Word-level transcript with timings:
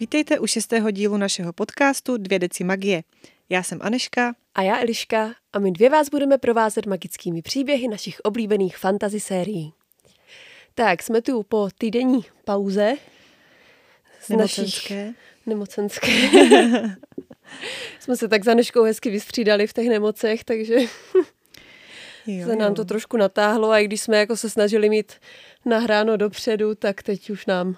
Vítejte 0.00 0.38
u 0.38 0.46
šestého 0.46 0.90
dílu 0.90 1.16
našeho 1.16 1.52
podcastu 1.52 2.16
Dvě 2.16 2.38
deci 2.38 2.64
magie. 2.64 3.02
Já 3.48 3.62
jsem 3.62 3.78
Aneška. 3.82 4.34
A 4.54 4.62
já 4.62 4.80
Eliška 4.80 5.34
a 5.52 5.58
my 5.58 5.72
dvě 5.72 5.90
vás 5.90 6.08
budeme 6.08 6.38
provázet 6.38 6.86
magickými 6.86 7.42
příběhy 7.42 7.88
našich 7.88 8.20
oblíbených 8.20 8.76
fantasy 8.76 9.20
sérií. 9.20 9.72
Tak, 10.74 11.02
jsme 11.02 11.22
tu 11.22 11.42
po 11.42 11.68
týdenní 11.78 12.20
pauze. 12.44 12.94
Z 14.20 14.28
nemocenské. 14.28 15.04
Našich... 15.04 15.16
Nemocenské. 15.46 16.08
jsme 18.00 18.16
se 18.16 18.28
tak 18.28 18.44
za 18.44 18.50
Aneškou 18.50 18.82
hezky 18.82 19.10
vystřídali 19.10 19.66
v 19.66 19.72
těch 19.72 19.88
nemocech, 19.88 20.44
takže 20.44 20.74
jo, 22.26 22.46
se 22.46 22.56
nám 22.56 22.74
to 22.74 22.84
trošku 22.84 23.16
natáhlo 23.16 23.70
a 23.70 23.78
i 23.78 23.84
když 23.84 24.00
jsme 24.00 24.18
jako 24.18 24.36
se 24.36 24.50
snažili 24.50 24.88
mít 24.88 25.12
nahráno 25.64 26.16
dopředu, 26.16 26.74
tak 26.74 27.02
teď 27.02 27.30
už 27.30 27.46
nám 27.46 27.76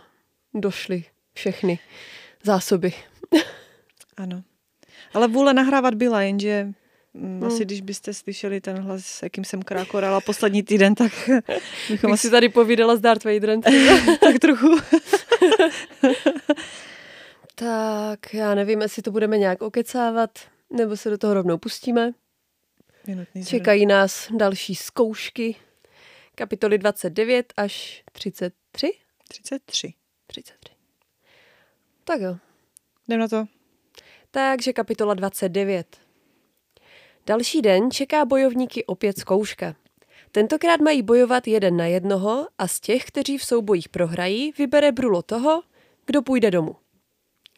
došly 0.55 1.05
všechny 1.35 1.79
zásoby. 2.43 2.93
ano. 4.17 4.43
Ale 5.15 5.29
vůle 5.29 5.55
nahrávat 5.55 5.95
byla, 5.95 6.23
jenže 6.23 6.69
mm. 7.15 7.45
asi 7.45 7.65
když 7.65 7.81
byste 7.81 8.15
slyšeli 8.15 8.61
ten 8.61 8.79
hlas, 8.79 9.23
jakým 9.23 9.45
jsem 9.45 9.63
krákorala 9.63 10.21
poslední 10.21 10.63
týden, 10.63 10.95
tak 10.95 11.13
bychom 11.91 12.13
asi... 12.13 12.27
si 12.27 12.31
tady 12.31 12.49
povídala 12.49 12.97
s 12.97 13.01
Darth 13.01 13.25
Vaderem. 13.25 13.61
tak 14.21 14.39
trochu. 14.41 14.79
tak 17.55 18.35
já 18.35 18.55
nevím, 18.55 18.81
jestli 18.81 19.03
to 19.03 19.11
budeme 19.11 19.39
nějak 19.39 19.63
okecávat, 19.63 20.31
nebo 20.71 20.97
se 20.97 21.11
do 21.11 21.19
toho 21.19 21.35
rovnou 21.35 21.59
pustíme. 21.59 22.13
Minutný 23.07 23.45
Čekají 23.45 23.87
nás 23.87 24.29
další 24.37 24.75
zkoušky. 24.75 25.57
Kapitoly 26.35 26.79
29 26.79 27.53
až 27.57 28.03
33. 28.13 28.93
33. 29.29 29.95
33. 30.27 30.80
Tak 32.11 32.21
jo. 32.21 32.37
Jdem 33.09 33.21
na 33.21 33.29
to. 33.29 33.45
Takže 34.31 34.73
kapitola 34.73 35.15
29. 35.15 35.97
Další 37.27 37.63
den 37.63 37.91
čeká 37.91 38.25
bojovníky 38.25 38.85
opět 38.85 39.19
zkouška. 39.19 39.75
Tentokrát 40.33 40.81
mají 40.81 41.03
bojovat 41.03 41.47
jeden 41.47 41.77
na 41.77 41.87
jednoho 41.87 42.49
a 42.59 42.69
z 42.69 42.81
těch, 42.81 43.05
kteří 43.05 43.39
v 43.39 43.45
soubojích 43.45 43.89
prohrají, 43.89 44.53
vybere 44.59 44.93
Brulo 44.93 45.23
toho, 45.23 45.63
kdo 46.07 46.23
půjde 46.23 46.51
domů. 46.51 46.77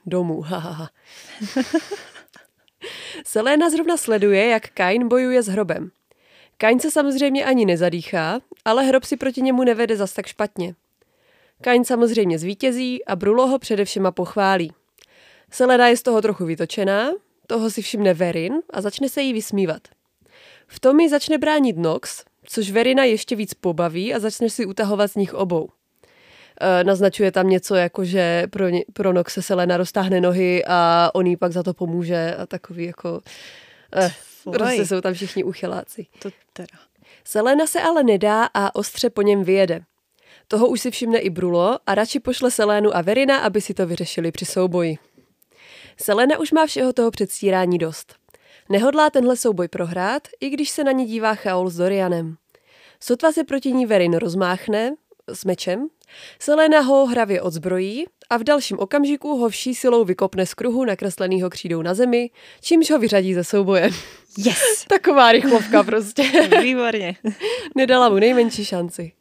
Domů, 0.06 0.40
hahaha. 0.40 0.90
Selena 3.26 3.70
zrovna 3.70 3.96
sleduje, 3.96 4.46
jak 4.46 4.68
Kain 4.68 5.08
bojuje 5.08 5.42
s 5.42 5.46
hrobem. 5.46 5.90
Kain 6.56 6.80
se 6.80 6.90
samozřejmě 6.90 7.44
ani 7.44 7.66
nezadýchá, 7.66 8.40
ale 8.64 8.84
hrob 8.84 9.04
si 9.04 9.16
proti 9.16 9.42
němu 9.42 9.64
nevede 9.64 9.96
zas 9.96 10.12
tak 10.12 10.26
špatně. 10.26 10.74
Kain 11.62 11.84
samozřejmě 11.84 12.38
zvítězí 12.38 13.04
a 13.04 13.16
Brulo 13.16 13.46
ho 13.46 13.58
především 13.58 14.08
pochválí. 14.10 14.72
Selena 15.50 15.88
je 15.88 15.96
z 15.96 16.02
toho 16.02 16.22
trochu 16.22 16.44
vytočená, 16.44 17.10
toho 17.46 17.70
si 17.70 17.82
všimne 17.82 18.14
Verin 18.14 18.52
a 18.70 18.80
začne 18.80 19.08
se 19.08 19.22
jí 19.22 19.32
vysmívat. 19.32 19.82
V 20.66 20.80
tom 20.80 21.00
ji 21.00 21.08
začne 21.08 21.38
bránit 21.38 21.76
Nox, 21.76 22.24
což 22.46 22.70
Verina 22.70 23.04
ještě 23.04 23.36
víc 23.36 23.54
pobaví 23.54 24.14
a 24.14 24.18
začne 24.18 24.50
si 24.50 24.66
utahovat 24.66 25.10
z 25.10 25.14
nich 25.14 25.34
obou. 25.34 25.68
E, 26.60 26.84
naznačuje 26.84 27.32
tam 27.32 27.48
něco 27.48 27.74
jako, 27.74 28.04
že 28.04 28.46
pro, 28.50 28.68
ně, 28.68 28.84
pro 28.92 29.12
Nox 29.12 29.34
se 29.34 29.42
Selena 29.42 29.76
roztáhne 29.76 30.20
nohy 30.20 30.64
a 30.64 31.10
on 31.14 31.26
jí 31.26 31.36
pak 31.36 31.52
za 31.52 31.62
to 31.62 31.74
pomůže 31.74 32.36
a 32.38 32.46
takový 32.46 32.84
jako... 32.84 33.20
Eh, 33.96 34.12
prostě 34.52 34.86
jsou 34.86 35.00
tam 35.00 35.14
všichni 35.14 35.44
uchyláci. 35.44 36.06
To 36.18 36.30
teda. 36.52 36.78
Selena 37.24 37.66
se 37.66 37.80
ale 37.80 38.02
nedá 38.02 38.48
a 38.54 38.74
ostře 38.74 39.10
po 39.10 39.22
něm 39.22 39.44
vyjede. 39.44 39.80
Toho 40.52 40.68
už 40.68 40.80
si 40.80 40.90
všimne 40.90 41.18
i 41.18 41.30
Brulo 41.30 41.78
a 41.86 41.94
radši 41.94 42.20
pošle 42.20 42.50
Selénu 42.50 42.96
a 42.96 43.02
Verina, 43.02 43.38
aby 43.38 43.60
si 43.60 43.74
to 43.74 43.86
vyřešili 43.86 44.32
při 44.32 44.44
souboji. 44.44 44.98
Selena 45.96 46.38
už 46.38 46.52
má 46.52 46.66
všeho 46.66 46.92
toho 46.92 47.10
předstírání 47.10 47.78
dost. 47.78 48.14
Nehodlá 48.68 49.10
tenhle 49.10 49.36
souboj 49.36 49.68
prohrát, 49.68 50.28
i 50.40 50.50
když 50.50 50.70
se 50.70 50.84
na 50.84 50.92
ní 50.92 51.06
dívá 51.06 51.34
Chaol 51.34 51.70
s 51.70 51.76
Dorianem. 51.76 52.36
Sotva 53.00 53.32
se 53.32 53.44
proti 53.44 53.72
ní 53.72 53.86
Verin 53.86 54.14
rozmáchne 54.14 54.94
s 55.28 55.44
mečem, 55.44 55.88
Selena 56.38 56.80
ho 56.80 57.06
hravě 57.06 57.42
odzbrojí 57.42 58.04
a 58.30 58.36
v 58.36 58.44
dalším 58.44 58.78
okamžiku 58.78 59.36
ho 59.36 59.48
vší 59.48 59.74
silou 59.74 60.04
vykopne 60.04 60.46
z 60.46 60.54
kruhu 60.54 60.84
nakreslenýho 60.84 61.50
křídou 61.50 61.82
na 61.82 61.94
zemi, 61.94 62.30
čímž 62.60 62.90
ho 62.90 62.98
vyřadí 62.98 63.34
ze 63.34 63.44
souboje. 63.44 63.90
Yes! 64.38 64.84
Taková 64.88 65.32
rychlovka 65.32 65.82
prostě. 65.82 66.22
Výborně. 66.62 67.16
Nedala 67.76 68.08
mu 68.08 68.14
nejmenší 68.14 68.64
šanci. 68.64 69.12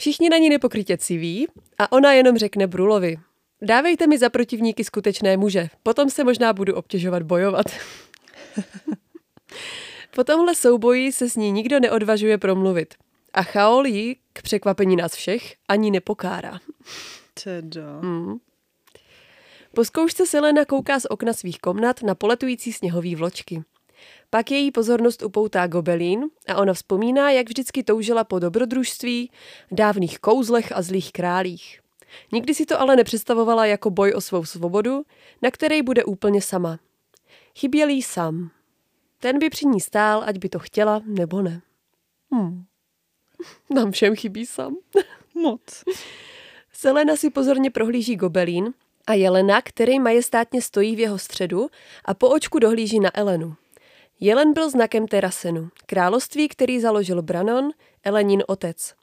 Všichni 0.00 0.28
na 0.28 0.38
ní 0.38 0.48
nepokrytě 0.48 0.98
civí 0.98 1.48
a 1.78 1.92
ona 1.92 2.12
jenom 2.12 2.36
řekne 2.36 2.66
Brulovi. 2.66 3.18
Dávejte 3.62 4.06
mi 4.06 4.18
za 4.18 4.30
protivníky 4.30 4.84
skutečné 4.84 5.36
muže, 5.36 5.68
potom 5.82 6.10
se 6.10 6.24
možná 6.24 6.52
budu 6.52 6.74
obtěžovat 6.74 7.22
bojovat. 7.22 7.66
po 10.14 10.24
tomhle 10.24 10.54
souboji 10.54 11.12
se 11.12 11.30
s 11.30 11.36
ní 11.36 11.52
nikdo 11.52 11.80
neodvažuje 11.80 12.38
promluvit. 12.38 12.94
A 13.32 13.42
Chaol 13.42 13.86
ji, 13.86 14.16
k 14.32 14.42
překvapení 14.42 14.96
nás 14.96 15.14
všech, 15.14 15.54
ani 15.68 15.90
nepokárá. 15.90 16.58
Teda. 17.44 18.00
Mm. 18.00 18.38
Po 19.74 19.84
zkoušce 19.84 20.26
Selena 20.26 20.64
kouká 20.64 21.00
z 21.00 21.06
okna 21.10 21.32
svých 21.32 21.58
komnat 21.58 22.02
na 22.02 22.14
poletující 22.14 22.72
sněhový 22.72 23.16
vločky. 23.16 23.62
Pak 24.30 24.50
její 24.50 24.70
pozornost 24.70 25.22
upoutá 25.22 25.66
gobelín 25.66 26.24
a 26.48 26.56
ona 26.56 26.72
vzpomíná, 26.72 27.30
jak 27.30 27.48
vždycky 27.48 27.82
toužila 27.82 28.24
po 28.24 28.38
dobrodružství, 28.38 29.30
dávných 29.72 30.18
kouzlech 30.18 30.72
a 30.76 30.82
zlých 30.82 31.12
králích. 31.12 31.80
Nikdy 32.32 32.54
si 32.54 32.66
to 32.66 32.80
ale 32.80 32.96
nepředstavovala 32.96 33.66
jako 33.66 33.90
boj 33.90 34.12
o 34.16 34.20
svou 34.20 34.44
svobodu, 34.44 35.02
na 35.42 35.50
které 35.50 35.82
bude 35.82 36.04
úplně 36.04 36.42
sama. 36.42 36.78
Chyběl 37.58 37.88
jí 37.88 38.02
sám. 38.02 38.50
Ten 39.18 39.38
by 39.38 39.50
při 39.50 39.66
ní 39.66 39.80
stál, 39.80 40.22
ať 40.26 40.38
by 40.38 40.48
to 40.48 40.58
chtěla 40.58 41.02
nebo 41.04 41.42
ne. 41.42 41.62
Hmm. 42.32 42.64
Nám 43.74 43.92
všem 43.92 44.16
chybí 44.16 44.46
sám. 44.46 44.76
Moc. 45.34 45.84
Selena 46.72 47.16
si 47.16 47.30
pozorně 47.30 47.70
prohlíží 47.70 48.16
gobelín 48.16 48.74
a 49.06 49.14
Jelena, 49.14 49.62
který 49.62 49.98
majestátně 49.98 50.62
stojí 50.62 50.96
v 50.96 51.00
jeho 51.00 51.18
středu 51.18 51.68
a 52.04 52.14
po 52.14 52.28
očku 52.28 52.58
dohlíží 52.58 53.00
na 53.00 53.10
Elenu. 53.14 53.56
Jelen 54.22 54.52
byl 54.52 54.70
znakem 54.70 55.06
Terasenu, 55.06 55.68
království, 55.86 56.48
který 56.48 56.80
založil 56.80 57.22
Branon, 57.22 57.70
Elenin 58.04 58.42
otec. 58.46 58.94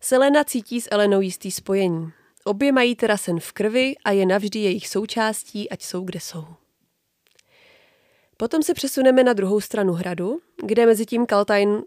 Selena 0.00 0.44
cítí 0.44 0.80
s 0.80 0.88
Elenou 0.90 1.20
jistý 1.20 1.50
spojení. 1.50 2.12
Obě 2.44 2.72
mají 2.72 2.96
Terasen 2.96 3.40
v 3.40 3.52
krvi 3.52 3.94
a 4.04 4.10
je 4.10 4.26
navždy 4.26 4.58
jejich 4.58 4.88
součástí, 4.88 5.70
ať 5.70 5.82
jsou 5.82 6.04
kde 6.04 6.20
jsou. 6.20 6.44
Potom 8.36 8.62
se 8.62 8.74
přesuneme 8.74 9.24
na 9.24 9.32
druhou 9.32 9.60
stranu 9.60 9.92
hradu, 9.92 10.40
kde 10.64 10.86
mezi 10.86 11.06
tím 11.06 11.26
Kaltain 11.26 11.68
e, 11.68 11.82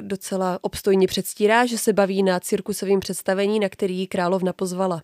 docela 0.00 0.58
obstojně 0.62 1.06
předstírá, 1.06 1.66
že 1.66 1.78
se 1.78 1.92
baví 1.92 2.22
na 2.22 2.40
cirkusovém 2.40 3.00
představení, 3.00 3.60
na 3.60 3.68
který 3.68 3.98
ji 3.98 4.06
královna 4.06 4.52
pozvala. 4.52 5.02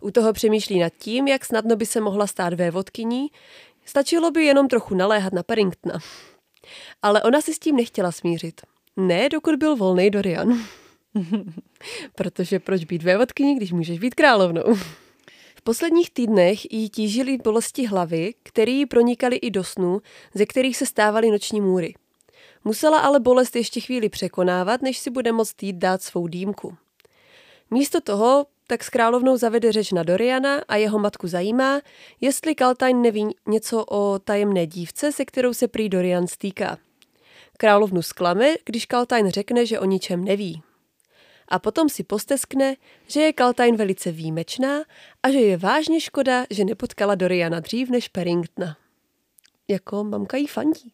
U 0.00 0.10
toho 0.10 0.32
přemýšlí 0.32 0.78
nad 0.78 0.92
tím, 0.98 1.28
jak 1.28 1.44
snadno 1.44 1.76
by 1.76 1.86
se 1.86 2.00
mohla 2.00 2.26
stát 2.26 2.54
vévodkyní, 2.54 3.28
stačilo 3.88 4.30
by 4.30 4.44
jenom 4.44 4.68
trochu 4.68 4.94
naléhat 4.94 5.32
na 5.32 5.42
Paddingtona. 5.42 5.98
Ale 7.02 7.22
ona 7.22 7.40
se 7.40 7.54
s 7.54 7.58
tím 7.58 7.76
nechtěla 7.76 8.12
smířit. 8.12 8.60
Ne, 8.96 9.28
dokud 9.28 9.56
byl 9.56 9.76
volný 9.76 10.10
Dorian. 10.10 10.58
Protože 12.14 12.58
proč 12.58 12.84
být 12.84 13.02
vévodkyní, 13.02 13.56
když 13.56 13.72
můžeš 13.72 13.98
být 13.98 14.14
královnou? 14.14 14.74
V 15.56 15.62
posledních 15.62 16.10
týdnech 16.10 16.72
jí 16.72 16.90
tížily 16.90 17.36
bolesti 17.36 17.86
hlavy, 17.86 18.34
které 18.42 18.70
jí 18.70 18.86
pronikaly 18.86 19.36
i 19.36 19.50
do 19.50 19.64
snů, 19.64 20.00
ze 20.34 20.46
kterých 20.46 20.76
se 20.76 20.86
stávaly 20.86 21.30
noční 21.30 21.60
můry. 21.60 21.94
Musela 22.64 22.98
ale 22.98 23.20
bolest 23.20 23.56
ještě 23.56 23.80
chvíli 23.80 24.08
překonávat, 24.08 24.82
než 24.82 24.98
si 24.98 25.10
bude 25.10 25.32
moct 25.32 25.62
jít 25.62 25.76
dát 25.76 26.02
svou 26.02 26.26
dýmku. 26.26 26.76
Místo 27.70 28.00
toho 28.00 28.46
tak 28.68 28.84
s 28.84 28.90
královnou 28.90 29.36
zavede 29.36 29.72
řeč 29.72 29.92
na 29.92 30.02
Doriana 30.02 30.62
a 30.68 30.76
jeho 30.76 30.98
matku 30.98 31.26
zajímá, 31.28 31.80
jestli 32.20 32.54
Kaltain 32.54 33.02
neví 33.02 33.26
něco 33.48 33.84
o 33.84 34.18
tajemné 34.18 34.66
dívce, 34.66 35.12
se 35.12 35.24
kterou 35.24 35.54
se 35.54 35.68
prý 35.68 35.88
Dorian 35.88 36.26
stýká. 36.26 36.78
Královnu 37.56 38.02
sklame, 38.02 38.54
když 38.64 38.86
Kaltain 38.86 39.30
řekne, 39.30 39.66
že 39.66 39.80
o 39.80 39.84
ničem 39.84 40.24
neví 40.24 40.62
a 41.48 41.58
potom 41.58 41.88
si 41.88 42.04
posteskne, 42.04 42.76
že 43.06 43.20
je 43.20 43.32
Kaltain 43.32 43.76
velice 43.76 44.12
výjimečná 44.12 44.84
a 45.22 45.30
že 45.30 45.38
je 45.38 45.56
vážně 45.56 46.00
škoda, 46.00 46.46
že 46.50 46.64
nepotkala 46.64 47.14
Doriana 47.14 47.60
dřív 47.60 47.90
než 47.90 48.08
Paddingtona. 48.08 48.76
Jako 49.68 50.04
mamka 50.04 50.36
jí 50.36 50.46
fandí. 50.46 50.92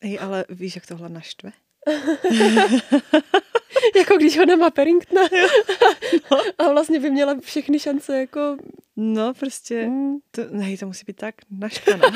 Ej, 0.00 0.18
ale 0.20 0.44
víš, 0.48 0.74
jak 0.74 0.86
tohle 0.86 1.08
naštve? 1.08 1.52
jako 3.96 4.16
když 4.16 4.38
ona 4.38 4.56
má 4.56 4.70
Paddingtona. 4.70 5.22
no. 6.30 6.42
a 6.58 6.72
vlastně 6.72 7.00
by 7.00 7.10
měla 7.10 7.40
všechny 7.40 7.78
šance 7.78 8.20
jako... 8.20 8.56
No, 8.96 9.34
prostě, 9.34 9.86
mm. 9.86 10.18
to, 10.30 10.42
nej, 10.50 10.78
to 10.78 10.86
musí 10.86 11.04
být 11.06 11.16
tak 11.16 11.34
naštvaná. 11.50 12.08
Uh, 12.08 12.14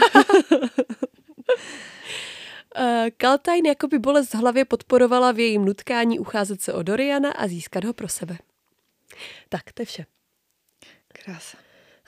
Kaltain 3.17 3.67
jako 3.67 3.89
by 3.89 3.99
bolest 3.99 4.35
v 4.35 4.35
hlavě 4.35 4.65
podporovala 4.65 5.33
v 5.33 5.39
jejím 5.39 5.65
nutkání 5.65 6.19
ucházet 6.19 6.63
se 6.63 6.73
o 6.73 6.83
Doriana 6.83 7.31
a 7.31 7.49
získat 7.49 7.85
ho 7.85 7.93
pro 7.93 8.09
sebe. 8.09 8.39
Tak, 9.49 9.73
to 9.73 9.83
je 9.83 9.87
vše. 9.87 10.07
Krása. 11.09 11.59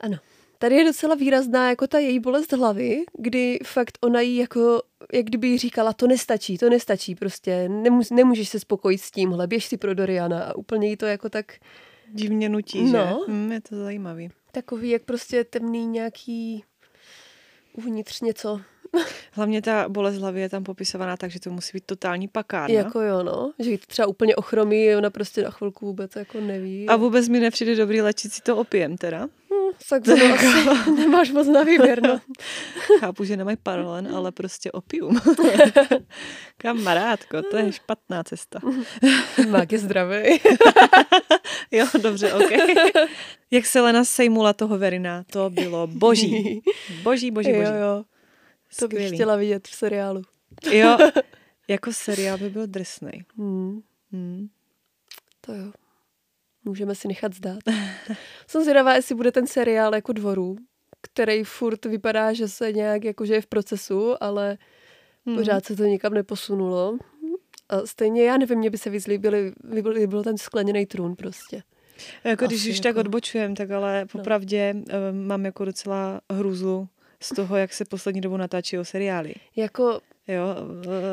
Ano. 0.00 0.18
Tady 0.58 0.74
je 0.74 0.84
docela 0.84 1.14
výrazná 1.14 1.70
jako 1.70 1.86
ta 1.86 1.98
její 1.98 2.18
bolest 2.20 2.52
hlavy, 2.52 3.04
kdy 3.18 3.58
fakt 3.64 3.98
ona 4.00 4.20
jí 4.20 4.36
jako, 4.36 4.82
jak 5.12 5.26
kdyby 5.26 5.48
jí 5.48 5.58
říkala, 5.58 5.92
to 5.92 6.06
nestačí, 6.06 6.58
to 6.58 6.70
nestačí 6.70 7.14
prostě, 7.14 7.68
Nemůž, 7.68 8.10
nemůžeš 8.10 8.48
se 8.48 8.60
spokojit 8.60 8.98
s 8.98 9.10
tímhle, 9.10 9.46
běž 9.46 9.64
si 9.66 9.76
pro 9.76 9.94
Doriana 9.94 10.44
a 10.44 10.56
úplně 10.56 10.88
jí 10.88 10.96
to 10.96 11.06
jako 11.06 11.28
tak... 11.28 11.52
Divně 12.12 12.48
nutí, 12.48 12.82
No. 12.82 13.24
že? 13.26 13.32
Hm, 13.32 13.52
je 13.52 13.60
to 13.60 13.76
zajímavý. 13.76 14.30
Takový, 14.52 14.90
jak 14.90 15.02
prostě 15.02 15.44
temný 15.44 15.86
nějaký 15.86 16.64
uvnitř 17.72 18.20
něco. 18.20 18.60
Hlavně 19.32 19.62
ta 19.62 19.88
bolest 19.88 20.16
hlavy 20.16 20.40
je 20.40 20.48
tam 20.48 20.64
popisovaná 20.64 21.16
tak, 21.16 21.30
že 21.30 21.40
to 21.40 21.50
musí 21.50 21.70
být 21.74 21.84
totální 21.86 22.28
pakárna. 22.28 22.74
Jako 22.74 23.00
jo, 23.00 23.22
no. 23.22 23.52
Že 23.58 23.78
to 23.78 23.86
třeba 23.86 24.08
úplně 24.08 24.36
ochromí, 24.36 24.96
ona 24.96 25.10
prostě 25.10 25.42
na 25.42 25.50
chvilku 25.50 25.86
vůbec 25.86 26.16
jako 26.16 26.40
neví. 26.40 26.88
A 26.88 26.96
vůbec 26.96 27.28
mi 27.28 27.40
nepřijde 27.40 27.76
dobrý 27.76 28.00
léčit 28.00 28.32
si 28.32 28.42
to 28.42 28.56
opiem 28.56 28.96
teda. 28.96 29.26
hm, 29.26 29.72
tak 29.90 30.02
ono 30.08 30.34
asi 30.34 30.90
nemáš 30.96 31.30
moc 31.30 31.46
na 31.46 31.62
výběr, 31.62 32.02
no. 32.02 32.20
Chápu, 33.00 33.24
že 33.24 33.36
nemají 33.36 33.56
paralen, 33.62 34.08
ale 34.14 34.32
prostě 34.32 34.72
opium. 34.72 35.20
Kamarádko, 36.58 37.42
to 37.42 37.56
je 37.56 37.72
špatná 37.72 38.24
cesta. 38.24 38.58
Mák 39.48 39.72
je 39.72 39.78
zdravý. 39.78 40.16
Jo, 41.70 41.86
dobře, 42.02 42.32
ok. 42.32 42.50
Jak 43.50 43.66
se 43.66 43.80
Lena 43.80 44.04
sejmula 44.04 44.52
toho 44.52 44.78
Verina, 44.78 45.24
to 45.32 45.50
bylo 45.50 45.86
boží. 45.86 46.60
Boží, 47.02 47.30
boží, 47.30 47.30
boží. 47.30 47.50
Jo, 47.50 47.74
jo. 47.80 48.04
To 48.78 48.88
bych 48.88 48.96
Skvělý. 48.98 49.14
chtěla 49.16 49.36
vidět 49.36 49.68
v 49.68 49.74
seriálu. 49.74 50.22
Jo, 50.72 50.98
jako 51.68 51.92
seriál 51.92 52.38
by 52.38 52.50
byl 52.50 52.66
drsnej. 52.66 53.24
Hmm, 53.36 53.80
Hmm. 54.12 54.48
to 55.40 55.52
jo. 55.54 55.72
Můžeme 56.64 56.94
si 56.94 57.08
nechat 57.08 57.34
zdát. 57.34 57.58
Jsem 58.46 58.62
zvědavá, 58.62 58.94
jestli 58.94 59.14
bude 59.14 59.32
ten 59.32 59.46
seriál 59.46 59.94
jako 59.94 60.12
dvorů, 60.12 60.56
který 61.00 61.44
furt 61.44 61.84
vypadá, 61.84 62.32
že 62.32 62.48
se 62.48 62.72
nějak 62.72 63.04
jakože 63.04 63.34
je 63.34 63.40
v 63.40 63.46
procesu, 63.46 64.14
ale 64.22 64.58
Hmm. 65.26 65.36
pořád 65.36 65.64
se 65.64 65.76
to 65.76 65.84
nikam 65.84 66.14
neposunulo. 66.14 66.98
A 67.68 67.86
stejně 67.86 68.24
já 68.24 68.36
nevím, 68.36 68.58
mě 68.58 68.70
by 68.70 68.78
se 68.78 68.90
víc 68.90 69.06
líbily, 69.06 69.52
líbil, 69.72 70.06
byl 70.06 70.22
ten 70.24 70.38
skleněný 70.38 70.86
trůn 70.86 71.16
prostě. 71.16 71.62
Jako 72.24 72.46
když 72.46 72.60
Asi 72.60 72.70
už 72.70 72.76
jako- 72.76 72.82
tak 72.88 72.96
odbočujem, 72.96 73.54
tak 73.54 73.70
ale 73.70 74.06
popravdě 74.12 74.74
no. 74.74 74.82
mám 75.12 75.44
jako 75.44 75.64
docela 75.64 76.20
hruzu 76.30 76.88
z 77.20 77.34
toho, 77.34 77.56
jak 77.56 77.72
se 77.72 77.84
poslední 77.84 78.20
dobou 78.20 78.36
natáčí 78.36 78.78
o 78.78 78.84
seriály. 78.84 79.34
Jako, 79.56 80.00
Jo, 80.28 80.44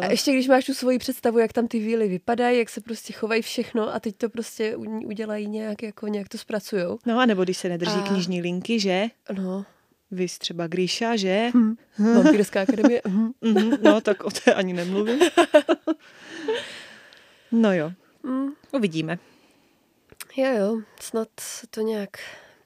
a 0.01 0.05
eh, 0.05 0.13
ještě 0.13 0.31
když 0.31 0.47
máš 0.47 0.65
tu 0.65 0.73
svoji 0.73 0.99
představu, 0.99 1.39
jak 1.39 1.53
tam 1.53 1.67
ty 1.67 1.79
víly 1.79 2.07
vypadají, 2.07 2.59
jak 2.59 2.69
se 2.69 2.81
prostě 2.81 3.13
chovají 3.13 3.41
všechno 3.41 3.95
a 3.95 3.99
teď 3.99 4.15
to 4.17 4.29
prostě 4.29 4.75
udělají 5.05 5.47
nějak, 5.47 5.83
jako 5.83 6.07
nějak 6.07 6.29
to 6.29 6.37
zpracujou. 6.37 6.99
no 7.05 7.19
a 7.19 7.25
nebo 7.25 7.43
když 7.43 7.57
se 7.57 7.69
nedrží 7.69 7.91
A- 8.03 8.07
knižní 8.07 8.41
linky, 8.41 8.79
že? 8.79 9.05
No, 9.37 9.65
Vys 10.11 10.37
třeba 10.39 10.67
Gríša, 10.67 11.15
že? 11.15 11.51
hm. 11.55 11.75
vampírská 12.15 12.61
akademie. 12.61 13.01
hm. 13.07 13.31
Mhm, 13.41 13.71
no, 13.81 14.01
tak 14.01 14.23
o 14.23 14.31
té 14.31 14.53
ani 14.53 14.73
nemluvím. 14.73 15.19
no 17.51 17.73
jo, 17.73 17.91
Mm. 18.23 18.51
uvidíme. 18.71 19.19
Jo, 20.37 20.53
jo, 20.57 20.81
snad 20.99 21.27
se 21.39 21.67
to 21.67 21.81
nějak 21.81 22.09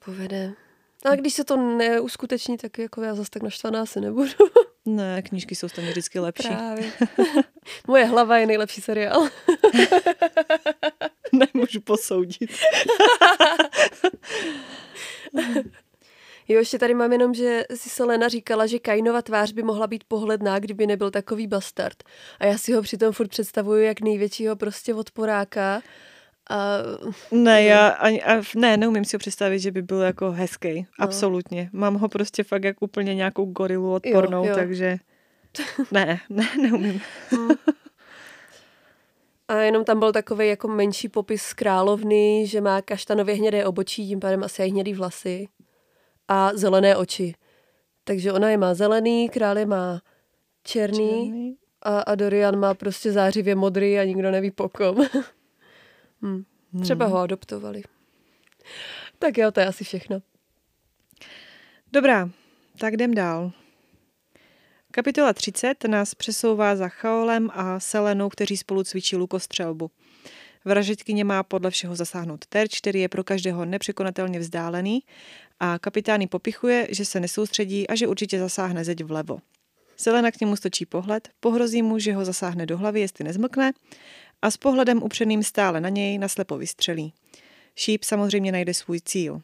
povede. 0.06 0.54
Ale 1.06 1.18
když 1.18 1.34
se 1.34 1.44
to 1.44 1.58
neuskuteční, 1.58 2.58
tak 2.58 2.78
jako 2.78 3.02
já 3.02 3.16
zase 3.16 3.30
tak 3.30 3.44
naštvaná 3.44 3.82
asi 3.82 4.02
nebudu. 4.02 4.32
Ne, 4.90 5.22
knížky 5.22 5.56
jsou 5.56 5.70
stejně 5.70 5.90
vždycky 5.90 6.20
lepší. 6.20 6.48
Právě. 6.48 6.92
Moje 7.88 8.06
hlava 8.06 8.38
je 8.38 8.46
nejlepší 8.46 8.82
seriál. 8.82 9.30
Nemůžu 11.32 11.82
posoudit. 11.82 12.52
Jo, 16.48 16.60
ještě 16.60 16.80
tady 16.80 16.94
mám 16.94 17.12
jenom, 17.12 17.34
že 17.34 17.64
si 17.76 17.90
Selena 17.90 18.28
říkala, 18.28 18.66
že 18.66 18.80
Kainova 18.80 19.22
tvář 19.22 19.52
by 19.52 19.64
mohla 19.64 19.88
být 19.88 20.04
pohledná, 20.08 20.60
kdyby 20.60 20.88
nebyl 20.88 21.12
takový 21.12 21.48
bastard. 21.48 22.04
A 22.40 22.46
já 22.46 22.58
si 22.58 22.74
ho 22.74 22.82
přitom 22.82 23.14
furt 23.14 23.28
představuju 23.28 23.84
jak 23.84 24.02
největšího 24.02 24.56
prostě 24.56 24.94
odporáka. 24.94 25.82
A 26.50 26.78
Ne, 27.32 27.64
já 27.64 27.88
ani, 27.88 28.24
a, 28.24 28.42
ne, 28.56 28.78
neumím 28.78 29.06
si 29.06 29.16
ho 29.16 29.20
představit, 29.20 29.60
že 29.60 29.72
by 29.72 29.82
byl 29.82 30.02
jako 30.02 30.32
hezký. 30.32 30.88
Absolutně. 31.00 31.70
Mám 31.74 31.96
ho 31.96 32.10
prostě 32.10 32.44
fakt 32.44 32.64
jak 32.64 32.82
úplně 32.82 33.16
nějakou 33.16 33.46
gorilu 33.46 33.94
odpornou, 33.94 34.46
jo. 34.46 34.56
takže 34.56 34.98
ne, 35.92 36.20
ne, 36.30 36.48
neumím. 36.62 37.02
A 39.48 39.56
jenom 39.58 39.84
tam 39.84 40.00
byl 40.00 40.12
takový 40.12 40.48
jako 40.48 40.68
menší 40.68 41.10
popis 41.10 41.44
z 41.44 41.54
královny, 41.54 42.48
že 42.48 42.62
má 42.62 42.82
kaštanově 42.82 43.36
hnědé 43.36 43.66
obočí, 43.66 44.08
tím 44.08 44.20
pádem 44.20 44.44
asi 44.44 44.64
i 44.64 44.70
hnědý 44.70 44.94
vlasy 44.94 45.48
a 46.28 46.52
zelené 46.54 46.96
oči. 46.96 47.34
Takže 48.04 48.34
ona 48.34 48.50
je 48.50 48.58
má 48.58 48.74
zelený, 48.74 49.30
král 49.30 49.58
je 49.58 49.66
má 49.66 50.02
černý, 50.64 50.98
Černý. 51.10 51.56
A, 51.82 52.00
a 52.00 52.16
Dorian 52.16 52.60
má 52.60 52.74
prostě 52.74 53.12
zářivě 53.12 53.56
modrý 53.56 54.00
a 54.00 54.04
nikdo 54.04 54.32
neví 54.32 54.52
po 54.52 54.70
kom. 54.70 54.98
hm. 56.22 56.44
Třeba 56.82 57.06
ho 57.06 57.18
adoptovali. 57.18 57.84
Tak 59.20 59.38
jo, 59.38 59.52
to 59.52 59.60
je 59.60 59.66
asi 59.66 59.84
všechno. 59.84 60.22
Dobrá, 61.92 62.30
tak 62.80 62.94
jdem 62.94 63.14
dál. 63.14 63.52
Kapitola 64.92 65.34
30 65.34 65.84
nás 65.84 66.16
přesouvá 66.16 66.76
za 66.76 66.90
Chaolem 66.90 67.50
a 67.54 67.80
Selenou, 67.80 68.30
kteří 68.30 68.58
spolu 68.58 68.84
cvičí 68.84 69.16
lukostřelbu. 69.16 69.92
Vražetkyně 70.66 71.24
má 71.24 71.44
podle 71.44 71.72
všeho 71.72 71.96
zasáhnout 71.96 72.46
terč, 72.46 72.78
který 72.78 73.00
je 73.00 73.10
pro 73.10 73.24
každého 73.24 73.66
nepřekonatelně 73.66 74.40
vzdálený 74.40 75.00
a 75.60 75.80
kapitán 75.80 76.22
jí 76.22 76.28
popichuje, 76.28 76.88
že 76.92 77.06
se 77.06 77.20
nesoustředí 77.20 77.88
a 77.88 77.96
že 77.96 78.08
určitě 78.08 78.40
zasáhne 78.40 78.84
zeď 78.84 79.04
vlevo. 79.04 79.40
Selena 79.98 80.32
k 80.32 80.42
němu 80.42 80.56
stočí 80.56 80.86
pohled, 80.86 81.30
pohrozí 81.40 81.82
mu, 81.82 82.00
že 82.00 82.14
ho 82.14 82.26
zasáhne 82.26 82.66
do 82.66 82.78
hlavy, 82.78 83.00
jestli 83.00 83.24
nezmlkne 83.24 83.74
a 84.42 84.52
s 84.52 84.58
pohledem 84.58 85.04
upřeným 85.04 85.44
stále 85.44 85.82
na 85.82 85.90
něj 85.90 86.18
naslepo 86.18 86.58
vystřelí. 86.58 87.14
Šíp 87.76 88.04
samozřejmě 88.04 88.52
najde 88.52 88.74
svůj 88.74 89.02
cíl. 89.02 89.42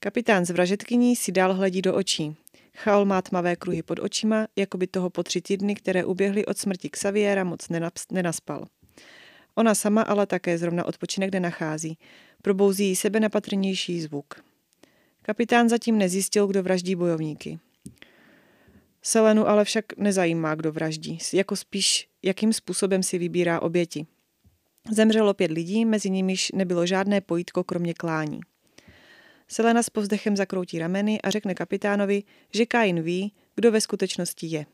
Kapitán 0.00 0.46
s 0.46 0.50
vražetkyní 0.50 1.16
si 1.16 1.32
dál 1.32 1.54
hledí 1.54 1.82
do 1.82 1.94
očí. 1.94 2.36
Chaol 2.76 3.04
má 3.04 3.22
tmavé 3.22 3.56
kruhy 3.56 3.82
pod 3.82 3.98
očima, 3.98 4.46
jako 4.56 4.78
by 4.78 4.86
toho 4.86 5.10
po 5.10 5.22
tři 5.22 5.40
týdny, 5.40 5.74
které 5.74 6.04
uběhly 6.04 6.46
od 6.46 6.58
smrti 6.58 6.90
Xaviera, 6.90 7.44
moc 7.44 7.68
nenaspal. 8.10 8.66
Ona 9.54 9.74
sama 9.74 10.02
ale 10.02 10.26
také 10.26 10.58
zrovna 10.58 10.84
odpočinek 10.84 11.32
nenachází. 11.32 11.98
Probouzí 12.42 12.86
jí 12.86 12.96
sebe 12.96 13.20
nepatrnější 13.20 14.00
zvuk. 14.00 14.44
Kapitán 15.22 15.68
zatím 15.68 15.98
nezjistil, 15.98 16.46
kdo 16.46 16.62
vraždí 16.62 16.94
bojovníky. 16.94 17.58
Selenu 19.02 19.48
ale 19.48 19.64
však 19.64 19.84
nezajímá, 19.96 20.54
kdo 20.54 20.72
vraždí, 20.72 21.18
jako 21.32 21.56
spíš, 21.56 22.08
jakým 22.22 22.52
způsobem 22.52 23.02
si 23.02 23.18
vybírá 23.18 23.60
oběti. 23.62 24.06
Zemřelo 24.90 25.34
pět 25.34 25.50
lidí, 25.50 25.84
mezi 25.84 26.10
nimiž 26.10 26.52
nebylo 26.52 26.86
žádné 26.86 27.20
pojítko 27.20 27.64
kromě 27.64 27.94
klání. 27.94 28.40
Selena 29.48 29.82
s 29.82 29.90
povzdechem 29.90 30.36
zakroutí 30.36 30.78
rameny 30.78 31.20
a 31.20 31.30
řekne 31.30 31.54
kapitánovi, 31.54 32.22
že 32.54 32.66
Kain 32.66 33.02
ví, 33.02 33.32
kdo 33.54 33.72
ve 33.72 33.80
skutečnosti 33.80 34.46
je. 34.46 34.66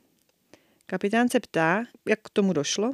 Kapitán 0.86 1.28
se 1.28 1.40
ptá, 1.40 1.84
jak 2.08 2.20
k 2.22 2.30
tomu 2.30 2.52
došlo, 2.52 2.90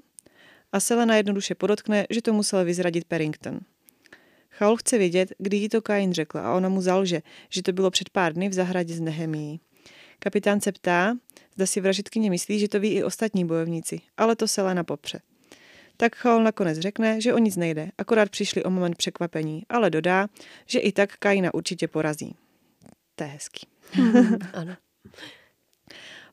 a 0.73 0.80
Selena 0.80 1.16
jednoduše 1.16 1.54
podotkne, 1.54 2.06
že 2.11 2.23
to 2.23 2.32
musel 2.32 2.64
vyzradit 2.64 3.04
Perrington. 3.04 3.61
Chaol 4.50 4.76
chce 4.76 4.99
vědět, 4.99 5.32
kdy 5.38 5.56
jí 5.56 5.68
to 5.68 5.82
Kain 5.82 6.12
řekl 6.12 6.38
a 6.38 6.54
ona 6.54 6.68
mu 6.68 6.82
zalže, 6.82 7.23
že 7.49 7.62
to 7.62 7.73
bylo 7.73 7.90
před 7.90 8.11
pár 8.11 8.32
dny 8.32 8.49
v 8.49 8.52
zahradě 8.52 8.94
z 8.94 9.00
Nehemii. 9.00 9.59
Kapitán 10.25 10.61
se 10.61 10.73
ptá, 10.73 11.14
zda 11.55 11.67
si 11.67 11.81
vražetkyně 11.81 12.31
myslí, 12.31 12.59
že 12.59 12.69
to 12.69 12.81
ví 12.81 12.88
i 12.93 13.02
ostatní 13.02 13.45
bojovníci, 13.45 14.00
ale 14.17 14.37
to 14.37 14.49
Selena 14.49 14.85
popře. 14.85 15.21
Tak 15.97 16.17
Chaol 16.17 16.43
nakonec 16.43 16.79
řekne, 16.79 17.21
že 17.21 17.35
o 17.35 17.38
nic 17.38 17.57
nejde, 17.57 17.91
akorát 17.99 18.31
přišli 18.31 18.64
o 18.64 18.71
moment 18.71 18.97
překvapení, 18.97 19.62
ale 19.69 19.91
dodá, 19.91 20.29
že 20.67 20.79
i 20.79 20.93
tak 20.93 21.17
Kaina 21.17 21.55
určitě 21.55 21.88
porazí. 21.88 22.37
To 23.14 23.25
je 23.25 23.31
hezký. 23.31 23.67
ano. 24.52 24.76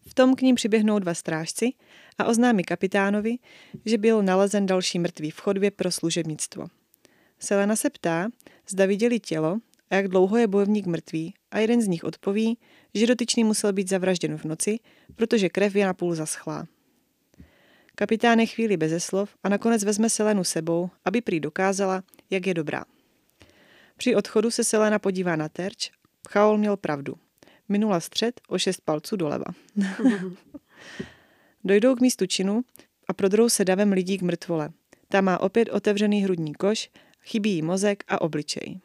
V 0.08 0.13
tom 0.13 0.36
k 0.36 0.41
ním 0.41 0.55
přiběhnou 0.55 1.00
dva 1.00 1.13
strážci 1.13 1.69
a 2.17 2.25
oznámí 2.25 2.63
kapitánovi, 2.63 3.38
že 3.86 3.98
byl 3.98 4.24
nalezen 4.24 4.65
další 4.65 5.00
mrtvý 5.00 5.31
v 5.31 5.39
chodbě 5.39 5.72
pro 5.72 5.91
služebnictvo. 5.91 6.67
Selena 7.39 7.75
se 7.75 7.89
ptá, 7.89 8.29
zda 8.69 8.86
viděli 8.86 9.19
tělo 9.19 9.60
a 9.89 9.96
jak 9.96 10.08
dlouho 10.08 10.38
je 10.38 10.48
bojovník 10.48 10.86
mrtvý 10.86 11.34
a 11.51 11.60
jeden 11.60 11.81
z 11.81 11.88
nich 11.88 12.03
odpoví, 12.03 12.58
že 12.93 13.08
dotyčný 13.08 13.43
musel 13.43 13.74
být 13.74 13.89
zavražděn 13.89 14.38
v 14.38 14.46
noci, 14.46 14.79
protože 15.15 15.50
krev 15.50 15.75
je 15.75 15.86
napůl 15.86 16.15
zaschlá. 16.15 16.67
Kapitán 17.96 18.39
je 18.39 18.46
chvíli 18.46 18.77
beze 18.77 19.00
slov 19.00 19.29
a 19.43 19.50
nakonec 19.50 19.84
vezme 19.84 20.10
Selenu 20.10 20.43
sebou, 20.43 20.89
aby 21.05 21.22
prý 21.22 21.39
dokázala, 21.39 22.03
jak 22.29 22.48
je 22.48 22.53
dobrá. 22.53 22.86
Při 23.98 24.15
odchodu 24.15 24.51
se 24.51 24.63
Selena 24.63 25.00
podívá 25.00 25.36
na 25.36 25.50
terč. 25.50 25.91
Chaol 26.29 26.58
měl 26.58 26.77
pravdu. 26.77 27.15
Minula 27.69 28.00
střed 28.00 28.41
o 28.48 28.58
šest 28.58 28.81
palců 28.81 29.15
doleva. 29.15 29.46
Dojdou 31.63 31.96
k 31.96 32.01
místu 32.01 32.25
činu 32.25 32.62
a 33.08 33.13
prodrou 33.13 33.50
se 33.50 33.65
davem 33.65 33.91
lidí 33.91 34.17
k 34.17 34.22
mrtvole. 34.22 34.69
Ta 35.08 35.22
má 35.22 35.39
opět 35.39 35.69
otevřený 35.69 36.24
hrudní 36.24 36.53
koš, 36.53 36.89
chybí 37.22 37.51
jí 37.51 37.62
mozek 37.62 38.03
a 38.08 38.22
obličej. 38.22 38.79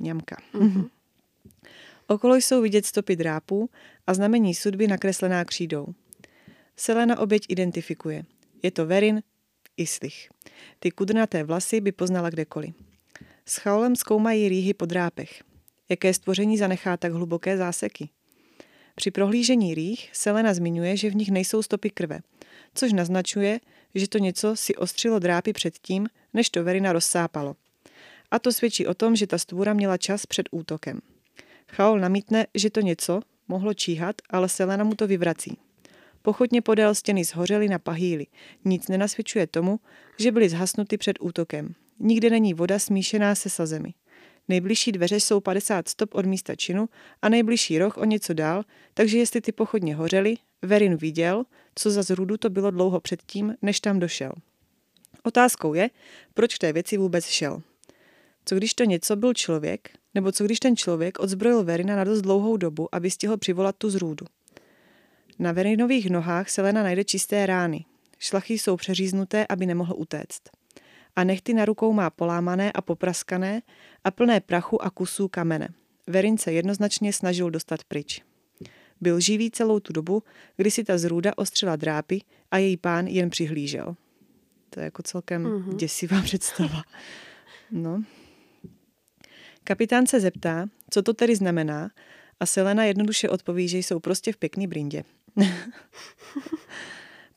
Ňamka. 0.00 0.36
Mhm. 0.52 0.88
Okolo 2.06 2.36
jsou 2.36 2.62
vidět 2.62 2.86
stopy 2.86 3.16
drápů 3.16 3.70
a 4.06 4.14
znamení 4.14 4.54
sudby 4.54 4.86
nakreslená 4.86 5.44
křídou. 5.44 5.86
Selena 6.76 7.18
oběť 7.18 7.46
identifikuje. 7.48 8.24
Je 8.62 8.70
to 8.70 8.86
Verin 8.86 9.22
Islich. 9.76 10.28
Ty 10.78 10.90
kudrnaté 10.90 11.44
vlasy 11.44 11.80
by 11.80 11.92
poznala 11.92 12.30
kdekoliv. 12.30 12.74
S 13.46 13.56
chaolem 13.56 13.96
zkoumají 13.96 14.48
rýhy 14.48 14.74
po 14.74 14.86
drápech. 14.86 15.42
Jaké 15.88 16.14
stvoření 16.14 16.58
zanechá 16.58 16.96
tak 16.96 17.12
hluboké 17.12 17.56
záseky? 17.56 18.08
Při 18.94 19.10
prohlížení 19.10 19.74
rýh 19.74 20.08
Selena 20.12 20.54
zmiňuje, 20.54 20.96
že 20.96 21.10
v 21.10 21.16
nich 21.16 21.30
nejsou 21.30 21.62
stopy 21.62 21.90
krve, 21.90 22.20
což 22.74 22.92
naznačuje, 22.92 23.60
že 23.94 24.08
to 24.08 24.18
něco 24.18 24.56
si 24.56 24.76
ostřilo 24.76 25.18
drápy 25.18 25.52
předtím, 25.52 26.06
než 26.34 26.50
to 26.50 26.64
Verina 26.64 26.92
rozsápalo. 26.92 27.56
A 28.34 28.38
to 28.38 28.52
svědčí 28.52 28.86
o 28.86 28.94
tom, 28.94 29.16
že 29.16 29.26
ta 29.26 29.38
stvůra 29.38 29.72
měla 29.72 29.96
čas 29.96 30.26
před 30.26 30.48
útokem. 30.50 31.00
Chaol 31.72 31.98
namítne, 31.98 32.46
že 32.54 32.70
to 32.70 32.80
něco 32.80 33.20
mohlo 33.48 33.74
číhat, 33.74 34.16
ale 34.30 34.48
Selena 34.48 34.84
mu 34.84 34.94
to 34.94 35.06
vyvrací. 35.06 35.58
Pochodně 36.22 36.62
podél 36.62 36.94
stěny 36.94 37.24
zhořely 37.24 37.68
na 37.68 37.78
pahýly. 37.78 38.26
Nic 38.64 38.88
nenasvědčuje 38.88 39.46
tomu, 39.46 39.80
že 40.18 40.32
byly 40.32 40.48
zhasnuty 40.48 40.98
před 40.98 41.16
útokem. 41.20 41.74
Nikde 41.98 42.30
není 42.30 42.54
voda 42.54 42.78
smíšená 42.78 43.34
se 43.34 43.50
sazemi. 43.50 43.94
Nejbližší 44.48 44.92
dveře 44.92 45.16
jsou 45.16 45.40
50 45.40 45.88
stop 45.88 46.14
od 46.14 46.26
místa 46.26 46.54
činu 46.54 46.88
a 47.22 47.28
nejbližší 47.28 47.78
roh 47.78 47.96
o 47.96 48.04
něco 48.04 48.34
dál, 48.34 48.62
takže 48.94 49.18
jestli 49.18 49.40
ty 49.40 49.52
pochodně 49.52 49.94
hořely, 49.94 50.34
Verin 50.62 50.96
viděl, 50.96 51.44
co 51.74 51.90
za 51.90 52.02
zrůdu 52.02 52.36
to 52.36 52.50
bylo 52.50 52.70
dlouho 52.70 53.00
předtím, 53.00 53.54
než 53.62 53.80
tam 53.80 53.98
došel. 53.98 54.32
Otázkou 55.22 55.74
je, 55.74 55.90
proč 56.34 56.54
k 56.54 56.58
té 56.58 56.72
věci 56.72 56.96
vůbec 56.96 57.26
šel. 57.26 57.62
Co 58.44 58.54
když 58.54 58.74
to 58.74 58.84
něco 58.84 59.16
byl 59.16 59.34
člověk, 59.34 59.90
nebo 60.14 60.32
co 60.32 60.44
když 60.44 60.60
ten 60.60 60.76
člověk 60.76 61.18
odzbrojil 61.18 61.64
Verina 61.64 61.96
na 61.96 62.04
dost 62.04 62.20
dlouhou 62.20 62.56
dobu, 62.56 62.94
aby 62.94 63.10
stihl 63.10 63.36
přivolat 63.36 63.76
tu 63.78 63.90
zrůdu. 63.90 64.26
Na 65.38 65.52
Verinových 65.52 66.10
nohách 66.10 66.50
Selena 66.50 66.82
najde 66.82 67.04
čisté 67.04 67.46
rány. 67.46 67.84
Šlachy 68.18 68.54
jsou 68.54 68.76
přeříznuté, 68.76 69.46
aby 69.48 69.66
nemohl 69.66 69.94
utéct. 69.96 70.42
A 71.16 71.24
nechty 71.24 71.54
na 71.54 71.64
rukou 71.64 71.92
má 71.92 72.10
polámané 72.10 72.72
a 72.72 72.82
popraskané 72.82 73.62
a 74.04 74.10
plné 74.10 74.40
prachu 74.40 74.84
a 74.84 74.90
kusů 74.90 75.28
kamene. 75.28 75.68
Verin 76.06 76.38
se 76.38 76.52
jednoznačně 76.52 77.12
snažil 77.12 77.50
dostat 77.50 77.84
pryč. 77.84 78.22
Byl 79.00 79.20
živý 79.20 79.50
celou 79.50 79.80
tu 79.80 79.92
dobu, 79.92 80.22
kdy 80.56 80.70
si 80.70 80.84
ta 80.84 80.98
zrůda 80.98 81.32
ostřila 81.36 81.76
drápy 81.76 82.22
a 82.50 82.58
její 82.58 82.76
pán 82.76 83.06
jen 83.06 83.30
přihlížel. 83.30 83.96
To 84.70 84.80
je 84.80 84.84
jako 84.84 85.02
celkem 85.02 85.44
mm-hmm. 85.44 85.76
děsivá 85.76 86.22
představa. 86.24 86.82
No. 87.70 88.02
Kapitán 89.66 90.06
se 90.06 90.20
zeptá, 90.20 90.66
co 90.90 91.02
to 91.02 91.14
tedy 91.14 91.36
znamená 91.36 91.90
a 92.40 92.46
Selena 92.46 92.84
jednoduše 92.84 93.28
odpoví, 93.28 93.68
že 93.68 93.78
jsou 93.78 94.00
prostě 94.00 94.32
v 94.32 94.36
pěkný 94.36 94.66
brindě. 94.66 95.04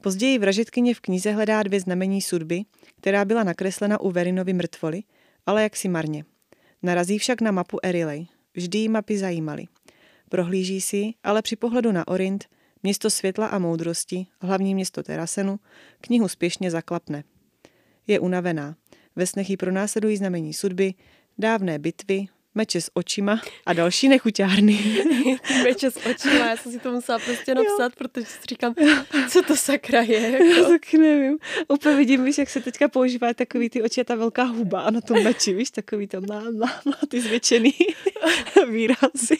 Později 0.01 0.39
vražetkyně 0.39 0.93
v 0.93 0.99
knize 0.99 1.31
hledá 1.31 1.63
dvě 1.63 1.79
znamení 1.79 2.21
sudby, 2.21 2.63
která 2.97 3.25
byla 3.25 3.43
nakreslena 3.43 3.99
u 3.99 4.11
Verinovy 4.11 4.53
mrtvoly, 4.53 5.03
ale 5.45 5.63
jaksi 5.63 5.89
marně. 5.89 6.25
Narazí 6.83 7.17
však 7.17 7.41
na 7.41 7.51
mapu 7.51 7.77
Erilej. 7.83 8.27
Vždy 8.53 8.77
jí 8.77 8.89
mapy 8.89 9.17
zajímaly. 9.17 9.65
Prohlíží 10.29 10.81
si, 10.81 11.13
ale 11.23 11.41
při 11.41 11.55
pohledu 11.55 11.91
na 11.91 12.07
Orint, 12.07 12.45
město 12.83 13.09
světla 13.09 13.47
a 13.47 13.59
moudrosti, 13.59 14.27
hlavní 14.41 14.75
město 14.75 15.03
Terasenu, 15.03 15.59
knihu 16.01 16.27
spěšně 16.27 16.71
zaklapne. 16.71 17.23
Je 18.07 18.19
unavená. 18.19 18.75
Ve 19.15 19.27
snech 19.27 19.49
jí 19.49 19.57
pronásledují 19.57 20.17
znamení 20.17 20.53
sudby, 20.53 20.93
dávné 21.37 21.79
bitvy, 21.79 22.27
meče 22.57 22.81
s 22.81 22.91
očima 22.93 23.41
a 23.65 23.73
další 23.73 24.09
nechuťárny. 24.09 24.79
meče 25.63 25.91
s 25.91 25.97
očima, 25.97 26.45
já 26.49 26.57
jsem 26.57 26.71
si 26.71 26.79
to 26.79 26.91
musela 26.91 27.19
prostě 27.19 27.55
napsat, 27.55 27.83
jo. 27.83 27.89
protože 27.97 28.25
si 28.25 28.37
říkám, 28.49 28.73
co 29.29 29.41
to 29.41 29.55
sakra 29.55 30.01
je. 30.01 30.31
Jako. 30.31 30.43
Já 30.57 30.67
taky 30.67 30.97
nevím. 30.97 31.37
Úplně 31.67 31.95
vidím, 31.95 32.23
víš, 32.23 32.37
jak 32.37 32.49
se 32.49 32.61
teďka 32.61 32.87
používá 32.87 33.33
takový 33.33 33.69
ty 33.69 33.81
oči 33.81 34.01
a 34.01 34.03
ta 34.03 34.15
velká 34.15 34.43
huba 34.43 34.89
na 34.89 35.01
tom 35.01 35.23
meči, 35.23 35.53
víš, 35.53 35.71
takový 35.71 36.07
to 36.07 36.21
má, 36.21 36.43
má, 36.51 36.81
má 36.85 36.97
ty 37.07 37.21
zvětšený 37.21 37.73
výrazy. 38.69 39.37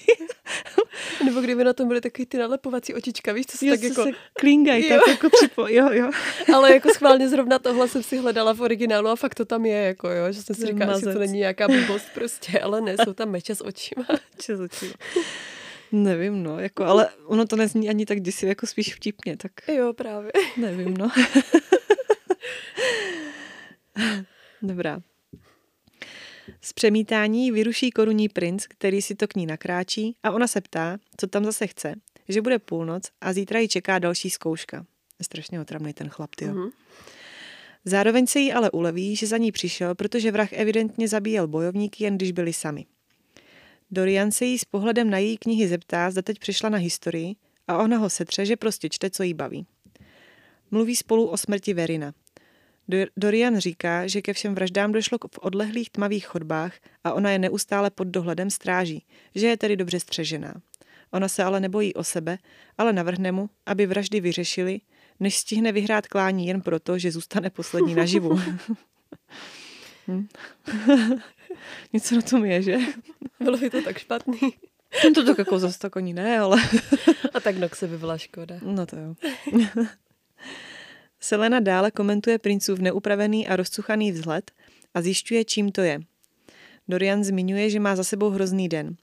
Nebo 1.26 1.42
kdyby 1.42 1.64
na 1.64 1.74
tom 1.74 1.88
byly 1.88 2.02
takový 2.02 2.26
ty 2.26 2.38
nalepovací 2.38 2.94
očička, 2.94 3.34
víš, 3.34 3.46
co 3.46 3.58
se 3.58 3.66
jo, 3.66 3.74
tak 3.74 3.84
jako... 3.84 4.04
Se 4.04 4.10
klingají, 4.34 4.90
tak 4.90 5.08
jako 5.08 5.30
připo, 5.30 5.68
jo, 5.68 5.90
jo. 5.92 6.12
Ale 6.54 6.74
jako 6.74 6.90
schválně 6.90 7.30
zrovna 7.30 7.60
tohle 7.60 7.88
jsem 7.88 8.04
si 8.04 8.18
hledala 8.18 8.54
v 8.54 8.62
originálu 8.62 9.08
a 9.10 9.16
fakt 9.16 9.36
to 9.36 9.46
tam 9.46 9.66
je, 9.66 9.78
jako 9.78 10.10
jo, 10.10 10.32
že 10.32 10.44
jsem 10.44 10.56
si 10.56 10.66
říkala, 10.66 11.00
že 11.00 11.06
to 11.06 11.20
není 11.20 11.40
nějaká 11.40 11.68
blbost 11.68 12.06
prostě, 12.14 12.60
ale 12.60 12.82
ne, 12.82 12.96
jsou 13.08 13.14
tam 13.14 13.30
meče 13.30 13.56
s 13.56 13.66
očima. 13.66 14.06
meče 14.36 14.58
s 14.58 14.60
očima. 14.60 14.94
Nevím, 15.92 16.44
no, 16.44 16.60
jako, 16.60 16.84
ale 16.84 17.10
ono 17.26 17.46
to 17.46 17.56
nezní 17.56 17.90
ani 17.90 18.06
tak 18.06 18.22
děsivě, 18.22 18.50
jako 18.52 18.68
spíš 18.68 18.96
vtipně, 18.96 19.38
tak... 19.38 19.52
Jo, 19.68 19.94
právě. 19.94 20.32
Nevím, 20.58 20.98
no. 20.98 21.12
Dobrá. 24.62 25.00
Z 26.62 26.74
přemítání 26.74 27.52
vyruší 27.52 27.92
korunní 27.92 28.30
princ, 28.30 28.68
který 28.68 29.02
si 29.02 29.16
to 29.16 29.28
k 29.28 29.36
ní 29.36 29.46
nakráčí 29.46 30.16
a 30.24 30.32
ona 30.32 30.48
se 30.48 30.62
ptá, 30.62 30.98
co 31.18 31.28
tam 31.28 31.46
zase 31.46 31.68
chce, 31.68 31.96
že 32.30 32.42
bude 32.42 32.60
půlnoc 32.60 33.04
a 33.22 33.34
zítra 33.34 33.60
ji 33.60 33.68
čeká 33.68 34.00
další 34.00 34.30
zkouška. 34.30 34.86
Je 35.20 35.26
strašně 35.26 35.62
otravný 35.62 35.94
ten 35.94 36.10
chlap, 36.10 36.36
ty. 36.36 36.46
Mm-hmm. 36.46 36.72
Zároveň 37.86 38.28
se 38.28 38.40
jí 38.40 38.54
ale 38.54 38.72
uleví, 38.72 39.16
že 39.16 39.28
za 39.28 39.38
ní 39.38 39.52
přišel, 39.52 39.96
protože 39.96 40.32
vrah 40.32 40.54
evidentně 40.54 41.08
zabíjel 41.08 41.48
bojovníky, 41.48 42.04
jen 42.04 42.16
když 42.16 42.32
byli 42.32 42.54
sami. 42.54 42.86
Dorian 43.91 44.32
se 44.32 44.46
jí 44.46 44.60
s 44.60 44.65
pohledem 44.65 45.10
na 45.10 45.17
její 45.17 45.38
knihy 45.38 45.67
zeptá, 45.67 46.12
zda 46.12 46.22
teď 46.22 46.39
přišla 46.39 46.70
na 46.70 46.77
historii 46.77 47.36
a 47.67 47.77
ona 47.77 47.98
ho 47.98 48.10
setře, 48.10 48.46
že 48.46 48.56
prostě 48.56 48.89
čte, 48.89 49.10
co 49.10 49.24
jí 49.24 49.34
baví. 49.34 49.65
Mluví 50.72 50.96
spolu 50.96 51.27
o 51.27 51.38
smrti 51.38 51.74
Verina. 51.74 52.13
Dorian 53.17 53.58
říká, 53.58 54.08
že 54.08 54.22
ke 54.22 54.34
všem 54.34 54.56
vraždám 54.56 54.91
došlo 54.91 55.17
v 55.32 55.39
odlehlých 55.41 55.89
tmavých 55.89 56.27
chodbách 56.27 56.74
a 57.03 57.13
ona 57.13 57.32
je 57.32 57.39
neustále 57.39 57.89
pod 57.89 58.08
dohledem 58.08 58.50
stráží, 58.50 59.06
že 59.36 59.48
je 59.48 59.58
tedy 59.58 59.75
dobře 59.75 60.00
střežená. 60.00 60.53
Ona 61.12 61.27
se 61.27 61.44
ale 61.44 61.60
nebojí 61.60 61.94
o 61.94 62.03
sebe, 62.03 62.38
ale 62.77 62.94
navrhne 62.94 63.32
mu, 63.32 63.50
aby 63.65 63.86
vraždy 63.86 64.20
vyřešili, 64.20 64.82
než 65.20 65.38
stihne 65.38 65.72
vyhrát 65.72 66.08
klání 66.08 66.48
jen 66.48 66.62
proto, 66.62 67.00
že 67.00 67.12
zůstane 67.12 67.50
poslední 67.50 67.96
naživu. 67.96 68.39
hm. 70.08 70.27
Něco 71.94 72.15
na 72.15 72.22
tom 72.22 72.46
je, 72.46 72.62
že? 72.62 72.77
Bylo 73.39 73.58
by 73.58 73.70
to 73.70 73.82
tak 73.82 73.98
špatný. 73.98 74.39
To 75.15 75.24
tak 75.25 75.38
jako 75.38 75.60
zase 75.60 75.79
tak 75.79 75.96
oni 75.96 76.13
ne, 76.13 76.39
ale... 76.39 76.58
A 77.34 77.39
tak 77.39 77.58
Noxe 77.58 77.88
by 77.88 77.98
byla 77.98 78.17
škoda. 78.17 78.56
No 78.62 78.86
to 78.86 78.96
jo. 78.96 79.15
Selena 81.20 81.60
dále 81.60 81.91
komentuje 81.91 82.39
princův 82.39 82.79
neupravený 82.79 83.48
a 83.48 83.56
rozcuchaný 83.56 84.12
vzhled 84.12 84.51
a 84.94 85.01
zjišťuje, 85.01 85.46
čím 85.46 85.72
to 85.72 85.82
je. 85.82 86.00
Dorian 86.88 87.24
zmiňuje, 87.24 87.70
že 87.70 87.79
má 87.79 87.96
za 87.96 88.03
sebou 88.03 88.29
hrozný 88.29 88.70
den. 88.70 88.96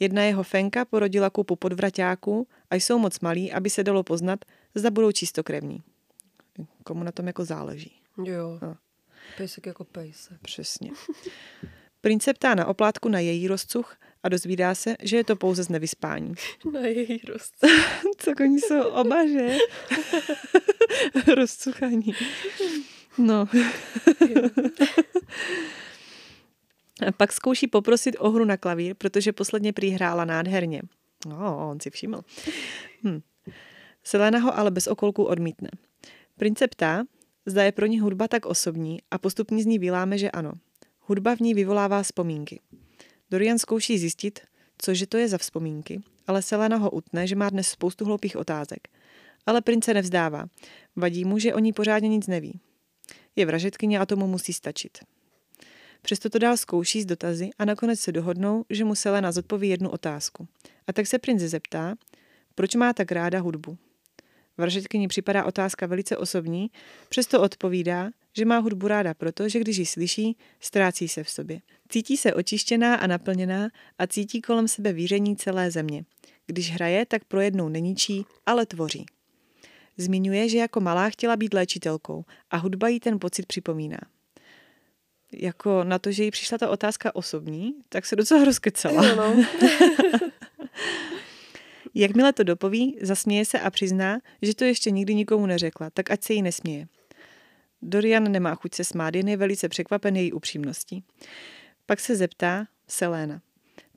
Jedna 0.00 0.22
jeho 0.22 0.42
fenka 0.42 0.84
porodila 0.84 1.30
kupu 1.30 1.56
podvraťáků 1.56 2.48
a 2.70 2.74
jsou 2.74 2.98
moc 2.98 3.20
malí, 3.20 3.52
aby 3.52 3.70
se 3.70 3.84
dalo 3.84 4.02
poznat, 4.02 4.44
zda 4.74 4.90
budou 4.90 5.12
čistokrevní. 5.12 5.82
Komu 6.84 7.04
na 7.04 7.12
tom 7.12 7.26
jako 7.26 7.44
záleží. 7.44 7.92
Jo. 8.24 8.58
No. 8.62 8.76
Pejsek 9.36 9.66
jako 9.66 9.84
pejsek. 9.84 10.38
Přesně. 10.42 10.90
Princ 12.06 12.22
se 12.22 12.34
ptá 12.34 12.54
na 12.54 12.66
oplátku 12.66 13.08
na 13.08 13.18
její 13.18 13.48
rozcuch 13.48 13.96
a 14.22 14.28
dozvídá 14.28 14.74
se, 14.74 14.96
že 15.02 15.16
je 15.16 15.24
to 15.24 15.36
pouze 15.36 15.62
z 15.62 15.68
nevyspání. 15.68 16.34
Na 16.72 16.80
její 16.80 17.20
rozcuch. 17.28 17.70
Co 18.18 18.30
oni 18.40 18.60
jsou 18.60 18.82
oba, 18.82 19.26
že? 19.26 19.58
Rozcuchaní. 21.34 22.14
No. 23.18 23.48
a 27.06 27.12
pak 27.16 27.32
zkouší 27.32 27.66
poprosit 27.66 28.16
o 28.18 28.30
hru 28.30 28.44
na 28.44 28.56
klavír, 28.56 28.94
protože 28.98 29.32
posledně 29.32 29.72
prý 29.72 29.90
hrála 29.90 30.24
nádherně. 30.24 30.82
No, 31.28 31.68
on 31.70 31.80
si 31.80 31.90
všiml. 31.90 32.20
Hm. 33.04 33.20
Selena 34.04 34.38
ho 34.38 34.58
ale 34.58 34.70
bez 34.70 34.86
okolků 34.86 35.24
odmítne. 35.24 35.68
Prince 36.36 36.68
ptá, 36.68 37.04
zda 37.46 37.64
je 37.64 37.72
pro 37.72 37.86
ní 37.86 38.00
hudba 38.00 38.28
tak 38.28 38.46
osobní 38.46 38.98
a 39.10 39.18
postupně 39.18 39.62
z 39.62 39.66
ní 39.66 39.78
vyláme, 39.78 40.18
že 40.18 40.30
ano. 40.30 40.52
Hudba 41.08 41.36
v 41.36 41.40
ní 41.40 41.54
vyvolává 41.54 42.02
vzpomínky. 42.02 42.60
Dorian 43.30 43.58
zkouší 43.58 43.98
zjistit, 43.98 44.40
cože 44.78 45.06
to 45.06 45.16
je 45.16 45.28
za 45.28 45.38
vzpomínky, 45.38 46.02
ale 46.26 46.42
Selena 46.42 46.76
ho 46.76 46.90
utne, 46.90 47.26
že 47.26 47.36
má 47.36 47.50
dnes 47.50 47.68
spoustu 47.68 48.04
hloupých 48.04 48.36
otázek. 48.36 48.88
Ale 49.46 49.62
prince 49.62 49.94
nevzdává. 49.94 50.46
Vadí 50.96 51.24
mu, 51.24 51.38
že 51.38 51.54
o 51.54 51.58
ní 51.58 51.72
pořádně 51.72 52.08
nic 52.08 52.26
neví. 52.26 52.60
Je 53.36 53.46
vražetkyně 53.46 53.98
a 53.98 54.06
tomu 54.06 54.26
musí 54.26 54.52
stačit. 54.52 54.98
Přesto 56.02 56.30
to 56.30 56.38
dál 56.38 56.56
zkouší 56.56 57.02
z 57.02 57.06
dotazy 57.06 57.50
a 57.58 57.64
nakonec 57.64 58.00
se 58.00 58.12
dohodnou, 58.12 58.64
že 58.70 58.84
mu 58.84 58.94
Selena 58.94 59.32
zodpoví 59.32 59.68
jednu 59.68 59.90
otázku. 59.90 60.48
A 60.86 60.92
tak 60.92 61.06
se 61.06 61.18
prince 61.18 61.48
zeptá, 61.48 61.94
proč 62.54 62.74
má 62.74 62.92
tak 62.92 63.12
ráda 63.12 63.40
hudbu. 63.40 63.78
Vražetkyni 64.58 65.08
připadá 65.08 65.44
otázka 65.44 65.86
velice 65.86 66.16
osobní, 66.16 66.70
přesto 67.08 67.42
odpovídá, 67.42 68.10
že 68.36 68.44
má 68.44 68.58
hudbu 68.58 68.88
ráda 68.88 69.14
proto, 69.14 69.48
že 69.48 69.60
když 69.60 69.76
ji 69.76 69.86
slyší, 69.86 70.36
ztrácí 70.60 71.08
se 71.08 71.24
v 71.24 71.30
sobě. 71.30 71.60
Cítí 71.88 72.16
se 72.16 72.34
očištěná 72.34 72.94
a 72.94 73.06
naplněná 73.06 73.68
a 73.98 74.06
cítí 74.06 74.40
kolem 74.42 74.68
sebe 74.68 74.92
víření 74.92 75.36
celé 75.36 75.70
země. 75.70 76.04
Když 76.46 76.72
hraje, 76.72 77.06
tak 77.06 77.24
pro 77.24 77.40
jednou 77.40 77.68
neničí, 77.68 78.24
ale 78.46 78.66
tvoří. 78.66 79.06
Zmiňuje, 79.96 80.48
že 80.48 80.58
jako 80.58 80.80
malá 80.80 81.10
chtěla 81.10 81.36
být 81.36 81.54
léčitelkou 81.54 82.24
a 82.50 82.56
hudba 82.56 82.88
jí 82.88 83.00
ten 83.00 83.18
pocit 83.18 83.46
připomíná. 83.46 83.98
Jako 85.32 85.84
na 85.84 85.98
to, 85.98 86.12
že 86.12 86.24
jí 86.24 86.30
přišla 86.30 86.58
ta 86.58 86.68
otázka 86.68 87.14
osobní, 87.14 87.74
tak 87.88 88.06
se 88.06 88.16
docela 88.16 88.44
rozkecala. 88.44 89.02
No, 89.02 89.16
no. 89.16 89.44
Jakmile 91.94 92.32
to 92.32 92.42
dopoví, 92.42 92.98
zasměje 93.00 93.44
se 93.44 93.60
a 93.60 93.70
přizná, 93.70 94.18
že 94.42 94.54
to 94.54 94.64
ještě 94.64 94.90
nikdy 94.90 95.14
nikomu 95.14 95.46
neřekla, 95.46 95.90
tak 95.90 96.10
ať 96.10 96.22
se 96.22 96.32
jí 96.32 96.42
nesměje. 96.42 96.86
Dorian 97.82 98.32
nemá 98.32 98.54
chuť 98.54 98.74
se 98.74 98.84
smát, 98.84 99.14
jen 99.14 99.28
je 99.28 99.36
velice 99.36 99.68
překvapen 99.68 100.16
její 100.16 100.32
upřímností. 100.32 101.04
Pak 101.86 102.00
se 102.00 102.16
zeptá 102.16 102.66
Selena, 102.88 103.40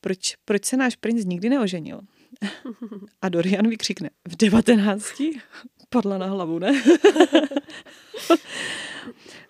proč, 0.01 0.35
proč 0.45 0.65
se 0.65 0.77
náš 0.77 0.95
princ 0.95 1.25
nikdy 1.25 1.49
neoženil? 1.49 2.01
A 3.21 3.29
Dorian 3.29 3.67
vykřikne, 3.67 4.09
v 4.27 4.35
devatenácti? 4.35 5.39
Padla 5.89 6.17
na 6.17 6.25
hlavu, 6.25 6.59
ne? 6.59 6.83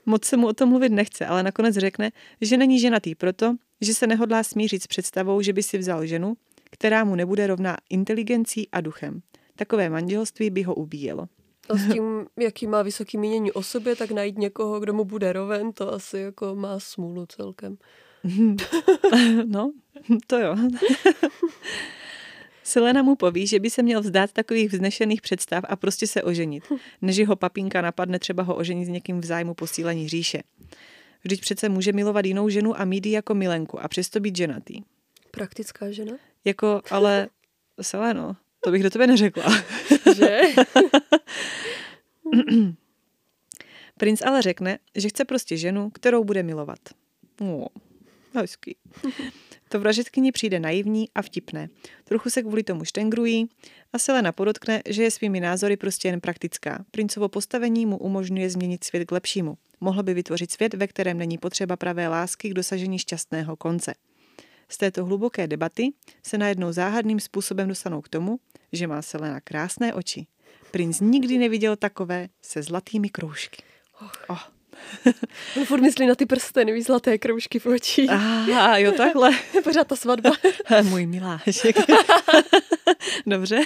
Moc 0.06 0.26
se 0.26 0.38
mu 0.38 0.48
o 0.48 0.54
tom 0.54 0.70
mluvit 0.70 0.92
nechce, 0.92 1.26
ale 1.26 1.44
nakonec 1.44 1.76
řekne, 1.76 2.12
že 2.42 2.58
není 2.58 2.80
ženatý 2.80 3.16
proto, 3.16 3.56
že 3.82 3.94
se 3.94 4.08
nehodlá 4.08 4.44
smířit 4.44 4.84
s 4.84 4.88
představou, 4.88 5.42
že 5.42 5.54
by 5.54 5.64
si 5.64 5.78
vzal 5.78 6.06
ženu, 6.06 6.38
která 6.72 7.04
mu 7.04 7.16
nebude 7.16 7.48
rovná 7.48 7.78
inteligencí 7.90 8.70
a 8.72 8.82
duchem. 8.82 9.22
Takové 9.56 9.90
manželství 9.90 10.50
by 10.50 10.64
ho 10.64 10.76
ubíjelo. 10.76 11.28
A 11.70 11.78
s 11.78 11.94
tím, 11.94 12.28
jaký 12.40 12.68
má 12.68 12.82
vysoký 12.82 13.18
mínění 13.18 13.52
o 13.52 13.64
sobě, 13.64 13.96
tak 13.96 14.12
najít 14.12 14.38
někoho, 14.38 14.80
kdo 14.80 14.94
mu 14.94 15.06
bude 15.06 15.34
roven, 15.34 15.74
to 15.74 15.94
asi 15.94 16.18
jako 16.18 16.56
má 16.56 16.80
smůlu 16.80 17.26
celkem. 17.26 17.78
no, 19.46 19.72
to 20.28 20.38
jo. 20.38 20.56
Selena 22.64 23.04
mu 23.04 23.16
poví, 23.16 23.48
že 23.48 23.60
by 23.60 23.70
se 23.70 23.84
měl 23.84 24.02
vzdát 24.02 24.32
takových 24.34 24.72
vznešených 24.72 25.22
představ 25.22 25.64
a 25.70 25.76
prostě 25.76 26.08
se 26.08 26.24
oženit, 26.24 26.64
než 27.02 27.28
ho 27.28 27.36
papínka 27.36 27.82
napadne 27.82 28.20
třeba 28.20 28.44
ho 28.44 28.56
oženit 28.56 28.86
s 28.86 28.90
někým 28.90 29.22
v 29.22 29.26
zájmu 29.26 29.54
posílení 29.54 30.10
říše. 30.10 30.44
Vždyť 31.24 31.42
přece 31.42 31.70
může 31.70 31.94
milovat 31.94 32.26
jinou 32.26 32.50
ženu 32.50 32.80
a 32.80 32.86
mít 32.86 33.06
ji 33.06 33.12
jako 33.12 33.34
milenku 33.34 33.82
a 33.82 33.88
přesto 33.88 34.20
být 34.20 34.38
ženatý. 34.38 34.82
Praktická 35.32 35.92
žena? 35.92 36.14
Jako, 36.46 36.82
ale 36.92 37.28
Seleno, 37.82 38.36
to 38.64 38.72
bych 38.72 38.84
do 38.84 38.90
tebe 38.90 39.08
neřekla. 39.08 39.64
Že? 40.16 40.42
Princ 43.98 44.22
ale 44.22 44.42
řekne, 44.42 44.80
že 44.96 45.10
chce 45.10 45.26
prostě 45.26 45.58
ženu, 45.58 45.90
kterou 45.90 46.24
bude 46.24 46.44
milovat. 46.44 46.80
No, 47.42 47.68
hezký. 48.34 48.76
To 49.70 49.80
vražetkyni 49.80 50.32
přijde 50.32 50.60
naivní 50.60 51.10
a 51.16 51.22
vtipné. 51.22 51.70
Trochu 52.04 52.30
se 52.30 52.42
kvůli 52.42 52.64
tomu 52.64 52.86
štengrují 52.86 53.50
a 53.94 54.00
Selena 54.00 54.32
podotkne, 54.32 54.82
že 54.90 55.04
je 55.04 55.12
svými 55.12 55.40
názory 55.40 55.78
prostě 55.78 56.08
jen 56.08 56.22
praktická. 56.22 56.86
Princovo 56.92 57.30
postavení 57.30 57.86
mu 57.86 57.98
umožňuje 57.98 58.50
změnit 58.50 58.84
svět 58.84 59.06
k 59.06 59.12
lepšímu. 59.12 59.58
Mohlo 59.82 60.04
by 60.04 60.14
vytvořit 60.14 60.52
svět, 60.52 60.74
ve 60.74 60.88
kterém 60.88 61.18
není 61.18 61.38
potřeba 61.38 61.76
pravé 61.76 62.08
lásky 62.08 62.50
k 62.50 62.54
dosažení 62.54 63.00
šťastného 63.00 63.56
konce. 63.56 63.94
Z 64.70 64.78
této 64.78 65.06
hluboké 65.06 65.48
debaty 65.48 65.90
se 66.24 66.38
najednou 66.38 66.72
záhadným 66.72 67.20
způsobem 67.20 67.68
dostanou 67.68 68.02
k 68.02 68.10
tomu, 68.10 68.40
že 68.72 68.88
má 68.88 69.02
Selena 69.02 69.40
krásné 69.40 69.94
oči. 69.94 70.28
Princ 70.72 71.00
nikdy 71.00 71.38
neviděl 71.38 71.76
takové 71.76 72.30
se 72.42 72.64
zlatými 72.64 73.10
kroužky. 73.10 73.64
Oh. 74.30 74.40
On 75.58 75.66
furt 75.66 75.82
myslí 75.82 76.08
na 76.08 76.16
ty 76.16 76.26
prsteny, 76.26 76.74
víš, 76.74 76.86
zlaté 76.86 77.18
kroužky 77.18 77.60
v 77.60 77.66
očích. 77.66 78.10
Aha, 78.10 78.78
jo, 78.78 78.92
takhle. 78.92 79.32
Pořád 79.64 79.88
ta 79.88 79.96
svatba. 79.96 80.32
Můj 80.84 81.06
milášek. 81.06 81.76
Dobře. 83.26 83.62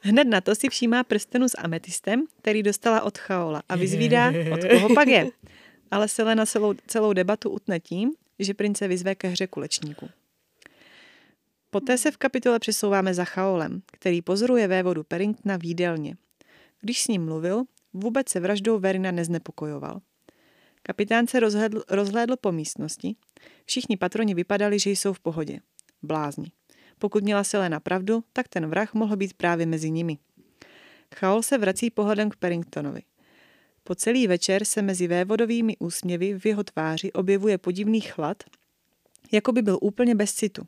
Hned 0.00 0.28
na 0.28 0.40
to 0.40 0.54
si 0.54 0.68
všímá 0.68 1.04
prstenu 1.04 1.48
s 1.48 1.58
ametistem, 1.58 2.24
který 2.38 2.62
dostala 2.62 3.02
od 3.02 3.18
Chaola 3.18 3.62
a 3.68 3.76
vyzvídá, 3.76 4.32
od 4.52 4.60
koho 4.70 4.94
pak 4.94 5.08
je. 5.08 5.26
Ale 5.90 6.08
Selena 6.08 6.46
celou, 6.46 6.74
celou 6.86 7.12
debatu 7.12 7.50
utne 7.50 7.80
tím, 7.80 8.12
že 8.38 8.54
prince 8.54 8.88
vyzve 8.88 9.14
ke 9.14 9.28
hře 9.28 9.46
kulečníku. 9.46 10.08
Poté 11.70 11.98
se 11.98 12.10
v 12.10 12.16
kapitole 12.16 12.58
přesouváme 12.58 13.14
za 13.14 13.24
Chaolem, 13.24 13.82
který 13.92 14.22
pozoruje 14.22 14.68
vévodu 14.68 15.04
Perringtona 15.04 15.56
v 15.56 15.64
jídelně. 15.64 16.16
Když 16.80 17.02
s 17.02 17.08
ním 17.08 17.24
mluvil, 17.24 17.64
vůbec 17.92 18.28
se 18.28 18.40
vraždou 18.40 18.78
Verina 18.78 19.10
neznepokojoval. 19.10 20.00
Kapitán 20.82 21.26
se 21.26 21.40
rozhledl, 21.40 21.82
rozhlédl 21.90 22.36
po 22.40 22.52
místnosti. 22.52 23.16
Všichni 23.64 23.96
patroni 23.96 24.34
vypadali, 24.34 24.78
že 24.78 24.90
jsou 24.90 25.12
v 25.12 25.20
pohodě. 25.20 25.60
Blázni. 26.02 26.52
Pokud 26.98 27.22
měla 27.22 27.44
Selena 27.44 27.80
pravdu, 27.80 28.24
tak 28.32 28.48
ten 28.48 28.66
vrah 28.66 28.94
mohl 28.94 29.16
být 29.16 29.34
právě 29.34 29.66
mezi 29.66 29.90
nimi. 29.90 30.18
Chaol 31.14 31.42
se 31.42 31.58
vrací 31.58 31.90
pohledem 31.90 32.30
k 32.30 32.36
Perringtonovi. 32.36 33.02
Po 33.84 33.94
celý 33.94 34.26
večer 34.26 34.64
se 34.64 34.82
mezi 34.82 35.06
vévodovými 35.06 35.76
úsměvy 35.78 36.38
v 36.38 36.46
jeho 36.46 36.64
tváři 36.64 37.12
objevuje 37.12 37.58
podivný 37.58 38.00
chlad, 38.00 38.42
jako 39.32 39.52
by 39.52 39.62
byl 39.62 39.78
úplně 39.82 40.14
bez 40.14 40.32
citu. 40.32 40.62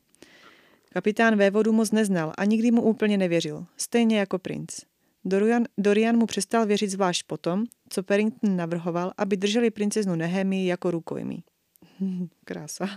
Kapitán 0.93 1.37
vévodu 1.37 1.73
moc 1.73 1.91
neznal 1.91 2.33
a 2.39 2.45
nikdy 2.45 2.71
mu 2.71 2.83
úplně 2.83 3.19
nevěřil, 3.19 3.67
stejně 3.77 4.19
jako 4.19 4.39
princ. 4.39 4.81
Dorian, 5.25 5.65
Dorian 5.79 6.17
mu 6.17 6.27
přestal 6.27 6.67
věřit 6.67 6.91
zvlášť 6.91 7.27
potom, 7.27 7.65
co 7.89 8.03
Perrington 8.03 8.57
navrhoval, 8.57 9.13
aby 9.19 9.37
drželi 9.37 9.71
princeznu 9.71 10.15
Nehemii 10.15 10.67
jako 10.67 10.91
rukojmí. 10.91 11.45
Krása. 12.45 12.89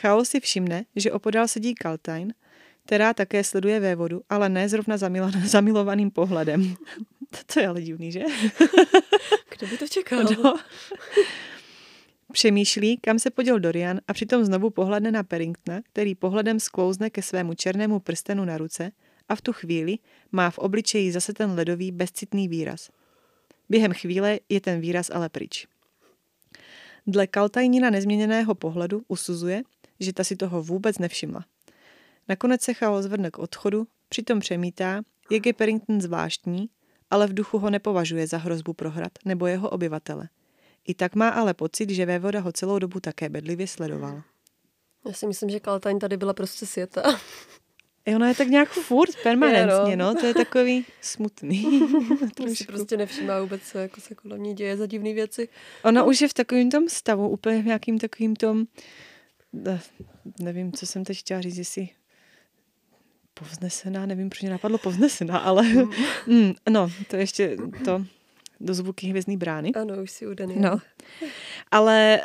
Chaos 0.00 0.28
si 0.28 0.40
všimne, 0.40 0.84
že 0.96 1.12
opodál 1.12 1.48
sedí 1.48 1.74
Kaltain, 1.74 2.34
která 2.84 3.14
také 3.14 3.44
sleduje 3.44 3.80
vévodu, 3.80 4.22
ale 4.30 4.48
ne 4.48 4.68
zrovna 4.68 4.96
zamilo- 4.96 5.30
zamilovaným 5.46 6.10
pohledem. 6.10 6.74
To 7.46 7.60
je 7.60 7.68
ale 7.68 7.82
divný, 7.82 8.12
že? 8.12 8.20
Kdo 9.56 9.66
by 9.66 9.78
to 9.78 9.88
čekal? 9.88 10.24
No. 10.24 10.56
Přemýšlí, 12.32 12.96
kam 12.96 13.18
se 13.18 13.30
poděl 13.30 13.60
Dorian 13.60 14.00
a 14.08 14.12
přitom 14.12 14.44
znovu 14.44 14.70
pohledne 14.70 15.10
na 15.12 15.22
Perringtona, 15.22 15.80
který 15.92 16.14
pohledem 16.14 16.60
sklouzne 16.60 17.10
ke 17.10 17.22
svému 17.22 17.54
černému 17.54 18.00
prstenu 18.00 18.44
na 18.44 18.58
ruce 18.58 18.92
a 19.28 19.34
v 19.34 19.40
tu 19.40 19.52
chvíli 19.52 19.98
má 20.32 20.50
v 20.50 20.58
obličeji 20.58 21.12
zase 21.12 21.32
ten 21.32 21.50
ledový 21.50 21.92
bezcitný 21.92 22.48
výraz. 22.48 22.90
Během 23.68 23.92
chvíle 23.92 24.38
je 24.48 24.60
ten 24.60 24.80
výraz 24.80 25.10
ale 25.10 25.28
pryč. 25.28 25.66
Dle 27.06 27.26
Kaltajnina 27.26 27.90
nezměněného 27.90 28.54
pohledu 28.54 29.02
usuzuje, 29.08 29.62
že 30.00 30.12
ta 30.12 30.24
si 30.24 30.36
toho 30.36 30.62
vůbec 30.62 30.98
nevšimla. 30.98 31.44
Nakonec 32.28 32.62
se 32.62 32.74
Chao 32.74 33.02
zvrne 33.02 33.30
k 33.30 33.38
odchodu, 33.38 33.86
přitom 34.08 34.40
přemítá, 34.40 35.02
jak 35.30 35.46
je 35.46 35.52
Perrington 35.52 36.00
zvláštní, 36.00 36.68
ale 37.14 37.26
v 37.26 37.34
duchu 37.34 37.58
ho 37.58 37.70
nepovažuje 37.70 38.26
za 38.26 38.38
hrozbu 38.38 38.72
pro 38.72 38.90
hrad 38.90 39.12
nebo 39.24 39.46
jeho 39.46 39.70
obyvatele. 39.70 40.28
I 40.86 40.94
tak 40.94 41.14
má 41.14 41.28
ale 41.28 41.54
pocit, 41.54 41.90
že 41.90 42.06
vévoda 42.06 42.40
ho 42.40 42.52
celou 42.52 42.78
dobu 42.78 43.00
také 43.00 43.28
bedlivě 43.28 43.66
sledoval. 43.66 44.22
Já 45.06 45.12
si 45.12 45.26
myslím, 45.26 45.50
že 45.50 45.60
Kaltaň 45.60 45.98
tady 45.98 46.16
byla 46.16 46.34
prostě 46.34 46.66
světa. 46.66 47.02
I 48.06 48.14
ono 48.16 48.26
je 48.26 48.34
tak 48.34 48.48
nějak 48.48 48.68
furt, 48.68 49.10
permanentně, 49.22 49.92
Je, 49.92 49.96
no, 49.96 50.14
to 50.14 50.26
je 50.26 50.34
takový 50.34 50.86
smutný. 51.00 51.80
On 52.42 52.54
si 52.54 52.64
prostě 52.64 52.96
nevšimá 52.96 53.40
vůbec, 53.40 53.62
co 53.62 53.78
jako 53.78 54.00
se 54.00 54.14
kolem 54.14 54.42
ní 54.42 54.54
děje 54.54 54.76
za 54.76 54.86
divné 54.86 55.12
věci. 55.14 55.48
Ona 55.84 56.04
už 56.04 56.20
je 56.20 56.28
v 56.28 56.34
takovém 56.34 56.70
tom 56.70 56.88
stavu, 56.88 57.28
úplně 57.28 57.62
v 57.62 57.66
nějakým 57.66 57.98
takovým 57.98 58.36
tom, 58.36 58.64
eh, 59.66 59.80
nevím, 60.40 60.72
co 60.72 60.86
jsem 60.86 61.04
teď 61.04 61.18
chtěla 61.18 61.40
říct, 61.40 61.58
jestli 61.58 61.88
povznesená, 63.34 64.06
nevím, 64.06 64.30
proč 64.30 64.40
mě 64.42 64.50
napadlo 64.50 64.78
povznesená, 64.78 65.38
ale 65.38 65.62
mm, 66.26 66.52
no, 66.70 66.90
to 67.10 67.16
ještě 67.16 67.56
to 67.84 68.04
do 68.60 68.74
zvuky 68.74 69.06
hvězdný 69.06 69.36
brány. 69.36 69.72
Ano, 69.72 69.94
už 70.02 70.10
si 70.10 70.26
udaný. 70.26 70.54
No. 70.58 70.78
Ale 71.70 72.20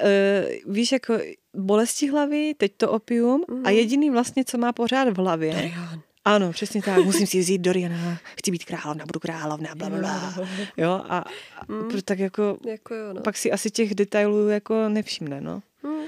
uh, 0.66 0.74
víš, 0.74 0.92
jako 0.92 1.18
bolesti 1.54 2.10
hlavy, 2.10 2.54
teď 2.58 2.72
to 2.78 2.92
opium 2.92 3.44
mm. 3.50 3.66
a 3.66 3.70
jediný 3.70 4.10
vlastně, 4.10 4.46
co 4.46 4.58
má 4.58 4.74
pořád 4.74 5.10
v 5.10 5.18
hlavě. 5.18 5.54
Dorian. 5.54 6.02
Ano, 6.26 6.52
přesně 6.52 6.82
tak. 6.82 7.06
Musím 7.06 7.28
si 7.28 7.40
vzít 7.40 7.62
Doriana, 7.62 8.18
chci 8.40 8.52
být 8.52 8.66
královna, 8.66 9.06
budu 9.06 9.20
královna, 9.20 9.76
bla, 9.76 9.90
bla, 9.90 10.00
bla. 10.00 10.34
Jo, 10.78 10.92
a, 11.10 11.18
a 11.20 11.24
Mm. 11.68 12.02
tak 12.06 12.20
jako, 12.20 12.58
Jako 12.68 12.96
jo, 12.96 13.14
no. 13.14 13.22
pak 13.22 13.38
si 13.38 13.52
asi 13.52 13.72
těch 13.72 13.96
detailů 13.96 14.50
jako 14.50 14.90
nevšimne, 14.90 15.42
no. 15.42 15.62
Mm. 15.84 16.02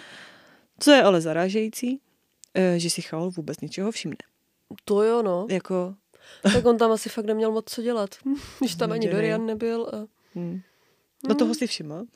Co 0.79 0.91
je 0.91 1.03
ale 1.03 1.21
zarážející, 1.21 1.99
eh, 2.53 2.79
že 2.79 2.89
si 2.89 3.01
Chaol 3.01 3.31
vůbec 3.31 3.59
ničeho 3.61 3.91
všimne. 3.91 4.17
To 4.85 5.03
jo, 5.03 5.21
no. 5.21 5.47
Jako, 5.49 5.95
Tak 6.53 6.65
on 6.65 6.77
tam 6.77 6.91
asi 6.91 7.09
fakt 7.09 7.25
neměl 7.25 7.51
moc 7.51 7.65
co 7.69 7.81
dělat. 7.81 8.09
Když 8.59 8.75
tam 8.75 8.91
ani. 8.91 9.07
Dorian 9.09 9.45
nebyl. 9.45 9.89
A... 9.93 10.05
hm. 10.35 10.61
No 11.29 11.35
toho 11.35 11.53
si 11.53 11.67
všiml. 11.67 12.03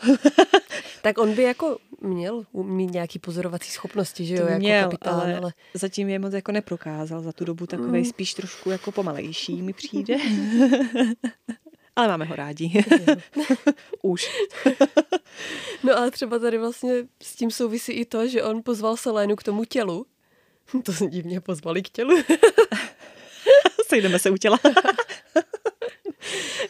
Tak 1.02 1.18
on 1.18 1.36
by 1.36 1.44
jako 1.44 1.78
měl 2.02 2.46
mít 2.54 2.92
nějaký 2.92 3.20
pozorovací 3.20 3.72
schopnosti, 3.72 4.26
že 4.26 4.36
jo, 4.36 4.42
To 4.42 4.48
jako 4.48 4.60
měl, 4.60 4.84
kapitán, 4.84 5.14
ale- 5.14 5.24
ale... 5.24 5.38
ale... 5.40 5.54
Zatím 5.74 6.10
je 6.10 6.20
moc 6.20 6.34
jako 6.34 6.52
neprokázal. 6.52 7.22
Za 7.22 7.32
tu 7.32 7.46
dobu 7.46 7.68
takovej 7.68 8.02
Mm. 8.02 8.06
spíš 8.10 8.34
trošku 8.34 8.70
jako 8.70 8.92
pomalejší 8.92 9.62
mi 9.62 9.74
přijde. 9.74 10.16
Ale 11.96 12.08
máme 12.08 12.26
ho 12.26 12.36
rádi. 12.36 12.84
Už. 14.02 14.26
No 15.84 15.98
ale 15.98 16.12
třeba 16.12 16.40
tady 16.40 16.58
vlastně 16.58 16.94
s 17.24 17.36
tím 17.36 17.52
souvisí 17.52 17.92
i 17.92 18.06
to, 18.06 18.28
že 18.28 18.44
on 18.44 18.64
pozval 18.64 18.98
Selénu 18.98 19.36
k 19.36 19.44
tomu 19.44 19.66
tělu. 19.66 20.06
To 20.84 20.94
se 20.94 21.08
divně 21.08 21.42
pozvali 21.42 21.82
k 21.82 21.90
tělu. 21.90 22.18
Sejdeme 23.88 24.20
se 24.20 24.30
u 24.30 24.38
těla. 24.38 24.60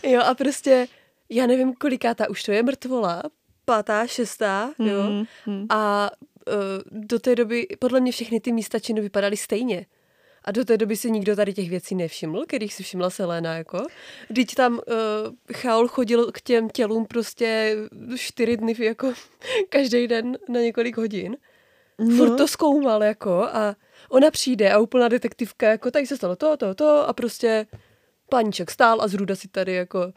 jo 0.04 0.22
a 0.22 0.36
prostě, 0.36 0.88
já 1.30 1.48
nevím, 1.48 1.74
kolikátá 1.74 2.30
už 2.30 2.44
to 2.44 2.52
je 2.52 2.64
mrtvola, 2.64 3.24
pátá, 3.66 4.08
šestá, 4.08 4.74
jo. 4.80 5.04
Mm, 5.04 5.26
mm. 5.46 5.66
A 5.70 6.12
uh, 6.48 6.54
do 6.92 7.20
té 7.20 7.36
doby, 7.36 7.68
podle 7.80 8.00
mě 8.00 8.12
všechny 8.12 8.40
ty 8.40 8.52
místa 8.52 8.80
činu 8.80 9.02
vypadaly 9.02 9.38
stejně. 9.38 9.86
A 10.44 10.52
do 10.52 10.66
té 10.66 10.78
doby 10.78 10.96
si 10.96 11.12
nikdo 11.12 11.36
tady 11.36 11.54
těch 11.54 11.70
věcí 11.70 11.96
nevšiml, 11.96 12.46
kterých 12.46 12.74
si 12.74 12.84
všimla 12.84 13.10
Selena, 13.10 13.58
jako. 13.58 13.84
Vždyť 14.30 14.56
tam 14.56 14.74
uh, 14.74 14.80
Chaol 15.54 15.88
chodil 15.88 16.32
k 16.32 16.42
těm 16.42 16.70
tělům 16.70 17.06
prostě 17.06 17.76
čtyři 18.16 18.58
dny, 18.58 18.76
jako 18.80 19.14
každý 19.70 20.08
den 20.08 20.38
na 20.50 20.60
několik 20.60 20.98
hodin. 20.98 21.38
No. 22.00 22.18
Furt 22.18 22.38
to 22.38 22.48
zkoumal, 22.48 23.04
jako, 23.04 23.44
a 23.44 23.76
ona 24.10 24.32
přijde 24.32 24.72
a 24.72 24.80
úplná 24.80 25.08
detektivka, 25.08 25.70
jako 25.70 25.92
tady 25.92 26.08
se 26.08 26.18
stalo 26.18 26.36
to, 26.36 26.58
to, 26.58 26.76
to 26.76 27.08
a 27.08 27.14
prostě 27.14 27.68
paníček 28.30 28.72
stál 28.72 29.02
a 29.02 29.08
zruda 29.08 29.36
si 29.36 29.48
tady, 29.48 29.74
jako 29.74 30.14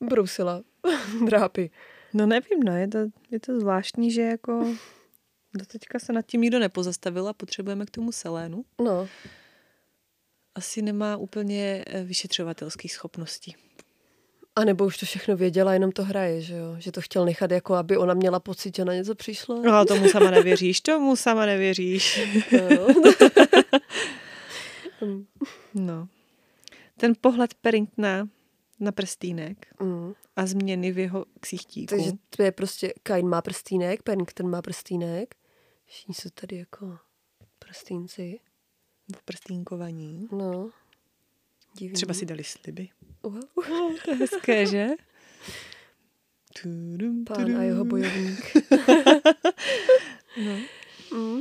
brousila 0.00 0.62
drápy. 1.26 1.70
No 2.14 2.26
nevím, 2.26 2.62
no, 2.64 2.76
je 2.76 2.88
to, 2.88 2.98
je 3.30 3.40
to 3.40 3.60
zvláštní, 3.60 4.10
že 4.10 4.22
jako 4.22 4.74
do 5.54 5.66
teďka 5.66 5.98
se 5.98 6.12
nad 6.12 6.26
tím 6.26 6.40
nikdo 6.40 6.58
nepozastavil 6.58 7.28
a 7.28 7.32
potřebujeme 7.32 7.86
k 7.86 7.90
tomu 7.90 8.12
Selénu. 8.12 8.64
No, 8.80 9.08
Asi 10.54 10.82
nemá 10.82 11.16
úplně 11.16 11.84
eh, 11.86 12.02
vyšetřovatelských 12.02 12.92
schopností. 12.92 13.56
A 14.56 14.64
nebo 14.64 14.86
už 14.86 14.98
to 14.98 15.06
všechno 15.06 15.36
věděla, 15.36 15.72
jenom 15.72 15.92
to 15.92 16.04
hraje, 16.04 16.40
že 16.42 16.56
jo? 16.56 16.74
Že 16.78 16.92
to 16.92 17.00
chtěl 17.00 17.24
nechat 17.24 17.50
jako, 17.50 17.74
aby 17.74 17.96
ona 17.96 18.14
měla 18.14 18.40
pocit, 18.40 18.76
že 18.76 18.84
na 18.84 18.94
něco 18.94 19.14
přišlo. 19.14 19.62
No, 19.62 19.84
tomu 19.84 20.08
sama 20.08 20.30
nevěříš, 20.30 20.80
tomu 20.80 21.16
sama 21.16 21.46
nevěříš. 21.46 22.20
No. 22.52 22.86
No. 25.74 26.08
Ten 26.96 27.12
pohled 27.20 27.54
Perringtona 27.54 28.28
na 28.80 28.92
prstýnek 28.92 29.66
Mm. 29.80 30.12
a 30.36 30.46
změny 30.46 30.92
v 30.92 30.98
jeho 30.98 31.24
ksichtíku. 31.40 31.94
Takže 31.96 32.10
to 32.36 32.42
je 32.42 32.52
prostě, 32.52 32.92
Kain 33.02 33.28
má 33.28 33.42
prstínek, 33.42 34.02
Pennington 34.02 34.50
má 34.50 34.62
prstínek. 34.62 35.34
Všichni 35.86 36.14
jsou 36.14 36.28
tady 36.40 36.56
jako 36.56 36.98
prstínci. 37.58 38.40
v 39.16 39.22
prstýnkovaní. 39.24 40.28
No. 40.32 40.70
Divný. 41.78 41.94
Třeba 41.94 42.14
si 42.14 42.26
dali 42.26 42.44
sliby. 42.44 42.88
Wow. 43.22 43.40
To 44.04 44.10
je 44.10 44.16
hezké, 44.20 44.66
že? 44.66 44.86
Tudum, 46.62 47.24
Pán 47.24 47.56
a 47.56 47.62
jeho 47.62 47.84
bojovník. 47.84 48.56
No. 50.44 50.52
Mm. 51.18 51.40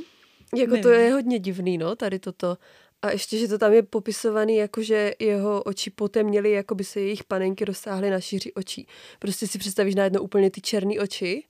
Jako 0.56 0.78
to 0.78 0.90
Nevím. 0.90 1.06
je 1.06 1.14
hodně 1.14 1.40
divný, 1.40 1.78
no, 1.78 1.96
tady 1.96 2.20
toto. 2.20 2.58
A 3.02 3.12
ještě, 3.12 3.38
že 3.38 3.48
to 3.48 3.58
tam 3.58 3.74
je 3.74 3.84
popisovaný, 3.84 4.56
jako 4.56 4.82
že 4.84 5.14
jeho 5.20 5.64
oči 5.64 5.90
potemněly, 5.90 6.52
jako 6.52 6.76
by 6.76 6.84
se 6.84 7.00
jejich 7.02 7.24
panenky 7.24 7.66
rozsáhly 7.66 8.10
na 8.10 8.20
šíři 8.20 8.54
očí. 8.54 8.88
Prostě 9.20 9.48
si 9.48 9.58
představíš 9.60 9.96
najednou 9.96 10.22
úplně 10.22 10.52
ty 10.52 10.62
černé 10.62 11.00
oči, 11.00 11.44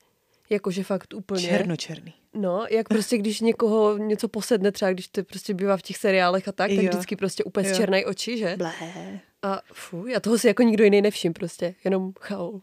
jakože 0.50 0.84
fakt 0.84 1.14
úplně. 1.14 1.42
Černočerný. 1.48 2.14
No, 2.34 2.66
jak 2.70 2.88
prostě, 2.90 3.18
když 3.18 3.42
někoho 3.42 3.98
něco 3.98 4.28
posedne, 4.28 4.72
třeba 4.72 4.92
když 4.94 5.08
to 5.08 5.24
prostě 5.24 5.54
bývá 5.54 5.78
v 5.78 5.82
těch 5.82 5.98
seriálech 5.98 6.48
a 6.48 6.52
tak, 6.52 6.70
tak 6.70 6.84
Jo. 6.84 6.90
vždycky 6.90 7.16
prostě 7.16 7.44
úplně 7.44 7.70
Jo. 7.70 7.74
z 7.76 7.78
černé 7.78 8.06
oči, 8.06 8.38
že? 8.38 8.56
Blé. 8.58 8.72
A 9.42 9.62
fuj, 9.74 10.16
a 10.16 10.20
toho 10.20 10.38
si 10.38 10.48
jako 10.48 10.64
nikdo 10.64 10.84
jiný 10.84 11.02
nevšim 11.02 11.34
prostě, 11.34 11.76
jenom 11.84 12.14
chaul. 12.20 12.62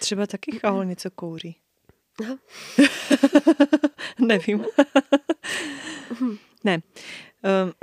Třeba 0.00 0.26
taky 0.26 0.58
chaol 0.58 0.84
něco 0.84 1.10
kouří. 1.10 1.56
Aha. 2.20 2.38
Nevím. 4.18 4.64
ne. 6.64 6.78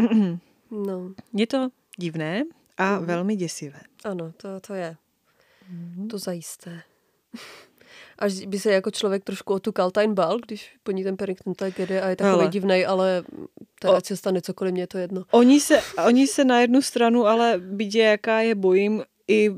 Um, 0.01 0.39
No, 0.71 1.13
je 1.33 1.47
to 1.47 1.69
divné 1.97 2.43
a 2.77 2.95
Mhm. 2.97 3.05
velmi 3.05 3.35
děsivé. 3.35 3.79
ano, 4.03 4.31
to, 4.38 4.59
to 4.59 4.73
je. 4.73 4.95
Mhm. 5.69 6.07
To 6.07 6.17
zajisté. 6.17 6.81
Až 8.19 8.34
by 8.45 8.60
se 8.60 8.71
jako 8.71 8.91
člověk 8.91 9.24
trošku 9.24 9.54
o 9.54 9.60
tu 9.60 9.71
Kaltajn 9.71 10.13
bal, 10.13 10.39
když 10.39 10.76
po 10.84 10.91
ní 10.91 11.04
ten 11.04 11.17
Perrington 11.17 11.54
tak 11.54 11.80
jede 11.80 12.02
a 12.02 12.10
je 12.10 12.15
takový 12.15 12.32
Hele. 12.38 12.48
divnej, 12.48 12.86
ale 12.86 13.24
teda 13.80 13.93
O- 13.93 13.98
ať 13.98 14.06
se 14.06 14.17
stane 14.17 14.41
cokoliv, 14.41 14.71
mě 14.74 14.82
je 14.84 14.88
to 14.88 14.98
jedno. 14.98 15.24
Oni 15.32 15.60
se, 15.60 15.82
oni 16.08 16.28
se 16.28 16.45
na 16.45 16.62
jednu 16.62 16.82
stranu, 16.82 17.26
ale 17.28 17.58
vidě, 17.58 18.02
jaká 18.02 18.39
je 18.41 18.56
bojím, 18.56 19.04
i 19.28 19.50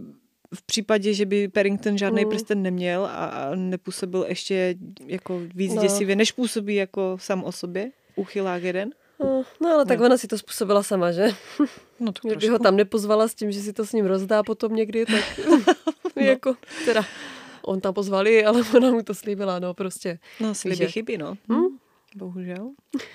v 0.56 0.62
případě, 0.66 1.14
že 1.14 1.26
by 1.26 1.48
Perrington 1.48 1.98
žádný 1.98 2.24
Mm. 2.26 2.30
prsten 2.32 2.62
neměl 2.62 3.06
a- 3.06 3.10
a 3.26 3.56
nepůsobil 3.56 4.26
ještě 4.30 4.76
jako 5.06 5.42
víc 5.56 5.74
no. 5.74 5.82
děsivě, 5.82 6.16
než 6.16 6.32
působí 6.32 6.76
jako 6.76 7.18
sám 7.22 7.44
o 7.44 7.52
sobě, 7.52 7.92
uchylák 8.16 8.64
jeden. 8.64 8.90
No, 9.20 9.44
no 9.62 9.70
ale 9.70 9.86
tak 9.86 10.00
No. 10.00 10.06
ona 10.06 10.18
si 10.18 10.28
to 10.28 10.38
způsobila 10.38 10.84
sama, 10.84 11.12
že? 11.12 11.30
No 12.00 12.12
to 12.12 12.28
Kdyby 12.28 12.48
ho 12.48 12.60
tam 12.60 12.76
nepozvala 12.76 13.28
s 13.28 13.36
tím, 13.36 13.52
že 13.52 13.62
si 13.62 13.74
to 13.74 13.86
s 13.86 13.94
ním 13.94 14.06
rozdá 14.06 14.44
potom 14.44 14.76
někdy, 14.76 15.06
tak 15.06 15.24
No. 15.50 15.62
jako 16.24 16.56
teda 16.86 17.06
on 17.68 17.82
tam 17.82 17.94
pozvali, 17.94 18.46
ale 18.46 18.62
ona 18.76 18.92
mu 18.92 19.04
to 19.04 19.16
slíbila, 19.16 19.60
no 19.60 19.74
prostě. 19.74 20.20
No, 20.40 20.56
sliby 20.56 20.88
chyby, 20.88 21.18
no. 21.18 21.38
Hm? 21.52 21.78
Bohužel. 22.16 22.72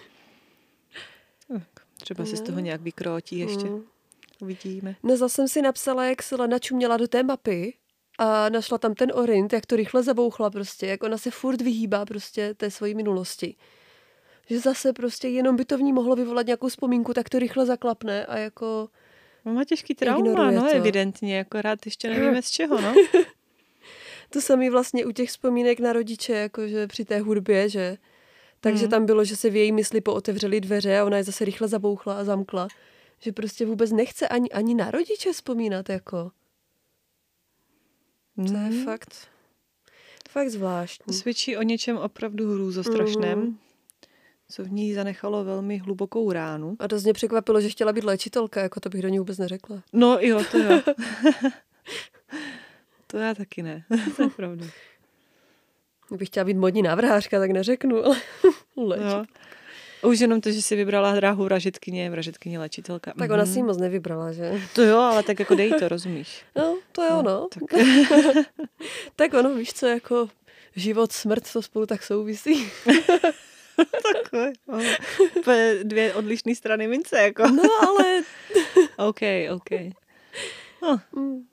Tak, 1.48 1.84
třeba 2.00 2.24
se 2.24 2.36
z 2.36 2.40
toho 2.40 2.56
No. 2.56 2.62
nějak 2.64 2.80
vykrotí 2.80 3.38
ještě. 3.38 3.64
Mm. 3.64 3.84
Uvidíme. 4.42 4.96
No 5.02 5.16
zase 5.16 5.34
jsem 5.34 5.48
si 5.48 5.62
napsala, 5.62 6.04
jak 6.04 6.22
se 6.22 6.36
Lena 6.36 6.58
čuměla 6.58 6.96
do 6.96 7.08
té 7.08 7.22
mapy 7.22 7.74
a 8.18 8.48
našla 8.48 8.78
tam 8.78 8.94
ten 8.94 9.12
orint, 9.14 9.52
jak 9.52 9.66
to 9.66 9.76
rychle 9.76 10.02
zabouchla 10.02 10.50
prostě, 10.50 10.86
jak 10.86 11.02
ona 11.02 11.18
se 11.18 11.30
furt 11.30 11.60
vyhýbá 11.60 12.04
prostě 12.06 12.54
té 12.54 12.70
svojí 12.70 12.94
minulosti. 12.94 13.56
Že 14.46 14.58
zase 14.60 14.92
prostě 14.92 15.28
jenom 15.28 15.56
by 15.56 15.64
to 15.64 15.78
v 15.78 15.82
ní 15.82 15.92
mohlo 15.92 16.16
vyvolat 16.16 16.46
nějakou 16.46 16.68
vzpomínku, 16.68 17.14
tak 17.14 17.28
to 17.28 17.38
rychle 17.38 17.66
zaklapne 17.66 18.26
a 18.26 18.38
jako 18.38 18.88
No, 19.44 19.52
má 19.52 19.64
těžký 19.64 19.94
trauma, 19.94 20.50
no, 20.50 20.60
to. 20.60 20.68
evidentně, 20.76 21.40
akorát 21.40 21.78
ještě 21.86 22.08
nevíme 22.10 22.42
z 22.42 22.50
čeho, 22.50 22.80
no. 22.80 22.94
to 24.32 24.40
samý 24.40 24.70
vlastně 24.70 25.06
u 25.06 25.10
těch 25.10 25.28
vzpomínek 25.28 25.80
na 25.80 25.92
rodiče, 25.92 26.32
jakože 26.32 26.86
při 26.86 27.04
té 27.04 27.18
hudbě, 27.20 27.68
že 27.68 27.96
takže 28.60 28.82
Mhm. 28.82 28.90
tam 28.90 29.06
bylo, 29.06 29.24
že 29.24 29.36
se 29.36 29.50
v 29.50 29.56
její 29.56 29.72
mysli 29.72 30.00
pootevřely 30.00 30.60
dveře 30.60 30.98
a 30.98 31.04
ona 31.04 31.16
je 31.16 31.24
zase 31.24 31.44
rychle 31.44 31.68
zabouchla 31.68 32.18
a 32.18 32.24
zamkla. 32.24 32.68
Že 33.18 33.32
prostě 33.32 33.66
vůbec 33.66 33.92
nechce 33.92 34.28
ani, 34.28 34.50
ani 34.50 34.74
na 34.74 34.90
rodiče 34.90 35.32
vzpomínat, 35.32 35.88
jako. 35.88 36.30
To 38.36 38.42
je 38.42 38.70
Mm. 38.70 38.84
fakt, 38.84 39.14
fakt 40.30 40.48
zvláštní. 40.48 41.14
Svědčí 41.14 41.56
o 41.56 41.62
něčem 41.62 41.96
opravdu 41.98 42.54
hrůzostrašném, 42.54 43.38
Mhm. 43.38 43.58
co 44.48 44.64
v 44.64 44.70
ní 44.72 44.94
zanechalo 44.94 45.44
velmi 45.44 45.78
hlubokou 45.78 46.32
ránu. 46.32 46.76
A 46.78 46.86
dost 46.86 47.04
mě 47.04 47.12
překvapilo, 47.12 47.60
že 47.60 47.68
chtěla 47.68 47.92
být 47.92 48.04
léčitelka, 48.04 48.60
jako 48.62 48.80
to 48.80 48.88
bych 48.88 49.02
do 49.02 49.08
ní 49.08 49.18
vůbec 49.18 49.38
neřekla. 49.38 49.82
No 49.92 50.18
jo, 50.20 50.44
to 50.50 50.58
jo. 50.58 50.82
to 53.12 53.18
já 53.18 53.34
taky 53.34 53.62
ne, 53.62 53.84
to 54.16 54.22
je 54.22 54.28
pravda. 54.28 54.66
Kdybych 56.08 56.28
chtěla 56.28 56.44
být 56.44 56.56
modní 56.56 56.82
návrhářka, 56.82 57.38
tak 57.38 57.50
neřeknu, 57.50 58.04
ale 58.04 58.16
léčit. 58.76 59.04
Jo. 59.06 59.24
Už 60.10 60.20
jenom 60.20 60.40
to, 60.40 60.50
že 60.50 60.62
si 60.62 60.76
vybrala 60.76 61.14
dráhu 61.14 61.44
vražetkyně, 61.44 62.10
vražetkyně 62.10 62.58
léčitelka. 62.58 63.12
Tak 63.18 63.30
ona 63.30 63.42
Mhm. 63.42 63.52
si 63.52 63.58
ji 63.58 63.62
moc 63.62 63.78
nevybrala, 63.78 64.32
že? 64.32 64.60
To 64.74 64.82
jo, 64.82 64.98
ale 64.98 65.22
tak 65.22 65.38
jako 65.38 65.54
dej 65.54 65.70
to, 65.78 65.88
rozumíš? 65.88 66.44
No, 66.56 66.78
to 66.92 67.02
je 67.02 67.10
No, 67.10 67.18
ono. 67.18 67.48
tak. 67.54 67.80
tak 69.16 69.34
ono, 69.34 69.54
víš 69.54 69.72
co, 69.72 69.86
jako 69.86 70.28
život, 70.76 71.12
smrt, 71.12 71.52
to 71.52 71.62
spolu 71.62 71.86
tak 71.86 72.02
souvisí. 72.02 72.68
Takové, 74.12 74.52
no. 74.68 74.78
Dvě 75.82 76.14
odlišné 76.14 76.54
strany 76.54 76.88
mince, 76.88 77.18
jako. 77.22 77.48
No, 77.48 77.62
ale... 77.88 78.22
OK, 78.96 79.20
OK. 79.54 79.70
No, 80.82 81.00
Mm. 81.16 81.44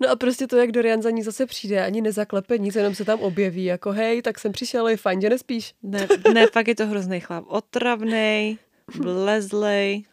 No 0.00 0.10
a 0.10 0.16
prostě 0.16 0.46
to, 0.46 0.56
jak 0.56 0.72
Dorian 0.72 1.02
za 1.02 1.10
ní 1.10 1.22
zase 1.22 1.46
přijde, 1.46 1.84
ani 1.84 2.00
nezaklepe 2.00 2.58
nic, 2.58 2.76
jenom 2.76 2.94
se 2.94 3.04
tam 3.04 3.20
objeví, 3.20 3.64
jako 3.64 3.92
hej, 3.92 4.22
tak 4.22 4.38
jsem 4.38 4.52
přišel, 4.52 4.88
je 4.88 4.96
fajn, 4.96 5.20
že 5.20 5.30
nespíš. 5.30 5.74
ne, 5.82 6.08
ne, 6.34 6.46
fakt 6.46 6.68
je 6.68 6.74
to 6.74 6.86
hrozný 6.86 7.20
chlap. 7.20 7.44
Otravnej, 7.48 8.58
blezlej, 9.00 10.04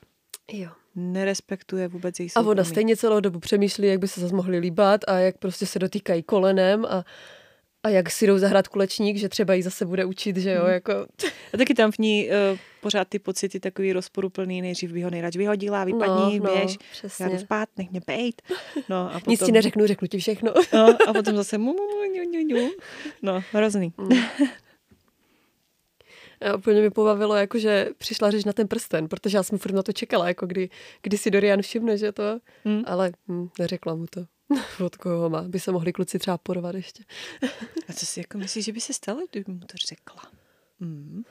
Jo. 0.51 0.69
nerespektuje 0.95 1.87
vůbec 1.87 2.19
její 2.19 2.29
A 2.35 2.39
ona 2.39 2.45
soukromí. 2.47 2.65
stejně 2.69 2.97
celou 2.97 3.19
dobu 3.19 3.39
přemýšlí, 3.39 3.87
jak 3.87 3.99
by 3.99 4.07
se 4.07 4.21
zase 4.21 4.35
mohli 4.35 4.57
líbat 4.57 5.01
a 5.07 5.17
jak 5.19 5.37
prostě 5.37 5.65
se 5.65 5.79
dotýkají 5.79 6.23
kolenem 6.23 6.85
a, 6.85 7.05
a 7.85 7.89
jak 7.89 8.09
si 8.11 8.27
jdou 8.27 8.37
zahrát 8.37 8.67
kulečník, 8.67 9.17
že 9.17 9.29
třeba 9.29 9.53
jí 9.53 9.61
zase 9.61 9.85
bude 9.85 10.05
učit, 10.05 10.37
že 10.37 10.51
jo, 10.51 10.63
Mhm. 10.63 10.71
jako... 10.73 10.91
A 11.53 11.57
taky 11.57 11.73
tam 11.73 11.91
v 11.91 11.97
ní 11.97 12.29
uh, 12.51 12.57
pořád 12.81 13.07
ty 13.07 13.19
pocity 13.19 13.59
takový 13.59 13.93
rozporuplný, 13.93 14.61
nejdřív 14.61 14.91
by 14.91 15.01
ho 15.01 15.09
nejradši 15.09 15.37
vyhodila, 15.37 15.83
vypadni, 15.83 16.39
no, 16.39 16.45
běž, 16.53 16.71
já 16.71 16.77
přesně. 16.91 17.29
jdu 17.29 17.37
spát, 17.37 17.69
nech 17.77 17.91
mě 17.91 18.01
bejt. 18.07 18.41
No, 18.89 19.09
a 19.09 19.19
potom, 19.19 19.31
Nic 19.31 19.43
ti 19.45 19.51
neřeknu, 19.51 19.87
řeknu 19.87 20.07
ti 20.07 20.17
všechno. 20.17 20.53
No, 20.73 20.97
a 21.07 21.13
potom 21.13 21.35
zase 21.35 21.57
mu, 21.57 21.73
mu, 21.73 21.87
mu, 21.87 22.03
ňu, 22.13 22.23
ňu, 22.31 22.39
ňu. 22.47 22.69
No, 23.21 23.43
hrozný. 23.51 23.93
Mm. 23.97 24.09
A 26.41 26.55
úplně 26.55 26.81
mi 26.81 26.89
pobavilo, 26.89 27.35
jako, 27.35 27.59
že 27.59 27.89
přišla 27.97 28.31
řeč 28.31 28.45
na 28.45 28.53
ten 28.53 28.67
prsten, 28.67 29.07
protože 29.07 29.37
já 29.37 29.43
jsem 29.43 29.57
furt 29.57 29.71
na 29.73 29.83
to 29.83 29.91
čekala, 29.91 30.27
jako 30.27 30.45
kdy, 30.45 30.69
kdy 31.01 31.17
si 31.17 31.31
Dorian 31.31 31.61
všimne, 31.61 31.97
že 31.97 32.11
to, 32.11 32.39
hmm. 32.65 32.83
ale 32.85 33.11
hm, 33.27 33.47
neřekla 33.59 33.95
mu 33.95 34.05
to. 34.09 34.25
Od 34.85 34.95
koho 34.95 35.29
má, 35.29 35.41
by 35.41 35.59
se 35.59 35.71
mohli 35.71 35.93
kluci 35.93 36.19
třeba 36.19 36.37
porvat 36.37 36.75
ještě. 36.75 37.03
A 37.87 37.93
co 37.93 38.05
si 38.05 38.19
jako 38.19 38.37
myslíš, 38.37 38.65
že 38.65 38.71
by 38.71 38.81
se 38.81 38.93
stalo, 38.93 39.21
kdyby 39.31 39.51
mu 39.51 39.59
to 39.59 39.77
řekla? 39.87 40.21
Hmm. 40.79 41.23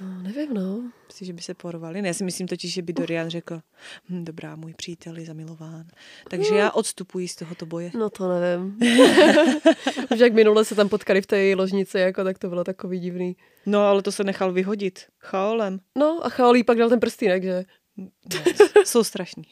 No, 0.00 0.22
nevím, 0.22 0.54
no. 0.54 0.90
Myslíš, 1.06 1.26
že 1.26 1.32
by 1.32 1.42
se 1.42 1.54
porvali? 1.54 2.02
Ne, 2.02 2.08
já 2.08 2.14
si 2.14 2.24
myslím 2.24 2.48
totiž, 2.48 2.72
že 2.72 2.82
by 2.82 2.92
Dorian 2.92 3.28
řekl, 3.28 3.60
hm, 4.08 4.24
dobrá, 4.24 4.56
můj 4.56 4.74
přítel 4.74 5.18
je 5.18 5.26
zamilován. 5.26 5.86
Takže 6.30 6.54
já 6.54 6.70
odstupuji 6.70 7.28
z 7.28 7.36
tohoto 7.36 7.66
boje. 7.66 7.90
No 7.94 8.10
to 8.10 8.28
nevím. 8.28 8.78
Už 10.12 10.18
jak 10.18 10.32
minule 10.32 10.64
se 10.64 10.74
tam 10.74 10.88
potkali 10.88 11.22
v 11.22 11.26
té 11.26 11.54
ložnici, 11.56 11.98
jako, 11.98 12.24
tak 12.24 12.38
to 12.38 12.48
bylo 12.48 12.64
takový 12.64 13.00
divný. 13.00 13.36
No, 13.66 13.80
ale 13.80 14.02
to 14.02 14.12
se 14.12 14.24
nechal 14.24 14.52
vyhodit 14.52 15.06
chaolem. 15.18 15.80
No 15.96 16.20
a 16.26 16.28
chaolí 16.28 16.64
pak 16.64 16.78
dal 16.78 16.88
ten 16.88 17.00
prstýnek, 17.00 17.42
že? 17.42 17.64
No, 17.96 18.08
jsou 18.84 19.04
strašní. 19.04 19.44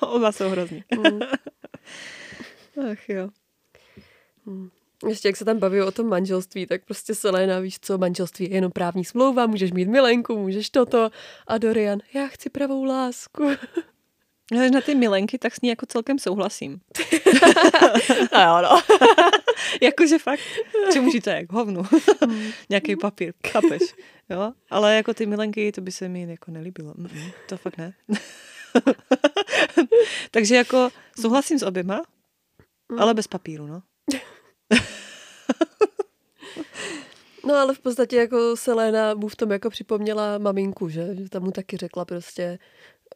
Oba 0.00 0.32
jsou 0.32 0.48
hrozní. 0.48 0.84
Mm. 0.96 1.20
Ach 2.92 3.08
jo. 3.08 3.28
Hmm. 4.46 4.70
Ještě 5.08 5.28
jak 5.28 5.36
se 5.36 5.44
tam 5.44 5.58
baví 5.58 5.80
o 5.80 5.90
tom 5.90 6.06
manželství, 6.06 6.66
tak 6.66 6.84
prostě 6.84 7.14
Selena, 7.14 7.60
víš 7.60 7.78
co, 7.80 7.98
manželství 7.98 8.50
je 8.50 8.54
jenom 8.54 8.72
právní 8.72 9.04
smlouva, 9.04 9.46
můžeš 9.46 9.72
mít 9.72 9.88
milenku, 9.88 10.38
můžeš 10.38 10.70
toto. 10.70 11.10
A 11.46 11.58
Dorian, 11.58 11.98
já 12.14 12.26
chci 12.26 12.50
pravou 12.50 12.84
lásku. 12.84 13.50
No, 14.52 14.70
na 14.70 14.80
ty 14.80 14.94
milenky, 14.94 15.38
tak 15.38 15.54
s 15.54 15.60
ní 15.60 15.68
jako 15.68 15.86
celkem 15.86 16.18
souhlasím. 16.18 16.80
a 18.32 18.42
jo, 18.46 18.62
no. 18.62 18.82
Jakože 19.82 20.18
fakt, 20.18 20.40
čemu 20.92 21.10
to 21.24 21.30
je, 21.30 21.46
k 21.46 21.52
hovnu. 21.52 21.82
Nějaký 22.70 22.96
papír, 22.96 23.32
kapeš. 23.52 23.82
Jo? 24.30 24.52
Ale 24.70 24.96
jako 24.96 25.14
ty 25.14 25.26
milenky, 25.26 25.72
to 25.72 25.80
by 25.80 25.92
se 25.92 26.08
mi 26.08 26.30
jako 26.30 26.50
nelíbilo. 26.50 26.94
To 27.48 27.56
fakt 27.56 27.78
ne. 27.78 27.92
Takže 30.30 30.56
jako 30.56 30.90
souhlasím 31.20 31.58
s 31.58 31.62
oběma, 31.62 32.02
ale 32.98 33.14
bez 33.14 33.26
papíru, 33.26 33.66
no. 33.66 33.82
No 37.46 37.54
ale 37.54 37.74
v 37.74 37.78
podstatě 37.78 38.16
jako 38.16 38.56
Selena 38.56 39.14
mu 39.14 39.28
v 39.28 39.36
tom 39.36 39.50
jako 39.50 39.70
připomněla 39.70 40.38
maminku, 40.38 40.88
že? 40.88 41.08
Že 41.14 41.28
tam 41.28 41.42
mu 41.42 41.50
taky 41.50 41.76
řekla 41.76 42.04
prostě 42.04 42.58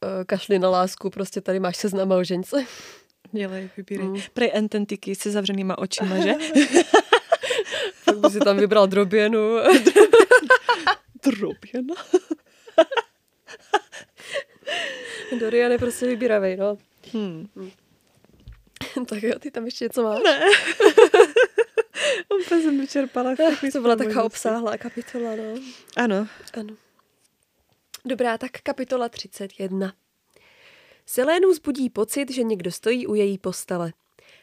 uh, 0.02 0.24
kašli 0.24 0.58
na 0.58 0.70
lásku, 0.70 1.10
prostě 1.10 1.40
tady 1.40 1.60
máš 1.60 1.76
seznam 1.76 2.08
malžence. 2.08 2.66
Dělej, 3.32 3.70
vybírej. 3.76 4.06
Mm. 4.06 4.20
Prej 4.34 4.50
ententiky 4.54 5.14
se 5.14 5.30
zavřenýma 5.30 5.78
očima, 5.78 6.18
že? 6.18 6.34
Pak 8.04 8.18
by 8.18 8.30
si 8.30 8.38
tam 8.38 8.56
vybral 8.56 8.86
droběnu. 8.86 9.56
Droběna? 11.24 11.94
Dorian 15.40 15.72
je 15.72 15.78
prostě 15.78 16.06
vybíravej, 16.06 16.56
no. 16.56 16.78
Hmm. 17.12 17.48
tak 19.08 19.22
jo, 19.22 19.38
ty 19.38 19.50
tam 19.50 19.64
ještě 19.64 19.84
něco 19.84 20.02
máš? 20.02 20.20
Ne. 20.24 20.40
Úplně 22.44 22.62
jsem 22.62 22.80
vyčerpala. 22.80 23.34
To 23.72 23.80
byla 23.80 23.96
taková 23.96 24.24
obsáhlá 24.24 24.78
kapitola, 24.78 25.36
no. 25.36 25.60
Ano. 25.96 26.26
Ano. 26.54 26.74
Dobrá, 28.04 28.38
tak 28.38 28.50
kapitola 28.62 29.08
31. 29.08 29.92
Selénu 31.06 31.54
zbudí 31.54 31.90
pocit, 31.90 32.30
že 32.30 32.42
někdo 32.42 32.72
stojí 32.72 33.06
u 33.06 33.14
její 33.14 33.38
postele. 33.38 33.92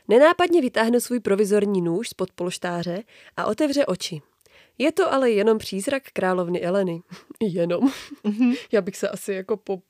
Nenápadně 0.07 0.61
vytáhne 0.61 1.01
svůj 1.01 1.19
provizorní 1.19 1.81
nůž 1.81 2.09
z 2.09 2.13
polštáře 2.35 3.03
a 3.37 3.45
otevře 3.45 3.85
oči. 3.85 4.21
Je 4.77 4.91
to 4.91 5.13
ale 5.13 5.31
jenom 5.31 5.57
přízrak 5.57 6.03
královny 6.13 6.61
Eleny. 6.61 7.01
jenom. 7.39 7.91
Mm-hmm. 8.25 8.57
Já 8.71 8.81
bych 8.81 8.97
se 8.97 9.09
asi 9.09 9.33
jako 9.33 9.57
po... 9.57 9.81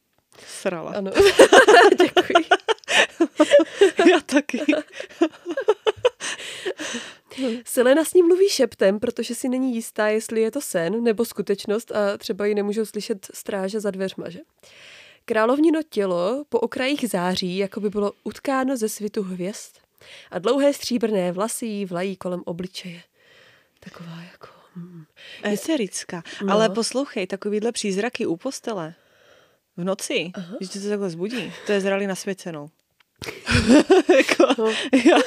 Srala. 0.47 0.91
Ano. 0.91 1.11
Děkuji. 1.97 2.45
Já 4.09 4.19
taky. 4.19 4.61
Selena 7.65 8.05
s 8.05 8.13
ním 8.13 8.27
mluví 8.27 8.49
šeptem, 8.49 8.99
protože 8.99 9.35
si 9.35 9.49
není 9.49 9.75
jistá, 9.75 10.07
jestli 10.07 10.41
je 10.41 10.51
to 10.51 10.61
sen 10.61 11.03
nebo 11.03 11.25
skutečnost 11.25 11.91
a 11.91 12.17
třeba 12.17 12.45
ji 12.45 12.55
nemůžou 12.55 12.85
slyšet 12.85 13.27
stráže 13.33 13.79
za 13.79 13.91
dveřma, 13.91 14.29
že? 14.29 14.39
Královnino 15.25 15.79
tělo 15.89 16.43
po 16.49 16.59
okrajích 16.59 17.09
září, 17.09 17.57
jako 17.57 17.79
by 17.79 17.89
bylo 17.89 18.11
utkáno 18.23 18.77
ze 18.77 18.89
svitu 18.89 19.23
hvězd 19.23 19.75
a 20.31 20.39
dlouhé 20.39 20.73
stříbrné 20.73 21.31
vlasy 21.31 21.65
jí 21.65 21.85
vlají 21.85 22.15
kolem 22.15 22.41
obličeje. 22.45 23.03
Taková 23.79 24.21
jako... 24.31 24.47
Hmm. 24.75 25.05
Eserická. 25.43 26.23
No. 26.43 26.53
Ale 26.53 26.69
poslouchej, 26.69 27.27
takovýhle 27.27 27.71
přízraky 27.71 28.25
u 28.25 28.37
postele 28.37 28.93
v 29.77 29.83
noci, 29.83 30.31
Aha. 30.33 30.55
když 30.57 30.69
to 30.69 30.89
takhle 30.89 31.09
zbudí, 31.09 31.53
to 31.65 31.71
je 31.71 31.81
zrali 31.81 32.07
nasvěcenou. 32.07 32.69
jako, 34.17 34.61
no. 34.61 34.69
já, 35.05 35.17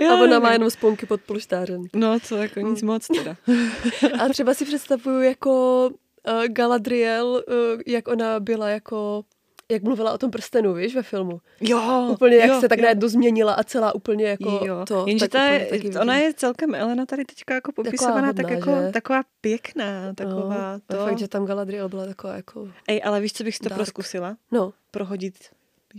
já 0.00 0.10
a 0.10 0.14
ona 0.14 0.26
nevím. 0.26 0.42
má 0.42 0.52
jenom 0.52 0.70
sponky 0.70 1.06
pod 1.06 1.20
polštářem. 1.20 1.84
No, 1.94 2.20
to 2.28 2.36
jako 2.36 2.60
nic 2.60 2.82
mm. 2.82 2.86
moc 2.86 3.06
teda. 3.06 3.36
a 4.24 4.28
třeba 4.28 4.54
si 4.54 4.64
představuju 4.64 5.22
jako 5.22 5.90
uh, 6.28 6.44
Galadriel, 6.48 7.26
uh, 7.26 7.80
jak 7.86 8.08
ona 8.08 8.40
byla 8.40 8.68
jako 8.68 9.24
jak 9.70 9.82
mluvila 9.82 10.12
o 10.12 10.18
tom 10.18 10.30
prstenu, 10.30 10.74
víš, 10.74 10.94
ve 10.94 11.02
filmu. 11.02 11.40
Jo. 11.60 12.08
Úplně, 12.10 12.36
jak 12.36 12.48
jo, 12.48 12.60
se 12.60 12.68
tak 12.68 12.80
najednou 12.80 13.08
změnila 13.08 13.52
a 13.52 13.64
celá 13.64 13.94
úplně 13.94 14.26
jako 14.26 14.60
jo. 14.64 14.84
to. 14.88 15.04
Jenže 15.08 15.28
ta 15.28 15.44
je, 15.44 15.70
ona 16.00 16.16
je 16.16 16.34
celkem, 16.34 16.74
Elena 16.74 17.06
tady 17.06 17.24
teďka 17.24 17.54
jako 17.54 17.72
popisovaná 17.72 18.32
tak 18.32 18.50
jako 18.50 18.70
že? 18.70 18.92
taková 18.92 19.22
pěkná, 19.40 20.14
taková 20.14 20.72
no, 20.72 20.80
to. 20.86 21.04
fakt, 21.04 21.18
že 21.18 21.28
tam 21.28 21.44
Galadriel 21.46 21.88
byla 21.88 22.06
taková 22.06 22.36
jako... 22.36 22.68
Ej, 22.88 23.00
ale 23.04 23.20
víš, 23.20 23.32
co 23.32 23.44
bych 23.44 23.58
to 23.58 23.68
dark. 23.68 23.76
proskusila? 23.76 24.36
No. 24.52 24.72
Prohodit 24.90 25.34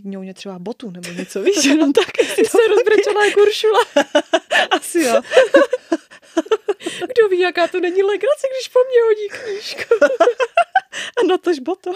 ňouně 0.03 0.33
třeba 0.33 0.59
botu 0.59 0.91
nebo 0.91 1.09
něco, 1.17 1.41
víš, 1.43 1.65
jenom 1.65 1.93
tak. 1.93 2.11
Ty 2.35 2.45
se 2.45 2.57
rozbrečela 2.69 3.25
jako 3.25 3.41
Uršula. 3.41 3.79
Asi 4.71 5.01
jo. 5.01 5.21
Kdo 6.85 7.29
ví, 7.29 7.39
jaká 7.39 7.67
to 7.67 7.79
není 7.79 8.03
legrace, 8.03 8.47
když 8.51 8.67
po 8.67 8.79
mně 8.79 9.01
hodí 9.03 9.27
knížku. 9.29 9.95
A 11.21 11.27
natož 11.27 11.59
botou. 11.59 11.93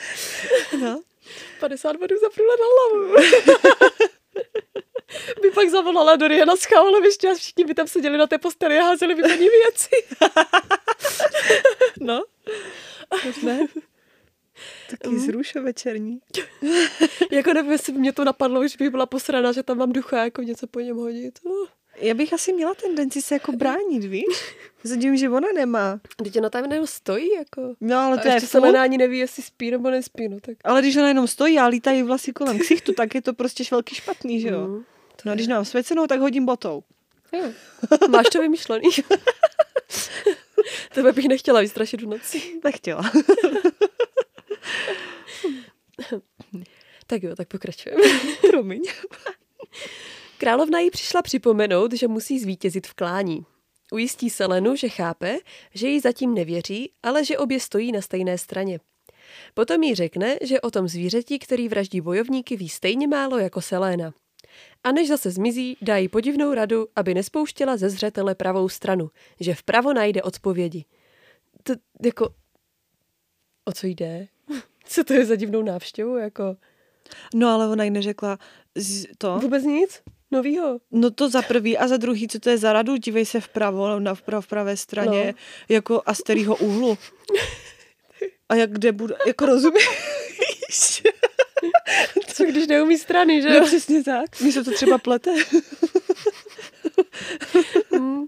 no. 0.80 1.00
50 1.60 1.96
bodů 1.96 2.16
za 2.20 2.28
průle 2.30 2.56
na 2.60 2.66
hlavu. 2.66 3.14
by 5.42 5.50
pak 5.50 5.68
zavolala 5.68 6.16
Doriana 6.16 6.56
s 6.56 6.64
Chaolem 6.64 7.04
ještě 7.04 7.30
a 7.30 7.34
všichni 7.34 7.64
by 7.64 7.74
tam 7.74 7.86
seděli 7.86 8.18
na 8.18 8.26
té 8.26 8.38
posteli 8.38 8.78
a 8.78 8.82
házeli 8.82 9.14
by 9.14 9.22
věci. 9.22 9.90
no. 12.00 12.24
Ne? 13.42 13.66
Taky 14.90 15.08
mm. 15.08 15.18
zruše 15.18 15.60
večerní. 15.60 16.20
jako 17.30 17.52
nevím, 17.52 17.72
jestli 17.72 17.92
mě 17.92 18.12
to 18.12 18.24
napadlo, 18.24 18.68
že 18.68 18.76
bych 18.78 18.90
byla 18.90 19.06
posraná, 19.06 19.52
že 19.52 19.62
tam 19.62 19.78
mám 19.78 19.92
ducha 19.92 20.24
jako 20.24 20.42
něco 20.42 20.66
po 20.66 20.80
něm 20.80 20.96
hodit. 20.96 21.38
Oh. 21.44 21.77
Já 22.00 22.14
bych 22.14 22.32
asi 22.32 22.52
měla 22.52 22.74
tendenci 22.74 23.22
se 23.22 23.34
jako 23.34 23.52
bránit, 23.52 24.04
víš? 24.04 24.54
Zadím, 24.82 25.16
že 25.16 25.28
ona 25.28 25.48
nemá. 25.54 26.00
Teď 26.16 26.38
ona 26.38 26.50
tam 26.50 26.72
jenom 26.72 26.86
stojí, 26.86 27.32
jako. 27.32 27.74
No, 27.80 27.98
ale 27.98 28.18
to 28.18 28.28
a 28.28 28.32
je 28.32 28.40
se 28.40 28.58
ani 28.58 28.98
neví, 28.98 29.18
jestli 29.18 29.42
spí 29.42 29.70
nebo 29.70 29.90
nespí, 29.90 30.28
no 30.28 30.40
tak. 30.40 30.56
Ale 30.64 30.80
když 30.80 30.96
ona 30.96 31.08
jenom 31.08 31.26
stojí 31.26 31.58
a 31.58 31.66
lítají 31.66 32.02
vlasy 32.02 32.32
kolem 32.32 32.58
ksichtu, 32.58 32.92
tak 32.92 33.14
je 33.14 33.22
to 33.22 33.34
prostě 33.34 33.64
velký 33.70 33.94
špatný, 33.94 34.40
že 34.40 34.48
jo? 34.48 34.66
Mm, 34.66 34.84
no 35.24 35.32
a 35.32 35.34
když 35.34 35.46
nám 35.46 35.64
svěcenou, 35.64 36.06
tak 36.06 36.20
hodím 36.20 36.46
botou. 36.46 36.82
Jo. 37.32 37.52
Máš 38.08 38.26
to 38.32 38.40
vymyšlený. 38.40 38.88
Tebe 40.94 41.12
bych 41.12 41.28
nechtěla 41.28 41.60
vystrašit 41.60 42.02
v 42.02 42.06
noci. 42.06 42.60
Nechtěla. 42.64 43.12
tak 47.06 47.22
jo, 47.22 47.36
tak 47.36 47.48
pokračujeme. 47.48 48.02
Promiň. 48.50 48.82
Královna 50.38 50.80
jí 50.80 50.90
přišla 50.90 51.22
připomenout, 51.22 51.92
že 51.92 52.08
musí 52.08 52.38
zvítězit 52.38 52.86
v 52.86 52.94
klání. 52.94 53.46
Ujistí 53.92 54.30
Selenu, 54.30 54.76
že 54.76 54.88
chápe, 54.88 55.38
že 55.74 55.88
jí 55.88 56.00
zatím 56.00 56.34
nevěří, 56.34 56.92
ale 57.02 57.24
že 57.24 57.38
obě 57.38 57.60
stojí 57.60 57.92
na 57.92 58.00
stejné 58.00 58.38
straně. 58.38 58.80
Potom 59.54 59.82
jí 59.82 59.94
řekne, 59.94 60.38
že 60.42 60.60
o 60.60 60.70
tom 60.70 60.88
zvířeti, 60.88 61.38
který 61.38 61.68
vraždí 61.68 62.00
bojovníky, 62.00 62.56
ví 62.56 62.68
stejně 62.68 63.08
málo 63.08 63.38
jako 63.38 63.60
Selena. 63.60 64.14
A 64.84 64.92
než 64.92 65.08
zase 65.08 65.30
zmizí, 65.30 65.76
dá 65.82 65.96
jí 65.96 66.08
podivnou 66.08 66.54
radu, 66.54 66.86
aby 66.96 67.14
nespouštěla 67.14 67.76
ze 67.76 67.90
zřetele 67.90 68.34
pravou 68.34 68.68
stranu, 68.68 69.10
že 69.40 69.54
vpravo 69.54 69.92
najde 69.92 70.22
odpovědi. 70.22 70.84
To 71.62 71.72
jako... 72.04 72.34
O 73.64 73.72
co 73.72 73.86
jde? 73.86 74.28
Co 74.84 75.04
to 75.04 75.14
je 75.14 75.26
za 75.26 75.36
divnou 75.36 75.62
návštěvu? 75.62 76.16
Jako... 76.16 76.56
No 77.34 77.48
ale 77.48 77.68
ona 77.68 77.84
jí 77.84 77.90
neřekla 77.90 78.38
to. 79.18 79.38
Vůbec 79.38 79.64
nic? 79.64 80.02
Novýho? 80.30 80.78
No 80.90 81.10
to 81.10 81.30
za 81.30 81.42
prvý 81.42 81.78
a 81.78 81.88
za 81.88 81.96
druhý, 81.96 82.28
co 82.28 82.40
to 82.40 82.50
je 82.50 82.58
za 82.58 82.72
radu? 82.72 82.96
Dívej 82.96 83.26
se 83.26 83.40
vpravo, 83.40 84.00
na 84.00 84.14
vpravo, 84.14 84.42
v 84.42 84.46
pravé 84.46 84.76
straně, 84.76 85.24
no. 85.26 85.32
jako 85.68 86.02
a 86.06 86.14
z 86.14 86.18
kterého 86.18 86.56
úhlu. 86.56 86.98
A 88.48 88.54
jak 88.54 88.72
kde 88.72 88.92
bude, 88.92 89.14
jako 89.26 89.46
rozumíš? 89.46 89.88
co 92.34 92.44
když 92.44 92.66
neumí 92.66 92.98
strany, 92.98 93.42
že? 93.42 93.60
No, 93.60 93.66
přesně 93.66 94.04
tak. 94.04 94.40
Mně 94.40 94.52
se 94.52 94.64
to 94.64 94.70
třeba 94.70 94.98
plete. 94.98 95.34
mm. 97.98 98.26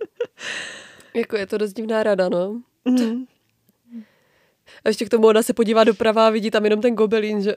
Jako 1.14 1.36
je 1.36 1.46
to 1.46 1.58
dost 1.58 1.72
divná 1.72 2.02
rada, 2.02 2.28
no. 2.28 2.60
Mm. 2.84 3.26
A 4.84 4.88
ještě 4.88 5.04
k 5.04 5.08
tomu 5.08 5.26
ona 5.26 5.42
se 5.42 5.52
podívá 5.52 5.84
doprava 5.84 6.26
a 6.26 6.30
vidí 6.30 6.50
tam 6.50 6.64
jenom 6.64 6.80
ten 6.80 6.94
gobelín, 6.94 7.42
že 7.42 7.54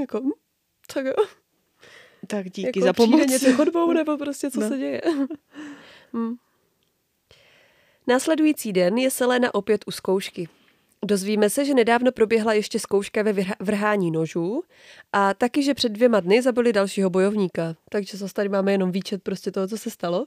jako, 0.00 0.20
tak 0.94 1.06
jo. 1.06 1.12
Tak 2.26 2.44
díky 2.50 2.66
jako 2.78 2.80
za 2.80 2.92
pomoc. 2.92 3.26
něco 3.30 3.52
chodbou, 3.52 3.92
nebo 3.92 4.18
prostě 4.18 4.50
co 4.50 4.60
No. 4.60 4.68
se 4.68 4.78
děje. 4.78 5.02
hm. 6.16 6.34
Následující 8.06 8.72
den 8.72 8.98
je 8.98 9.10
Selena 9.10 9.54
opět 9.54 9.84
u 9.86 9.90
zkoušky. 9.90 10.48
Dozvíme 11.06 11.50
se, 11.50 11.64
že 11.64 11.74
nedávno 11.74 12.12
proběhla 12.12 12.52
ještě 12.52 12.78
zkouška 12.78 13.22
ve 13.22 13.34
vrhání 13.60 14.10
nožů 14.10 14.62
a 15.12 15.34
taky, 15.34 15.62
že 15.62 15.74
před 15.74 15.88
dvěma 15.92 16.20
dny 16.20 16.42
zabili 16.42 16.72
dalšího 16.72 17.10
bojovníka. 17.10 17.74
Takže 17.90 18.16
zase 18.16 18.34
tady 18.34 18.48
máme 18.48 18.72
jenom 18.72 18.92
výčet 18.92 19.22
prostě 19.22 19.50
toho, 19.50 19.68
co 19.68 19.78
se 19.78 19.90
stalo. 19.90 20.26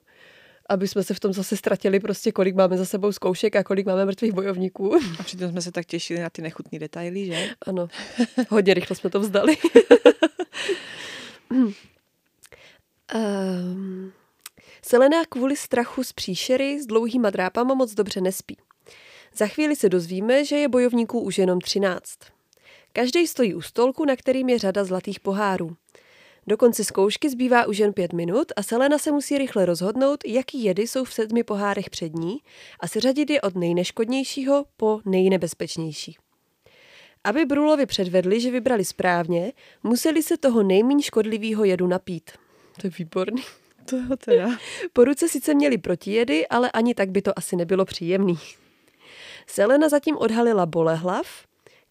Aby 0.70 0.88
jsme 0.88 1.04
se 1.04 1.14
v 1.14 1.20
tom 1.20 1.34
zase 1.34 1.58
ztratili 1.58 2.00
prostě, 2.00 2.32
kolik 2.32 2.56
máme 2.56 2.78
za 2.78 2.86
sebou 2.86 3.12
zkoušek 3.12 3.56
a 3.56 3.64
kolik 3.64 3.86
máme 3.86 4.06
mrtvých 4.06 4.32
bojovníků. 4.34 4.96
A 5.20 5.24
přitom 5.24 5.52
jsme 5.52 5.62
se 5.62 5.72
tak 5.72 5.86
těšili 5.86 6.20
na 6.20 6.30
ty 6.30 6.42
nechutné 6.42 6.80
detaily, 6.80 7.26
že? 7.26 7.50
Ano, 7.68 7.88
hodně 8.50 8.74
rychle 8.74 8.96
jsme 8.96 9.10
to 9.10 9.20
vzdali. 9.20 9.58
um, 11.52 11.74
Selena 14.82 15.26
kvůli 15.26 15.56
strachu 15.56 16.04
z 16.04 16.14
příšery 16.14 16.82
s 16.82 16.86
dlouhýma 16.86 17.30
drápama 17.30 17.74
moc 17.74 17.94
dobře 17.94 18.22
nespí. 18.22 18.58
Za 19.36 19.48
chvíli 19.48 19.76
se 19.76 19.90
dozvíme, 19.90 20.46
že 20.46 20.56
je 20.56 20.68
bojovníků 20.68 21.20
už 21.20 21.38
jenom 21.38 21.62
13. 21.62 22.20
Každý 22.94 23.28
stojí 23.28 23.56
u 23.56 23.62
stolku, 23.62 24.06
na 24.06 24.16
kterým 24.16 24.50
je 24.50 24.60
řada 24.60 24.84
zlatých 24.84 25.20
pohárů. 25.20 25.76
Do 26.48 26.58
konce 26.58 26.84
zkoušky 26.84 27.30
zbývá 27.30 27.66
už 27.66 27.78
jen 27.78 27.94
pět 27.94 28.14
minut 28.14 28.52
a 28.56 28.64
Selena 28.64 28.98
se 28.98 29.12
musí 29.12 29.38
rychle 29.38 29.66
rozhodnout, 29.66 30.20
jaký 30.26 30.64
jedy 30.64 30.88
jsou 30.88 31.04
v 31.04 31.14
sedmi 31.14 31.44
pohárech 31.44 31.90
před 31.90 32.14
ní 32.14 32.38
a 32.80 32.88
seřadit 32.88 33.30
je 33.30 33.42
od 33.42 33.56
nejneškodnějšího 33.56 34.66
po 34.78 35.00
nejnebezpečnější. 35.06 36.18
Aby 37.24 37.46
Brulovi 37.46 37.86
předvedli, 37.86 38.42
že 38.42 38.52
vybrali 38.52 38.86
správně, 38.86 39.54
museli 39.84 40.24
se 40.24 40.38
toho 40.38 40.64
nejméně 40.64 41.04
škodlivého 41.04 41.64
jedu 41.64 41.88
napít. 41.88 42.32
To 42.82 42.88
je 42.88 42.92
výborný. 43.00 43.44
To 43.90 44.18
teda. 44.18 44.50
Po 44.94 45.04
ruce 45.04 45.28
sice 45.28 45.54
měli 45.54 45.78
protijedy, 45.78 46.48
ale 46.48 46.72
ani 46.72 46.96
tak 46.96 47.10
by 47.10 47.22
to 47.22 47.40
asi 47.40 47.56
nebylo 47.56 47.86
příjemný. 47.86 48.40
Selena 49.48 49.90
zatím 49.90 50.18
odhalila 50.18 50.66
bolehlav, 50.66 51.28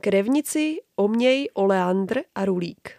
krevnici, 0.01 0.77
oměj, 0.97 1.49
oleandr 1.55 2.21
a 2.35 2.45
rulík. 2.45 2.91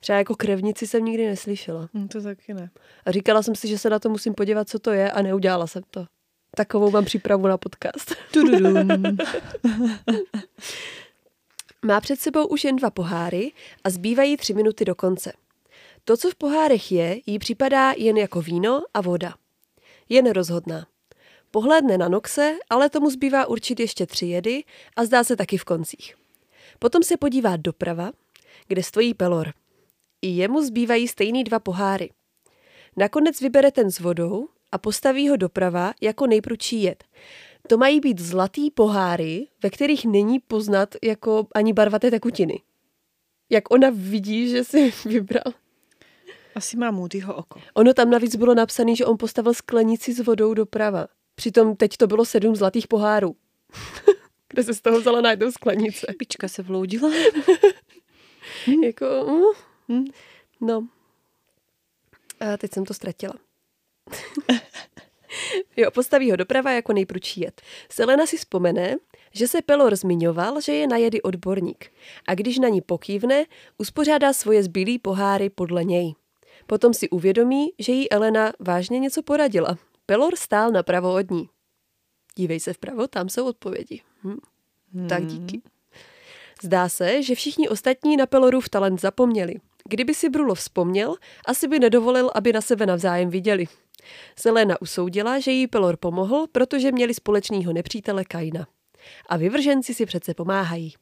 Třeba 0.00 0.18
jako 0.18 0.34
krevnici 0.34 0.86
jsem 0.86 1.04
nikdy 1.04 1.26
neslyšela. 1.26 1.88
Hm, 1.94 2.08
to 2.08 2.22
taky 2.22 2.54
ne. 2.54 2.70
A 3.04 3.10
říkala 3.10 3.42
jsem 3.42 3.54
si, 3.54 3.68
že 3.68 3.78
se 3.78 3.90
na 3.90 3.98
to 3.98 4.08
musím 4.08 4.34
podívat, 4.34 4.68
co 4.68 4.78
to 4.78 4.90
je 4.90 5.12
a 5.12 5.22
neudělala 5.22 5.66
jsem 5.66 5.82
to. 5.90 6.06
Takovou 6.56 6.90
mám 6.90 7.04
přípravu 7.04 7.46
na 7.46 7.58
podcast. 7.58 8.14
Má 11.86 12.00
před 12.00 12.20
sebou 12.20 12.46
už 12.46 12.64
jen 12.64 12.76
dva 12.76 12.90
poháry 12.90 13.52
a 13.84 13.90
zbývají 13.90 14.36
tři 14.36 14.54
minuty 14.54 14.84
do 14.84 14.94
konce. 14.94 15.32
To, 16.04 16.16
co 16.16 16.30
v 16.30 16.34
pohárech 16.34 16.92
je, 16.92 17.20
jí 17.26 17.38
připadá 17.38 17.92
jen 17.96 18.16
jako 18.16 18.40
víno 18.40 18.82
a 18.94 19.00
voda. 19.00 19.34
Je 20.08 20.22
nerozhodná. 20.22 20.86
Pohlédne 21.50 21.98
na 21.98 22.08
Noxe, 22.08 22.56
ale 22.70 22.90
tomu 22.90 23.10
zbývá 23.10 23.46
určit 23.46 23.80
ještě 23.80 24.06
tři 24.06 24.26
jedy 24.26 24.64
a 24.96 25.04
zdá 25.04 25.24
se 25.24 25.36
taky 25.36 25.58
v 25.58 25.64
koncích. 25.64 26.14
Potom 26.78 27.02
se 27.02 27.16
podívá 27.16 27.56
doprava, 27.56 28.12
kde 28.68 28.82
stojí 28.82 29.14
Pelor. 29.14 29.52
I 30.22 30.28
jemu 30.28 30.62
zbývají 30.62 31.08
stejný 31.08 31.44
dva 31.44 31.58
poháry. 31.58 32.10
Nakonec 32.96 33.40
vybere 33.40 33.70
ten 33.70 33.90
s 33.90 34.00
vodou 34.00 34.48
a 34.72 34.78
postaví 34.78 35.28
ho 35.28 35.36
doprava 35.36 35.94
jako 36.00 36.26
nejprudší 36.26 36.82
jed. 36.82 37.04
To 37.68 37.76
mají 37.76 38.00
být 38.00 38.18
zlatý 38.20 38.70
poháry, 38.70 39.48
ve 39.62 39.70
kterých 39.70 40.04
není 40.04 40.40
poznat 40.40 40.94
jako 41.02 41.46
ani 41.54 41.72
barva 41.72 41.98
té 41.98 42.10
tekutiny. 42.10 42.62
Jak 43.50 43.70
ona 43.70 43.88
vidí, 43.92 44.48
že 44.48 44.64
si 44.64 44.92
vybral. 45.08 45.52
Asi 46.54 46.76
má 46.76 46.90
Moodyho 46.90 47.34
oko. 47.34 47.60
Ono 47.74 47.94
tam 47.94 48.10
navíc 48.10 48.36
bylo 48.36 48.54
napsané, 48.54 48.96
že 48.96 49.06
on 49.06 49.18
postavil 49.18 49.54
sklenici 49.54 50.12
s 50.12 50.20
vodou 50.20 50.54
doprava. 50.54 51.06
Přitom 51.34 51.76
teď 51.76 51.96
to 51.96 52.06
bylo 52.06 52.24
sedm 52.24 52.56
zlatých 52.56 52.88
pohárů. 52.88 53.36
Kde 54.48 54.62
se 54.62 54.74
z 54.74 54.80
toho 54.80 55.00
vzala 55.00 55.20
najednou 55.20 55.50
sklenice. 55.52 56.06
Pička 56.18 56.48
se 56.48 56.62
vloudila. 56.62 57.10
Jako, 58.84 59.06
mm, 59.88 59.98
Hm. 59.98 60.04
no. 60.60 60.88
A 62.40 62.56
teď 62.56 62.72
jsem 62.74 62.84
to 62.84 62.94
ztratila. 62.94 63.34
jo, 65.76 65.90
postaví 65.90 66.30
ho 66.30 66.36
doprava 66.36 66.72
jako 66.72 66.92
nejprudší 66.92 67.40
jed. 67.40 67.60
Selena 67.90 68.26
si 68.26 68.36
vzpomene, 68.36 68.96
že 69.32 69.48
se 69.48 69.62
Pelor 69.62 69.96
zmiňoval, 69.96 70.60
že 70.60 70.72
je 70.72 70.86
na 70.86 70.96
jedy 70.96 71.22
odborník. 71.22 71.92
A 72.28 72.34
když 72.34 72.58
na 72.58 72.68
ní 72.68 72.80
pokývne, 72.80 73.44
uspořádá 73.78 74.32
svoje 74.32 74.62
zbylý 74.62 74.98
poháry 74.98 75.50
podle 75.50 75.84
něj. 75.84 76.14
Potom 76.66 76.94
si 76.94 77.08
uvědomí, 77.08 77.72
že 77.78 77.92
jí 77.92 78.10
Elena 78.12 78.52
vážně 78.60 78.98
něco 78.98 79.22
poradila. 79.22 79.78
Pelor 80.06 80.36
stál 80.36 80.70
napravo 80.70 81.14
od 81.14 81.30
ní. 81.30 81.48
Dívej 82.36 82.60
se 82.60 82.72
vpravo, 82.72 83.06
tam 83.06 83.28
jsou 83.28 83.46
odpovědi. 83.46 84.02
Hm. 84.24 84.38
Tak 85.08 85.26
díky. 85.26 85.62
Zdá 86.62 86.88
se, 86.88 87.22
že 87.22 87.34
všichni 87.34 87.68
ostatní 87.68 88.16
na 88.16 88.26
Pelorův 88.26 88.68
talent 88.68 89.00
zapomněli. 89.00 89.54
Kdyby 89.88 90.14
si 90.14 90.28
Brulo 90.28 90.54
vzpomněl, 90.54 91.14
asi 91.46 91.68
by 91.68 91.78
nedovolil, 91.78 92.30
aby 92.34 92.52
na 92.52 92.60
sebe 92.60 92.86
navzájem 92.86 93.30
viděli. 93.30 93.66
Selena 94.38 94.82
usoudila, 94.82 95.38
že 95.38 95.50
jí 95.50 95.66
Pelor 95.66 95.96
pomohl, 95.96 96.46
protože 96.52 96.92
měli 96.92 97.14
společného 97.14 97.72
nepřítele 97.72 98.24
Kaina. 98.24 98.66
A 99.28 99.36
vyvrženci 99.36 99.94
si 99.94 100.06
přece 100.06 100.34
pomáhají. 100.34 100.94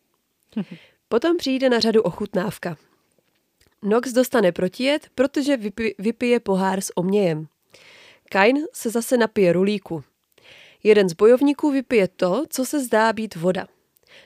Potom 1.08 1.36
přijde 1.36 1.70
na 1.70 1.80
řadu 1.80 2.02
ochutnávka. 2.02 2.76
Nox 3.82 4.12
dostane 4.12 4.52
protijet, 4.52 5.08
protože 5.14 5.56
vypi- 5.56 5.94
vypije 5.98 6.40
pohár 6.40 6.80
s 6.80 6.96
omějem. 6.96 7.46
Kain 8.30 8.58
se 8.72 8.90
zase 8.90 9.16
napije 9.16 9.52
rulíku. 9.52 10.04
Jeden 10.82 11.08
z 11.08 11.12
bojovníků 11.12 11.70
vypije 11.70 12.08
to, 12.08 12.44
co 12.48 12.64
se 12.64 12.80
zdá 12.80 13.12
být 13.12 13.34
voda. 13.34 13.66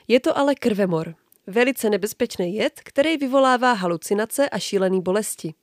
Je 0.07 0.19
to 0.19 0.37
ale 0.37 0.55
krvemor. 0.55 1.15
Velice 1.47 1.89
nebezpečný 1.89 2.55
jed, 2.55 2.79
který 2.83 3.17
vyvolává 3.17 3.73
halucinace 3.73 4.49
a 4.49 4.59
šílený 4.59 5.01
bolesti. 5.01 5.53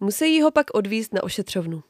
Musí 0.00 0.42
ho 0.42 0.50
pak 0.50 0.66
odvízt 0.74 1.14
na 1.14 1.22
ošetřovnu. 1.22 1.82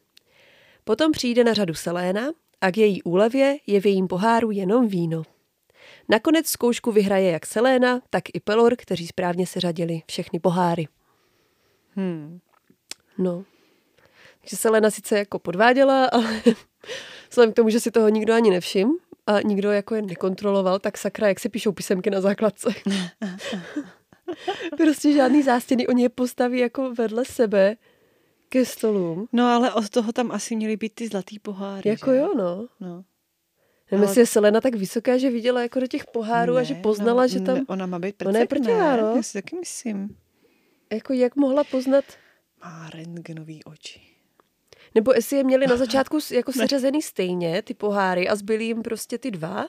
Potom 0.85 1.12
přijde 1.12 1.44
na 1.44 1.55
řadu 1.55 1.75
Seléna 1.75 2.23
a 2.61 2.70
k 2.70 2.77
její 2.77 3.03
úlevě 3.03 3.57
je 3.66 3.81
v 3.81 3.87
jejím 3.87 4.09
poháru 4.09 4.51
jenom 4.51 4.88
víno. 4.88 5.23
Nakonec 6.09 6.47
zkoušku 6.47 6.92
vyhraje 6.92 7.31
jak 7.31 7.47
Seléna, 7.47 8.01
tak 8.11 8.23
i 8.35 8.40
Pelor, 8.40 8.77
kteří 8.77 9.07
správně 9.07 9.47
seřadili 9.47 10.03
všechny 10.07 10.40
poháry. 10.40 10.88
Hmm. 11.97 12.38
No. 13.18 13.44
Takže 14.40 14.57
Selena 14.57 14.90
sice 14.90 15.18
jako 15.18 15.38
podváděla, 15.38 16.05
ale 16.07 16.42
vzhledem 17.31 17.53
k 17.53 17.57
tomu, 17.57 17.70
že 17.70 17.81
si 17.81 17.90
toho 17.90 18.09
nikdo 18.09 18.35
ani 18.35 18.51
nevšim 18.51 18.99
a 19.27 19.40
nikdo 19.40 19.73
jako 19.73 19.94
je 19.94 20.03
nekontroloval, 20.03 20.79
tak 20.79 20.99
sakra, 20.99 21.29
jak 21.29 21.40
se 21.40 21.49
píšou 21.49 21.73
písemky 21.73 22.11
na 22.11 22.20
základce. 22.20 22.68
prostě 24.77 25.12
žádný 25.12 25.42
zástěny, 25.42 25.87
oni 25.87 26.03
je 26.03 26.09
postaví 26.09 26.59
jako 26.59 26.94
vedle 26.94 27.25
sebe 27.25 27.77
ke 28.59 28.64
stolům. 28.64 29.29
No 29.33 29.47
ale 29.47 29.73
od 29.75 29.88
toho 29.90 30.12
tam 30.12 30.31
asi 30.33 30.57
měly 30.57 30.77
být 30.77 30.95
ty 30.95 31.09
zlatý 31.09 31.38
poháry, 31.38 31.90
Jako 31.90 32.11
že? 32.11 32.17
jo, 32.17 32.35
no. 32.37 32.67
No. 32.81 33.05
Nevím, 33.90 34.03
Ale- 34.03 34.05
jestli 34.05 34.21
je 34.21 34.27
Selena 34.27 34.61
tak 34.61 34.75
vysoká, 34.75 35.19
že 35.19 35.31
viděla 35.31 35.62
jako 35.62 35.81
do 35.81 35.87
těch 35.87 36.07
pohárů 36.07 36.57
a 36.57 36.62
že 36.62 36.75
Ne, 36.75 36.81
poznala, 36.81 37.23
no, 37.23 37.29
že 37.29 37.40
tam, 37.40 37.55
Ne, 37.55 37.64
ona 37.69 37.87
má 37.87 37.99
být 37.99 38.23
Ona 38.27 38.38
je 38.40 38.47
prcek, 38.47 38.67
ne? 38.67 39.01
no. 39.03 39.17
Já 39.17 39.23
si 39.23 39.33
taky 39.33 39.57
myslím. 39.57 40.17
jako 40.93 41.12
jak 41.12 41.37
mohla 41.37 41.64
poznat, 41.64 42.05
Má 42.64 42.90
rentgenový 42.90 43.64
oči. 43.64 44.01
nebo 44.95 45.12
jestli 45.12 45.37
je 45.37 45.45
měli 45.45 45.66
na 45.66 45.76
začátku 45.87 46.18
jako 46.33 46.53
seřazený 46.53 47.03
stejně, 47.03 47.62
ty 47.62 47.74
poháry 47.74 48.28
a 48.28 48.37
zbyly 48.37 48.64
jim 48.64 48.83
prostě 48.83 49.18
ty 49.18 49.31
dva, 49.31 49.66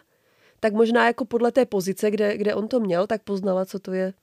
tak 0.60 0.74
možná 0.74 1.08
jako 1.08 1.26
podle 1.26 1.52
té 1.52 1.66
pozice, 1.66 2.12
kde, 2.12 2.38
kde 2.38 2.56
on 2.56 2.68
to 2.68 2.80
měl, 2.80 3.08
tak 3.08 3.24
poznala, 3.24 3.66
co 3.66 3.80
to 3.80 3.94
je. 3.94 4.14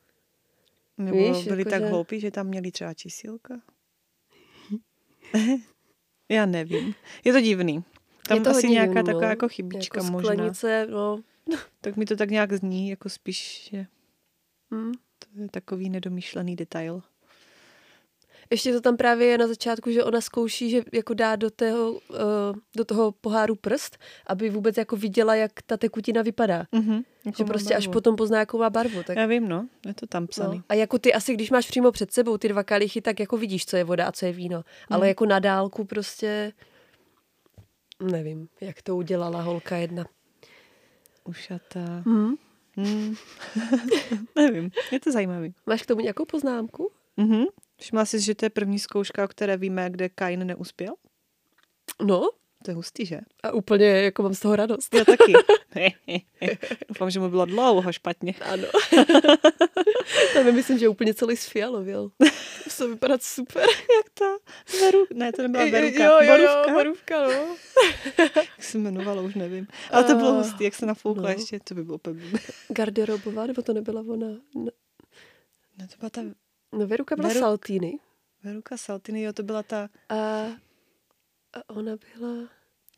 Nebo 0.98 1.16
Víš, 1.16 1.44
byli 1.46 1.60
jako 1.60 1.70
tak 1.70 1.82
že- 1.82 1.88
hloupí, 1.88 2.20
že 2.20 2.30
tam 2.30 2.46
měli 2.46 2.70
třeba 2.70 2.94
čísílka? 2.94 3.60
Já 6.28 6.46
nevím. 6.46 6.94
Je 7.24 7.32
to 7.32 7.40
divný. 7.40 7.84
Tam 8.28 8.38
je 8.38 8.44
to 8.44 8.50
asi 8.50 8.68
nějaká 8.68 8.92
divný, 8.92 9.06
taková 9.06 9.24
no. 9.24 9.30
jako 9.30 9.48
chybička 9.48 10.00
jako 10.00 10.12
možná. 10.12 10.32
Sklenice, 10.32 10.86
no. 10.90 11.20
Tak 11.80 11.96
mi 11.96 12.04
to 12.04 12.16
tak 12.16 12.30
nějak 12.30 12.52
zní, 12.52 12.88
jako 12.88 13.08
spíš, 13.08 13.68
že 13.72 13.86
Hm. 14.74 14.92
to 15.18 15.42
je 15.42 15.48
takový 15.48 15.90
nedomyšlený 15.90 16.56
detail. 16.56 17.02
Ještě 18.52 18.72
to 18.72 18.80
tam 18.80 18.96
právě 18.96 19.26
je 19.26 19.38
na 19.38 19.46
začátku, 19.46 19.90
že 19.90 20.04
ona 20.04 20.20
zkouší, 20.20 20.70
že 20.70 20.82
jako 20.92 21.14
dá 21.14 21.36
do 21.36 21.50
toho, 21.50 21.92
uh, 21.92 21.98
do 22.76 22.84
toho 22.84 23.12
poháru 23.12 23.54
prst, 23.54 23.98
aby 24.26 24.50
vůbec 24.50 24.76
jako 24.76 24.96
viděla, 24.96 25.34
jak 25.34 25.52
ta 25.66 25.76
tekutina 25.76 26.22
vypadá. 26.22 26.64
Mhm, 26.72 27.02
Že 27.38 27.44
prostě 27.44 27.74
až 27.74 27.86
potom 27.86 28.16
pozná, 28.16 28.38
jakou 28.38 28.58
má 28.58 28.70
barvu. 28.70 29.02
Tak, 29.06 29.16
Já 29.16 29.26
vím, 29.26 29.48
no, 29.48 29.68
je 29.86 29.94
to 29.94 30.06
tam 30.06 30.26
psaný. 30.26 30.56
no. 30.58 30.64
A 30.68 30.74
jako 30.74 30.98
ty 30.98 31.12
asi, 31.14 31.34
když 31.34 31.50
máš 31.50 31.66
přímo 31.68 31.92
před 31.92 32.12
sebou 32.12 32.38
ty 32.38 32.48
dva 32.48 32.62
kalichy, 32.62 33.00
tak 33.00 33.20
jako 33.20 33.36
vidíš, 33.36 33.66
co 33.66 33.76
je 33.76 33.84
voda 33.84 34.06
a 34.06 34.12
co 34.12 34.26
je 34.26 34.32
víno. 34.32 34.64
Ale 34.90 34.98
Mhm. 35.00 35.08
jako 35.08 35.26
na 35.26 35.38
dálku 35.38 35.84
prostě 35.84 36.52
nevím, 38.02 38.48
jak 38.60 38.82
to 38.82 38.96
udělala 38.96 39.42
holka 39.42 39.76
jedna. 39.76 40.04
Ušatá. 41.24 42.02
Hmm. 42.06 42.34
Hmm. 42.76 43.14
Nevím, 44.36 44.70
je 44.92 45.00
to 45.00 45.12
zajímavý. 45.12 45.54
Máš 45.66 45.82
k 45.82 45.86
tomu 45.86 46.00
nějakou 46.00 46.24
poznámku? 46.24 46.90
Mhm. 47.16 47.44
Všimla 47.82 48.04
jsi, 48.04 48.20
že 48.20 48.34
to 48.34 48.44
je 48.46 48.50
první 48.50 48.78
zkouška, 48.78 49.24
o 49.24 49.28
které 49.28 49.56
víme, 49.56 49.90
kde 49.90 50.08
Kain 50.08 50.46
neuspěl? 50.46 50.94
No, 52.02 52.28
To 52.64 52.70
je 52.70 52.74
hustý, 52.74 53.06
že? 53.06 53.20
a 53.42 53.52
úplně 53.52 53.86
jako 53.86 54.22
mám 54.22 54.34
z 54.34 54.40
toho 54.40 54.56
radost. 54.56 54.94
Já 54.94 55.04
taky. 55.04 55.32
Doufám, 56.88 57.10
že 57.10 57.20
mu 57.20 57.28
bylo 57.28 57.44
dlouho 57.44 57.92
špatně. 57.92 58.34
Ano. 58.40 58.64
Tam 60.34 60.46
je, 60.46 60.52
myslím, 60.52 60.78
že 60.78 60.88
úplně 60.88 61.14
celý 61.14 61.36
sfialověl. 61.36 62.10
To 62.78 62.88
vypadat 62.88 63.22
super. 63.22 63.62
Jak 63.96 64.10
to? 64.14 64.38
Veru... 64.80 65.06
Ne, 65.14 65.32
to 65.32 65.42
nebyla 65.42 65.64
Veruka. 65.64 66.04
Jo, 66.04 66.18
jo, 66.22 66.36
jo, 66.36 66.48
Borůvka? 66.66 66.72
borůvka, 66.72 67.26
no. 67.26 67.56
Jak 68.36 68.62
se 68.64 68.78
jmenovalo, 68.78 69.22
už 69.22 69.34
nevím. 69.34 69.66
Ale 69.90 70.04
to 70.04 70.14
bylo 70.14 70.28
Ah, 70.30 70.36
hustý, 70.42 70.64
jak 70.64 70.74
se 70.74 70.86
nafoukla 70.86 71.22
no. 71.22 71.28
ještě, 71.28 71.60
to 71.60 71.74
by 71.74 71.84
bylo 71.84 71.98
blbé. 72.04 72.38
Garderobová, 72.68 73.46
nebo 73.46 73.62
to 73.62 73.72
nebyla 73.72 74.00
ona? 74.08 74.26
No, 74.54 74.70
No 75.78 75.86
to 75.86 75.94
byla 75.98 76.10
ta 76.10 76.20
no 76.72 76.86
Veruka 76.86 77.16
byla 77.16 77.28
Veru- 77.28 77.38
Saltýny. 77.40 77.98
Veruka 78.44 78.76
Saltiny, 78.76 79.22
jo, 79.22 79.32
to 79.32 79.42
byla 79.42 79.62
ta 79.62 79.88
A, 80.08 80.16
a 81.52 81.70
ona 81.70 81.92
byla 81.96 82.48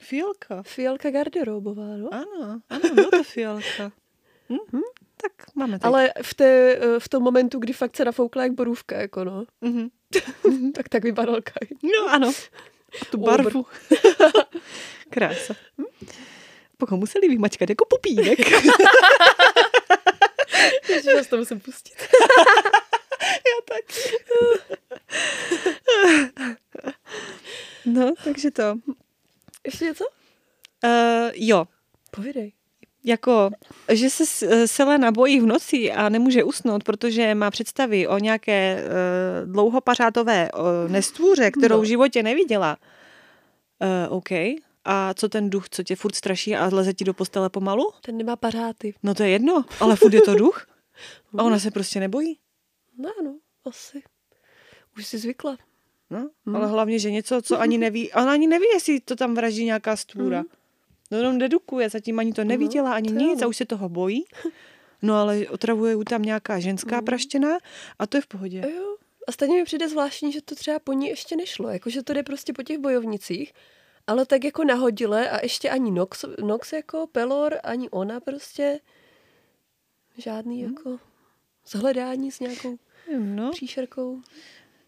fialka. 0.00 0.62
Fialka 0.62 1.10
Garderobová, 1.10 1.96
no. 1.96 2.08
Ano, 2.12 2.60
ano, 2.70 2.94
byla 2.94 3.10
to 3.10 3.22
fialka. 3.24 3.92
Hm? 4.48 4.80
Tak 5.16 5.32
máme 5.54 5.72
teď. 5.78 5.84
Ale 5.84 6.12
v, 6.22 6.34
té, 6.34 6.76
eh, 6.76 7.00
v 7.00 7.08
tom 7.08 7.22
momentu, 7.22 7.58
kdy 7.58 7.72
fakt 7.72 7.96
se 7.96 8.04
nafoukla 8.04 8.42
jak 8.42 8.52
borůvka, 8.52 9.00
jako 9.00 9.24
no, 9.24 9.44
Mhm. 9.60 9.88
tak 10.74 10.88
tak 10.88 11.04
vypadal 11.04 11.34
Kain. 11.42 11.78
No 11.82 12.12
ano. 12.12 12.32
A 13.02 13.04
tu 13.10 13.18
barvu. 13.18 13.66
Krása. 15.10 15.54
Hm? 15.78 15.84
Pak 16.78 16.90
ho 16.90 16.96
museli 16.96 17.28
vymačkat 17.28 17.68
jako 17.68 17.84
pupínek. 17.84 18.38
Ježiš, 20.88 21.04
já 21.16 21.24
to 21.30 21.36
musím 21.36 21.60
pustit. 21.60 21.94
Já 23.50 23.56
taky. 23.68 24.16
no, 27.86 28.12
takže 28.24 28.50
to. 28.50 28.62
Ještě 29.66 29.84
něco? 29.84 30.04
Uh, 30.84 30.90
jo, 31.34 31.64
Povídej. 32.10 32.52
jako, 33.04 33.50
že 33.92 34.10
se 34.10 34.26
s- 34.26 34.66
Selena 34.66 35.12
bojí 35.12 35.40
v 35.40 35.46
noci 35.46 35.92
a 35.92 36.08
nemůže 36.08 36.44
usnout, 36.44 36.84
protože 36.84 37.34
má 37.34 37.50
představy 37.50 38.06
o 38.08 38.18
nějaké 38.18 38.82
uh, 38.84 39.52
dlouhopařátové 39.52 40.50
uh, 40.52 40.90
nestvůře, 40.92 41.50
kterou 41.50 41.76
No. 41.76 41.82
v 41.82 41.84
životě 41.84 42.22
neviděla. 42.22 42.76
Uh, 44.08 44.16
OK. 44.16 44.28
A 44.84 45.14
co 45.14 45.28
ten 45.28 45.50
duch, 45.50 45.68
co 45.70 45.82
tě 45.82 45.96
furt 45.96 46.14
straší 46.14 46.56
a 46.56 46.68
leze 46.72 46.94
ti 46.94 47.04
do 47.04 47.14
postele 47.14 47.48
pomalu? 47.50 47.90
Ten 48.00 48.16
nemá 48.16 48.36
pařáty. 48.36 48.94
No 49.02 49.14
to 49.14 49.22
je 49.22 49.28
jedno, 49.28 49.64
ale 49.80 49.96
furt 49.96 50.14
je 50.14 50.22
to 50.22 50.34
duch. 50.34 50.66
A 51.38 51.42
ona 51.42 51.58
se 51.58 51.70
prostě 51.70 52.00
nebojí. 52.00 52.38
No 52.98 53.10
ano, 53.20 53.38
asi. 53.64 54.02
Už 54.96 55.06
jsi 55.06 55.18
zvykla. 55.18 55.56
No, 56.10 56.30
Hmm. 56.46 56.56
ale 56.56 56.66
hlavně, 56.66 56.98
že 56.98 57.10
něco, 57.10 57.42
co 57.42 57.60
ani 57.60 57.78
neví, 57.78 58.12
ona 58.22 58.32
ani 58.32 58.46
neví, 58.46 58.66
jestli 58.74 59.00
to 59.00 59.16
tam 59.16 59.34
vraždí 59.34 59.64
nějaká 59.64 59.96
stvůra. 59.96 60.38
Hmm. 60.38 60.48
No 61.10 61.18
jenom 61.18 61.38
dedukuje, 61.38 61.90
zatím 61.90 62.18
ani 62.18 62.32
to 62.32 62.44
neviděla, 62.44 62.92
ani 62.94 63.08
to 63.08 63.14
nic 63.14 63.42
a 63.42 63.46
už 63.46 63.56
se 63.56 63.64
toho 63.64 63.88
bojí. 63.88 64.24
No 65.02 65.14
ale 65.14 65.46
otravuje 65.48 65.92
ju 65.92 66.04
tam 66.04 66.22
nějaká 66.22 66.58
ženská 66.60 66.96
Hmm. 66.96 67.04
praštěná 67.04 67.58
a 67.98 68.06
to 68.06 68.16
je 68.16 68.20
v 68.20 68.26
pohodě. 68.26 68.62
Jo. 68.76 68.96
A 69.28 69.32
stejně 69.32 69.56
mi 69.56 69.64
přijde 69.64 69.88
zvláštní, 69.88 70.32
že 70.32 70.42
to 70.42 70.54
třeba 70.54 70.78
po 70.78 70.92
ní 70.92 71.08
ještě 71.08 71.36
nešlo. 71.36 71.68
Jako, 71.68 71.90
že 71.90 72.02
to 72.02 72.12
jde 72.12 72.22
prostě 72.22 72.52
po 72.52 72.62
těch 72.62 72.78
bojovnicích, 72.78 73.52
ale 74.06 74.26
tak 74.26 74.44
jako 74.44 74.64
nahodile 74.64 75.30
a 75.30 75.42
ještě 75.42 75.70
ani 75.70 75.90
Nox, 75.90 76.24
Nox 76.40 76.72
jako 76.72 77.06
Pelor, 77.06 77.58
ani 77.62 77.90
ona 77.90 78.20
prostě 78.20 78.80
žádný 80.18 80.60
jako 80.60 80.98
zhledání 81.68 82.30
s 82.32 82.40
nějakou 82.40 82.78
No, 83.18 83.50
příšerkou. 83.50 84.20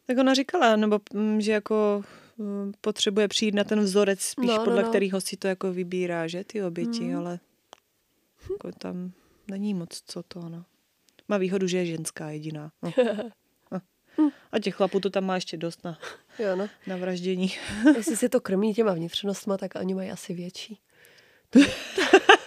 tak 0.06 0.18
ona 0.18 0.34
říkala, 0.34 0.76
nebo 0.76 1.00
mm, 1.12 1.40
že 1.40 1.52
jako 1.52 2.04
mm, 2.38 2.72
potřebuje 2.80 3.28
přijít 3.28 3.54
na 3.54 3.64
ten 3.64 3.80
vzorec 3.80 4.20
spíš, 4.20 4.46
No, 4.48 4.56
no, 4.56 4.64
podle 4.64 4.82
no. 4.82 4.88
kterého 4.88 5.20
si 5.20 5.36
to 5.36 5.48
jako 5.48 5.72
vybírá, 5.72 6.26
že 6.26 6.44
ty 6.44 6.62
oběti, 6.62 7.04
Hmm. 7.04 7.16
ale 7.18 7.40
jako 8.50 8.72
tam 8.78 9.12
není 9.50 9.74
moc 9.74 10.02
co 10.06 10.22
to, 10.22 10.48
no. 10.48 10.64
Má 11.28 11.36
výhodu, 11.38 11.66
že 11.66 11.78
je 11.78 11.86
ženská 11.86 12.30
jediná. 12.30 12.72
No. 12.82 12.92
No. 14.18 14.30
A 14.52 14.58
těch 14.58 14.74
chlapů 14.74 15.00
to 15.00 15.10
tam 15.10 15.24
má 15.24 15.34
ještě 15.34 15.56
dost 15.56 15.84
na, 15.84 15.98
Jo, 16.38 16.56
no. 16.56 16.68
na 16.86 16.96
vraždění. 16.96 17.52
Jestli 17.96 18.16
si 18.16 18.28
to 18.28 18.40
krmí 18.40 18.74
těma 18.74 18.92
vnitřnostma, 18.94 19.56
tak 19.56 19.70
oni 19.80 19.94
mají 19.94 20.10
asi 20.10 20.34
větší. 20.34 20.80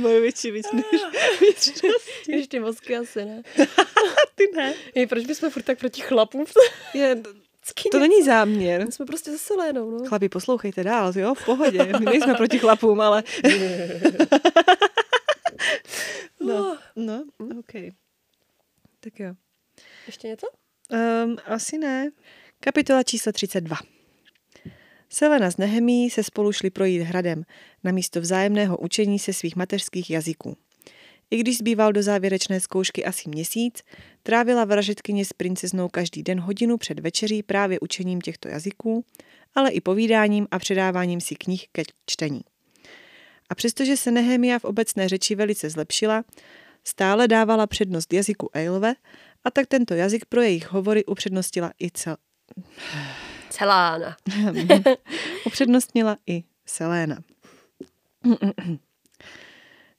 mají 0.00 0.20
větší 0.20 0.50
víc 0.50 0.72
než 0.72 0.84
vnitřnosti. 1.40 2.32
Když 2.32 2.48
ty 2.48 2.60
mozky 2.60 2.96
asi 2.96 3.24
ne. 3.24 3.42
Ty 4.34 4.44
ne. 4.56 4.74
Jej, 4.94 5.06
proč 5.06 5.26
bychom 5.26 5.50
furt 5.50 5.62
tak 5.62 5.78
proti 5.78 6.00
chlapům? 6.00 6.44
Je, 6.94 7.22
to 7.92 7.98
není 7.98 8.22
záměr. 8.22 8.86
My 8.86 8.92
jsme 8.92 9.06
prostě 9.06 9.32
zase 9.32 9.54
lénou, 9.54 9.90
no. 9.90 10.04
Chlapi, 10.04 10.28
poslouchejte 10.28 10.84
dál, 10.84 11.12
jo, 11.16 11.34
v 11.34 11.44
pohodě. 11.44 11.84
My 11.98 12.04
nejsme 12.04 12.34
proti 12.34 12.58
chlapům, 12.58 13.00
ale... 13.00 13.22
No, 16.40 16.78
no, 16.96 17.24
OK. 17.58 17.72
Tak 19.00 19.20
jo. 19.20 19.34
Ještě 20.06 20.28
něco? 20.28 20.46
Um, 21.24 21.36
asi 21.44 21.78
ne. 21.78 22.10
Kapitola 22.60 23.02
číslo 23.02 23.32
32. 23.32 23.76
Selena 25.12 25.50
s 25.50 25.56
Nehemí 25.56 26.10
se 26.10 26.22
spolu 26.22 26.52
šli 26.52 26.70
projít 26.70 27.02
hradem 27.02 27.44
na 27.84 27.92
místo 27.92 28.20
vzájemného 28.20 28.78
učení 28.78 29.18
se 29.18 29.32
svých 29.32 29.56
mateřských 29.56 30.10
jazyků. 30.10 30.56
I 31.30 31.36
když 31.36 31.58
zbýval 31.58 31.92
do 31.92 32.02
závěrečné 32.02 32.60
zkoušky 32.60 33.04
asi 33.04 33.28
měsíc, 33.28 33.82
trávila 34.22 34.64
vražetkyně 34.64 35.24
s 35.24 35.32
princeznou 35.32 35.88
každý 35.88 36.22
den 36.22 36.40
hodinu 36.40 36.76
před 36.76 37.00
večeří 37.00 37.42
právě 37.42 37.80
učením 37.80 38.20
těchto 38.20 38.48
jazyků, 38.48 39.04
ale 39.54 39.70
i 39.70 39.80
povídáním 39.80 40.46
a 40.50 40.58
předáváním 40.58 41.20
si 41.20 41.34
knih 41.34 41.66
ke 41.72 41.82
čtení. 42.06 42.40
A 43.50 43.54
přestože 43.54 43.96
se 43.96 44.10
Nehemia 44.10 44.58
v 44.58 44.64
obecné 44.64 45.08
řeči 45.08 45.34
velice 45.34 45.70
zlepšila, 45.70 46.24
stále 46.84 47.28
dávala 47.28 47.66
přednost 47.66 48.12
jazyku 48.12 48.50
Eilve 48.52 48.94
a 49.44 49.50
tak 49.50 49.66
tento 49.66 49.94
jazyk 49.94 50.24
pro 50.24 50.42
jejich 50.42 50.72
hovory 50.72 51.04
upřednostila 51.04 51.72
i 51.82 51.90
cel... 51.90 52.16
Celána. 53.60 54.16
upřednostnila 55.46 56.16
i 56.26 56.44
Selena. 56.66 57.22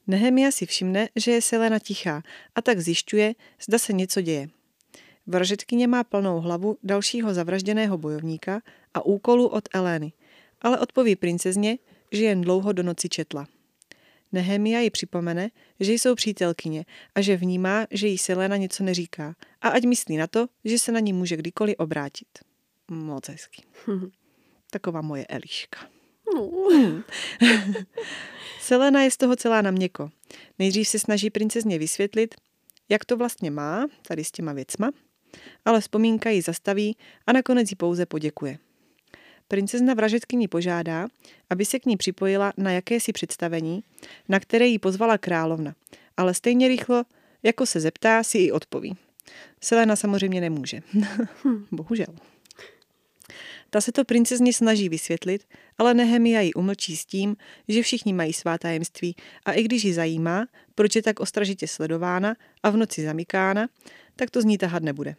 Nehemia 0.07 0.51
si 0.51 0.65
všimne, 0.65 1.09
že 1.15 1.31
je 1.31 1.41
Selena 1.41 1.79
tichá 1.79 2.23
a 2.55 2.61
tak 2.61 2.79
zjišťuje, 2.79 3.33
zda 3.61 3.77
se 3.77 3.93
něco 3.93 4.21
děje. 4.21 4.49
Vražetkyně 5.27 5.87
má 5.87 6.03
plnou 6.03 6.39
hlavu 6.39 6.77
dalšího 6.83 7.33
zavražděného 7.33 7.97
bojovníka 7.97 8.61
a 8.93 9.05
úkolu 9.05 9.47
od 9.47 9.69
Elény, 9.73 10.13
ale 10.61 10.79
odpoví 10.79 11.15
princezně, 11.15 11.77
že 12.11 12.23
jen 12.23 12.41
dlouho 12.41 12.71
do 12.73 12.83
noci 12.83 13.09
četla. 13.09 13.47
Nehemia 14.31 14.79
ji 14.79 14.89
připomene, 14.89 15.49
že 15.79 15.93
jsou 15.93 16.15
přítelkyně 16.15 16.85
a 17.15 17.21
že 17.21 17.37
vnímá, 17.37 17.85
že 17.91 18.07
jí 18.07 18.17
Selena 18.17 18.57
něco 18.57 18.83
neříká 18.83 19.35
a 19.61 19.69
ať 19.69 19.85
myslí 19.85 20.17
na 20.17 20.27
to, 20.27 20.47
že 20.65 20.79
se 20.79 20.91
na 20.91 20.99
ní 20.99 21.13
může 21.13 21.37
kdykoliv 21.37 21.75
obrátit. 21.77 22.50
Moc 22.91 23.29
hezky. 23.29 23.63
Taková 24.71 25.01
moje 25.01 25.25
Eliška. 25.25 25.79
No. 26.35 26.49
Selena 28.61 29.03
je 29.03 29.11
z 29.11 29.17
toho 29.17 29.35
celá 29.35 29.61
na 29.61 29.71
měko. 29.71 30.09
Nejdřív 30.59 30.87
se 30.87 30.99
snaží 30.99 31.29
princezně 31.29 31.79
vysvětlit, 31.79 32.35
jak 32.89 33.05
to 33.05 33.17
vlastně 33.17 33.51
má, 33.51 33.87
tady 34.07 34.23
s 34.23 34.31
těma 34.31 34.53
věcma, 34.53 34.91
ale 35.65 35.81
vzpomínka 35.81 36.29
ji 36.29 36.41
zastaví 36.41 36.97
a 37.27 37.33
nakonec 37.33 37.71
jí 37.71 37.75
pouze 37.75 38.05
poděkuje. 38.05 38.57
Princezna 39.47 39.93
vražetkyni 39.93 40.47
požádá, 40.47 41.07
aby 41.49 41.65
se 41.65 41.79
k 41.79 41.85
ní 41.85 41.97
připojila 41.97 42.53
na 42.57 42.71
jakési 42.71 43.13
představení, 43.13 43.83
na 44.29 44.39
které 44.39 44.67
jí 44.67 44.79
pozvala 44.79 45.17
královna, 45.17 45.75
ale 46.17 46.33
stejně 46.33 46.67
rychlo, 46.67 47.03
jako 47.43 47.65
se 47.65 47.79
zeptá, 47.79 48.23
si 48.23 48.37
i 48.37 48.51
odpoví. 48.51 48.97
Selena 49.61 49.95
samozřejmě 49.95 50.41
nemůže. 50.41 50.81
Bohužel. 51.71 52.30
Ta 53.73 53.81
se 53.81 53.91
to 53.91 54.05
princezně 54.05 54.53
snaží 54.53 54.89
vysvětlit, 54.89 55.47
ale 55.77 55.93
Nehemia 55.93 56.41
ji 56.41 56.53
umlčí 56.53 56.97
s 56.97 57.05
tím, 57.05 57.35
že 57.67 57.81
všichni 57.81 58.13
mají 58.13 58.33
svá 58.33 58.57
tajemství 58.57 59.15
a 59.45 59.53
i 59.53 59.63
když 59.63 59.83
ji 59.83 59.93
zajímá, 59.93 60.47
proč 60.75 60.95
je 60.95 61.01
tak 61.01 61.19
ostražitě 61.19 61.67
sledována 61.67 62.35
a 62.63 62.69
v 62.69 62.77
noci 62.77 63.03
zamykána, 63.03 63.69
tak 64.15 64.29
to 64.29 64.41
z 64.41 64.45
ní 64.45 64.57
tahat 64.57 64.83
nebude. 64.83 65.15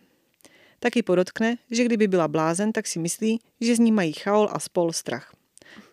Taky 0.78 1.02
podotkne, 1.02 1.56
že 1.70 1.84
kdyby 1.84 2.08
byla 2.08 2.28
blázen, 2.28 2.72
tak 2.72 2.86
si 2.86 2.98
myslí, 2.98 3.40
že 3.60 3.76
z 3.76 3.78
ní 3.78 3.92
mají 3.92 4.12
chaol 4.12 4.48
a 4.52 4.58
spol 4.58 4.92
strach. 4.92 5.32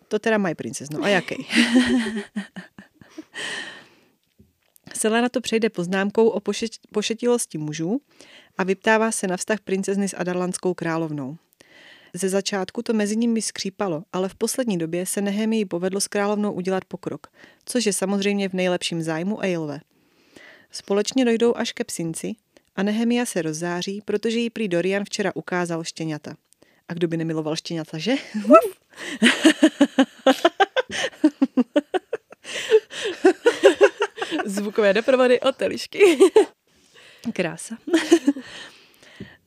To 0.08 0.20
teda 0.20 0.38
mají 0.38 0.56
princezno. 0.56 1.04
A 1.04 1.08
jaký? 1.08 1.48
Selena 4.94 5.30
to 5.32 5.42
přejde 5.42 5.70
poznámkou 5.70 6.28
o 6.28 6.40
pošet, 6.40 6.72
pošetilosti 6.92 7.58
mužů 7.58 8.02
a 8.58 8.64
vyptává 8.64 9.12
se 9.12 9.28
na 9.28 9.38
vztah 9.38 9.60
princezny 9.60 10.10
s 10.10 10.14
Adarlanskou 10.18 10.74
královnou. 10.74 11.38
Ze 12.14 12.30
začátku 12.30 12.82
to 12.82 12.94
mezi 12.94 13.16
nimi 13.16 13.42
skřípalo, 13.42 14.04
ale 14.14 14.30
v 14.30 14.36
poslední 14.36 14.78
době 14.78 15.06
se 15.06 15.22
Nehemii 15.22 15.66
povedlo 15.66 16.02
s 16.02 16.08
královnou 16.08 16.52
udělat 16.52 16.86
pokrok, 16.86 17.28
což 17.66 17.86
je 17.86 17.94
samozřejmě 17.94 18.50
v 18.50 18.54
nejlepším 18.54 19.02
zájmu 19.02 19.44
Eilve. 19.44 19.80
Společně 20.72 21.26
dojdou 21.26 21.56
až 21.56 21.72
ke 21.72 21.84
psinci 21.84 22.36
a 22.76 22.84
Nehemia 22.84 23.26
se 23.26 23.42
rozzáří, 23.42 24.02
protože 24.06 24.40
jí 24.40 24.50
prý 24.50 24.68
Dorian 24.68 25.06
včera 25.06 25.32
ukázal 25.36 25.84
štěňata. 25.84 26.36
A 26.88 26.94
kdo 26.94 27.08
by 27.08 27.18
nemiloval 27.18 27.56
štěňata, 27.56 27.98
že? 27.98 28.16
Zvukové 34.46 34.94
doprovody 34.94 35.40
od 35.40 35.62
Elišky. 35.62 36.18
Krása. 37.34 37.78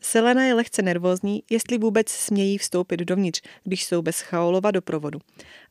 Selena 0.03 0.45
je 0.45 0.55
lehce 0.55 0.83
nervózní, 0.83 1.43
jestli 1.51 1.79
vůbec 1.79 2.09
smějí 2.09 2.59
vstoupit 2.59 2.97
dovnitř, 3.01 3.43
když 3.65 3.85
jsou 3.85 4.03
bez 4.03 4.21
Chaolova 4.21 4.71
doprovodu. 4.71 5.19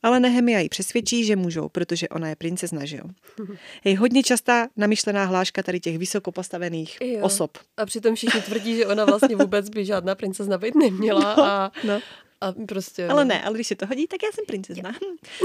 Ale 0.03 0.19
Nehemia 0.19 0.59
ji 0.59 0.69
přesvědčí, 0.69 1.25
že 1.25 1.35
můžou, 1.35 1.69
protože 1.69 2.09
ona 2.09 2.29
je 2.29 2.35
princezna, 2.35 2.85
že 2.85 2.97
jo. 2.97 3.03
Je 3.83 3.97
hodně 3.99 4.23
častá 4.23 4.67
namyšlená 4.77 5.25
hláška 5.25 5.63
tady 5.63 5.79
těch 5.79 5.97
vysoko 5.97 6.31
postavených 6.31 6.97
Jo. 7.01 7.19
osob. 7.21 7.57
A 7.77 7.85
přitom 7.85 8.15
všichni 8.15 8.41
tvrdí, 8.41 8.75
že 8.75 8.87
ona 8.87 9.05
vlastně 9.05 9.35
vůbec 9.35 9.69
by 9.69 9.85
žádná 9.85 10.15
princezna 10.15 10.57
být 10.57 10.75
neměla 10.75 11.33
a, 11.33 11.71
No. 11.87 11.99
a 12.41 12.51
prostě... 12.67 13.07
Ale 13.07 13.25
ne, 13.25 13.43
ale 13.43 13.55
když 13.55 13.67
se 13.67 13.75
to 13.75 13.85
hodí, 13.85 14.07
tak 14.07 14.23
já 14.23 14.29
jsem 14.31 14.45
princezna. 14.47 14.91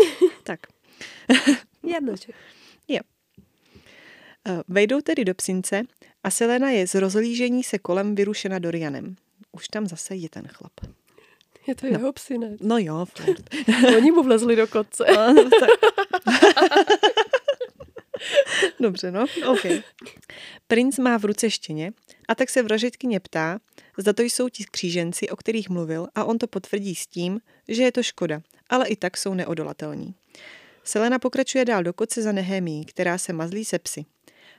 tak. 0.43 0.61
Jednoček. 1.82 2.34
Eh, 4.49 4.62
Vejdou 4.68 5.01
tedy 5.01 5.24
do 5.24 5.34
psince 5.34 5.82
a 6.27 6.31
Selena 6.31 6.70
je 6.70 6.87
z 6.87 6.95
rozlížení 6.95 7.64
se 7.64 7.79
kolem 7.79 8.14
vyrušena 8.14 8.59
Dorianem. 8.59 9.16
Už 9.53 9.68
tam 9.68 9.87
zase 9.87 10.14
je 10.14 10.29
ten 10.29 10.49
chlap. 10.49 10.72
Je 11.66 11.74
to 11.74 11.87
jeho 11.87 12.12
psinec. 12.12 12.61
No 12.61 12.79
jo, 12.79 13.07
furt. 13.18 13.55
Oni 13.97 14.12
mu 14.12 14.22
vlezli 14.22 14.57
do 14.57 14.66
kotce. 14.66 15.05
No, 15.16 15.51
tak. 15.61 15.70
Dobře, 18.81 19.11
no, 19.11 19.27
OK. 19.47 19.66
Princ 20.66 20.99
má 20.99 21.18
v 21.18 21.24
ruce 21.24 21.51
štěně 21.51 21.93
a 22.29 22.35
tak 22.35 22.51
se 22.51 22.62
vražetkyně 22.62 23.20
ptá, 23.20 23.59
zda 23.99 24.12
to 24.12 24.22
jsou 24.22 24.49
ti 24.49 24.64
kříženci, 24.70 25.29
o 25.29 25.37
kterých 25.37 25.68
mluvil 25.68 26.09
a 26.14 26.24
on 26.24 26.39
to 26.39 26.47
potvrdí 26.47 26.95
s 26.95 27.07
tím, 27.07 27.41
že 27.68 27.83
je 27.83 27.93
to 27.93 28.03
škoda, 28.03 28.41
ale 28.68 28.89
i 28.89 28.97
tak 28.97 29.16
jsou 29.16 29.35
neodolatelní. 29.35 30.14
Selena 30.85 31.18
pokračuje 31.18 31.64
dál 31.64 31.83
do 31.83 31.93
koce 31.93 32.22
za 32.22 32.33
Nehemí, 32.33 32.85
která 32.85 33.18
se 33.18 33.33
mazlí 33.33 33.64
se 33.64 33.79
psy. 33.79 34.05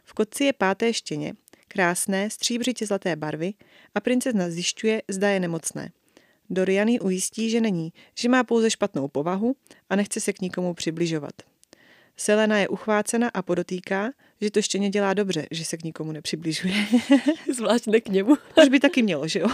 V 0.04 0.14
kotci 0.14 0.44
je 0.44 0.54
páté 0.54 0.94
štěně, 0.94 1.34
krásné, 1.78 2.30
stříbřitě 2.30 2.86
zlaté 2.86 3.16
barvy 3.16 3.54
a 3.96 4.00
princezna 4.00 4.50
zjišťuje, 4.50 5.02
zda 5.08 5.30
je 5.30 5.40
nemocné. 5.40 5.92
Dorian 6.50 6.88
ji 6.88 7.00
ujistí, 7.00 7.50
že 7.50 7.62
není, 7.62 7.94
že 8.16 8.30
má 8.30 8.44
pouze 8.44 8.70
špatnou 8.70 9.08
povahu 9.08 9.56
a 9.90 9.96
nechce 9.96 10.20
se 10.20 10.34
k 10.34 10.42
nikomu 10.42 10.74
přibližovat. 10.74 11.32
Selena 12.16 12.58
je 12.58 12.68
uchvácena 12.68 13.30
a 13.34 13.42
podotýká, 13.42 14.12
že 14.42 14.52
to 14.52 14.62
štěně 14.62 14.90
dělá 14.90 15.14
dobře, 15.14 15.48
že 15.52 15.66
se 15.66 15.78
k 15.78 15.84
nikomu 15.84 16.12
nepřibližuje. 16.12 16.74
Zvlášť 17.56 17.88
ne 17.88 18.02
k 18.02 18.10
němu. 18.10 18.38
Už 18.64 18.70
by 18.70 18.80
taky 18.80 19.04
mělo, 19.04 19.28
že 19.28 19.40
jo? 19.40 19.48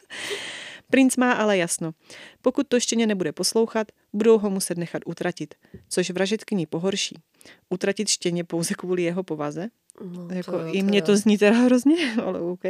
Princ 0.90 1.16
má 1.16 1.32
ale 1.32 1.58
jasno. 1.58 1.92
Pokud 2.42 2.68
to 2.68 2.80
štěně 2.80 3.06
nebude 3.06 3.32
poslouchat, 3.32 3.92
budou 4.12 4.38
ho 4.38 4.50
muset 4.50 4.78
nechat 4.78 5.02
utratit, 5.06 5.54
což 5.88 6.10
vražetkyni 6.10 6.66
pohorší. 6.66 7.18
Utratit 7.70 8.08
štěně 8.08 8.44
pouze 8.44 8.74
kvůli 8.74 9.02
jeho 9.02 9.22
povaze? 9.22 9.68
No, 10.00 10.28
Jako, 10.34 10.58
jo, 10.58 10.72
I 10.72 10.82
mě 10.82 10.98
jo. 10.98 11.04
to 11.04 11.16
zní 11.16 11.38
teda 11.38 11.56
hrozně, 11.56 12.14
ale 12.24 12.40
OK. 12.40 12.62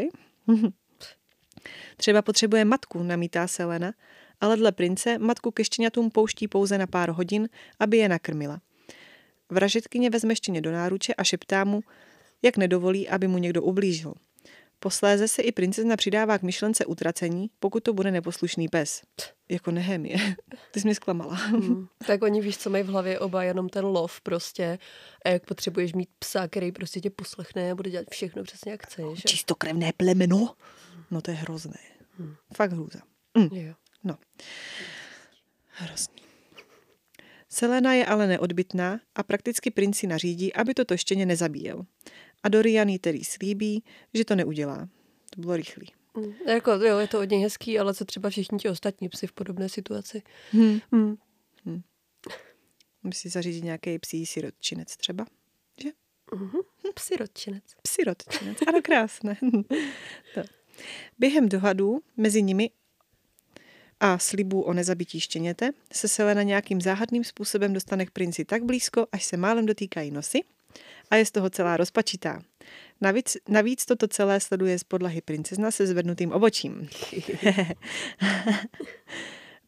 Třeba 1.96 2.22
potřebuje 2.22 2.64
matku, 2.64 3.02
namítá 3.02 3.46
Selena, 3.46 3.92
ale 4.40 4.56
dle 4.56 4.72
prince 4.72 5.18
matku 5.18 5.50
ke 5.50 5.64
štěňatům 5.64 6.10
pouští 6.10 6.48
pouze 6.48 6.78
na 6.78 6.86
pár 6.86 7.10
hodin, 7.10 7.48
aby 7.80 7.96
je 7.96 8.08
nakrmila. 8.08 8.60
Vražetkyně 9.50 10.10
vezme 10.10 10.36
štěně 10.36 10.60
do 10.60 10.72
náruče 10.72 11.14
a 11.14 11.24
šeptá 11.24 11.64
mu, 11.64 11.80
jak 12.42 12.56
nedovolí, 12.56 13.08
aby 13.08 13.28
mu 13.28 13.38
někdo 13.38 13.62
ublížil. 13.62 14.14
Posléze 14.82 15.28
se 15.28 15.42
i 15.42 15.52
princezna 15.52 15.96
přidává 15.96 16.38
k 16.38 16.42
myšlence 16.42 16.86
utracení, 16.86 17.50
pokud 17.60 17.82
to 17.82 17.92
bude 17.92 18.10
neposlušný 18.10 18.68
pes. 18.68 19.02
Jako 19.48 19.70
Nehemie. 19.70 20.16
Ty 20.70 20.80
jsi 20.80 20.86
mě 20.86 20.94
zklamala. 20.94 21.34
Hmm. 21.34 21.86
Tak 22.06 22.22
oni 22.22 22.40
víš, 22.40 22.58
co 22.58 22.70
mají 22.70 22.84
v 22.84 22.86
hlavě 22.86 23.18
oba, 23.18 23.42
jenom 23.42 23.68
ten 23.68 23.84
lov 23.84 24.20
prostě. 24.20 24.78
A 25.24 25.28
jak 25.28 25.46
potřebuješ 25.46 25.92
mít 25.92 26.08
psa, 26.18 26.48
který 26.48 26.72
prostě 26.72 27.00
tě 27.00 27.10
poslechne 27.10 27.70
a 27.70 27.74
bude 27.74 27.90
dělat 27.90 28.06
všechno 28.10 28.42
přesně 28.42 28.72
jak 28.72 28.86
chceš. 28.86 29.18
že? 29.18 29.22
Čistokrevné 29.28 29.92
plemeno? 29.96 30.54
No 31.10 31.20
to 31.20 31.30
je 31.30 31.36
hrozné. 31.36 31.78
Fakt 32.56 32.72
hrůza. 32.72 32.98
Jo. 33.52 33.74
No. 34.04 34.18
Hrozný. 35.66 36.22
Selena 37.48 37.94
je 37.94 38.06
ale 38.06 38.26
neodbitná 38.26 39.00
a 39.14 39.22
prakticky 39.22 39.70
princi 39.70 40.06
nařídí, 40.06 40.52
aby 40.54 40.74
toto 40.74 40.96
štěně 40.96 41.26
nezabíjel. 41.26 41.86
A 42.43 42.49
Dorian 42.49 42.88
jí 42.88 42.99
tedy 42.99 43.24
slíbí, 43.24 43.84
že 44.14 44.24
to 44.24 44.34
neudělá. 44.34 44.88
To 45.30 45.40
bylo 45.40 45.57
rychlý. 45.57 45.86
Hmm. 46.16 46.34
Jako, 46.47 46.70
jo, 46.70 46.99
je 46.99 47.09
to 47.09 47.20
od 47.20 47.30
něj 47.30 47.43
hezký, 47.43 47.78
ale 47.78 47.95
co 47.95 48.05
třeba 48.05 48.30
všichni 48.30 48.59
ti 48.59 48.68
ostatní 48.68 49.09
psy 49.09 49.26
v 49.26 49.32
podobné 49.32 49.68
situaci. 49.68 50.22
Hmm. 50.51 50.80
Hmm. 50.93 51.16
Musí 53.03 53.20
si 53.20 53.28
zařídit 53.28 53.64
nějaký 53.64 53.99
psí 53.99 54.26
sirotčinec 54.26 54.97
třeba. 54.97 55.26
Že? 55.82 55.88
Mhm. 56.34 56.59
Psy 56.95 57.16
rodčinec. 57.16 57.64
Sirotčinec. 57.88 58.59
Ano, 58.66 58.82
krásné. 58.82 59.36
to. 60.34 60.43
Během 61.18 61.49
dohadů 61.49 62.01
mezi 62.16 62.43
nimi 62.43 62.70
a 64.01 64.18
slibů 64.18 64.62
o 64.62 64.72
nezabití 64.72 65.20
štěněte 65.20 65.70
se 65.93 66.09
Selena 66.09 66.43
nějakým 66.43 66.80
záhadným 66.80 67.24
způsobem 67.24 67.72
dostane 67.72 68.07
k 68.07 68.11
princi 68.11 68.45
tak 68.45 68.64
blízko, 68.64 69.07
až 69.12 69.24
se 69.24 69.36
málem 69.36 69.66
dotýkají 69.66 70.11
nosy 70.11 70.40
a 71.10 71.16
je 71.16 71.26
z 71.26 71.30
toho 71.30 71.50
celá 71.50 71.76
rozpačitá. 71.76 72.42
Navíc, 73.00 73.36
navíc 73.48 73.86
toto 73.86 74.08
celé 74.08 74.40
sleduje 74.40 74.78
z 74.78 74.84
podlahy 74.84 75.20
princezna 75.20 75.70
se 75.70 75.86
zvednutým 75.86 76.32
obočím. 76.32 76.88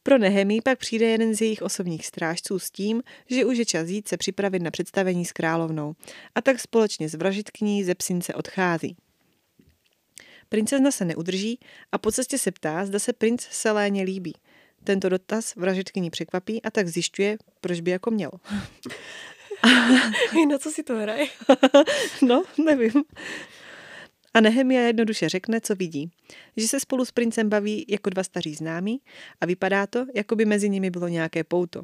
Pro 0.02 0.18
Nehemí 0.18 0.60
pak 0.60 0.78
přijde 0.78 1.06
jeden 1.06 1.34
z 1.34 1.40
jejich 1.40 1.62
osobních 1.62 2.06
strážců 2.06 2.58
s 2.58 2.70
tím, 2.70 3.02
že 3.30 3.44
už 3.44 3.58
je 3.58 3.64
čas 3.64 3.88
jít 3.88 4.08
se 4.08 4.16
připravit 4.16 4.62
na 4.62 4.70
představení 4.70 5.24
s 5.24 5.32
královnou 5.32 5.94
a 6.34 6.40
tak 6.40 6.60
společně 6.60 7.08
s 7.08 7.14
vražitkyní 7.14 7.84
ze 7.84 7.94
psince 7.94 8.34
odchází. 8.34 8.96
Princezna 10.48 10.90
se 10.90 11.04
neudrží 11.04 11.58
a 11.92 11.98
po 11.98 12.12
cestě 12.12 12.38
se 12.38 12.52
ptá, 12.52 12.86
zda 12.86 12.98
se 12.98 13.12
princ 13.12 13.46
Seléně 13.50 14.02
líbí. 14.02 14.34
Tento 14.84 15.08
dotaz 15.08 15.54
vražitkyni 15.54 16.10
překvapí 16.10 16.62
a 16.62 16.70
tak 16.70 16.88
zjišťuje, 16.88 17.36
proč 17.60 17.80
by 17.80 17.90
jako 17.90 18.10
měl. 18.10 18.30
Na 20.48 20.58
co 20.58 20.70
si 20.70 20.82
to 20.82 20.96
hraje? 20.96 21.26
no, 22.22 22.42
nevím. 22.64 23.04
A 24.34 24.40
Nehemia 24.40 24.80
jednoduše 24.80 25.28
řekne, 25.28 25.60
co 25.60 25.74
vidí. 25.74 26.10
Že 26.56 26.68
se 26.68 26.80
spolu 26.80 27.04
s 27.04 27.10
princem 27.10 27.48
baví 27.48 27.84
jako 27.88 28.10
dva 28.10 28.22
staří 28.24 28.54
známí 28.54 29.00
a 29.40 29.46
vypadá 29.46 29.86
to, 29.86 30.06
jako 30.14 30.36
by 30.36 30.44
mezi 30.44 30.68
nimi 30.68 30.90
bylo 30.90 31.08
nějaké 31.08 31.44
pouto. 31.44 31.82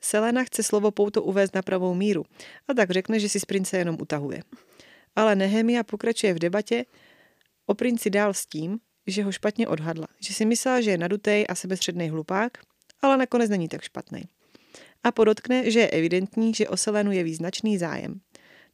Selena 0.00 0.44
chce 0.44 0.62
slovo 0.62 0.90
pouto 0.90 1.22
uvést 1.22 1.54
na 1.54 1.62
pravou 1.62 1.94
míru 1.94 2.24
a 2.68 2.74
tak 2.74 2.90
řekne, 2.90 3.20
že 3.20 3.28
si 3.28 3.40
z 3.40 3.44
prince 3.44 3.78
jenom 3.78 3.96
utahuje. 4.00 4.42
Ale 5.16 5.36
Nehemia 5.36 5.82
pokračuje 5.82 6.34
v 6.34 6.38
debatě 6.38 6.84
o 7.66 7.74
princi 7.74 8.10
dál 8.10 8.34
s 8.34 8.46
tím, 8.46 8.78
že 9.06 9.22
ho 9.22 9.32
špatně 9.32 9.68
odhadla, 9.68 10.06
že 10.20 10.34
si 10.34 10.44
myslela, 10.44 10.80
že 10.80 10.90
je 10.90 10.98
nadutej 10.98 11.46
a 11.48 11.54
sebestředný 11.54 12.10
hlupák, 12.10 12.58
ale 13.02 13.16
nakonec 13.16 13.50
není 13.50 13.68
tak 13.68 13.82
špatný. 13.82 14.22
A 15.04 15.12
podotkne, 15.12 15.70
že 15.70 15.80
je 15.80 15.90
evidentní, 15.90 16.54
že 16.54 16.68
o 16.68 16.76
Selenu 16.76 17.12
je 17.12 17.24
význačný 17.24 17.78
zájem. 17.78 18.20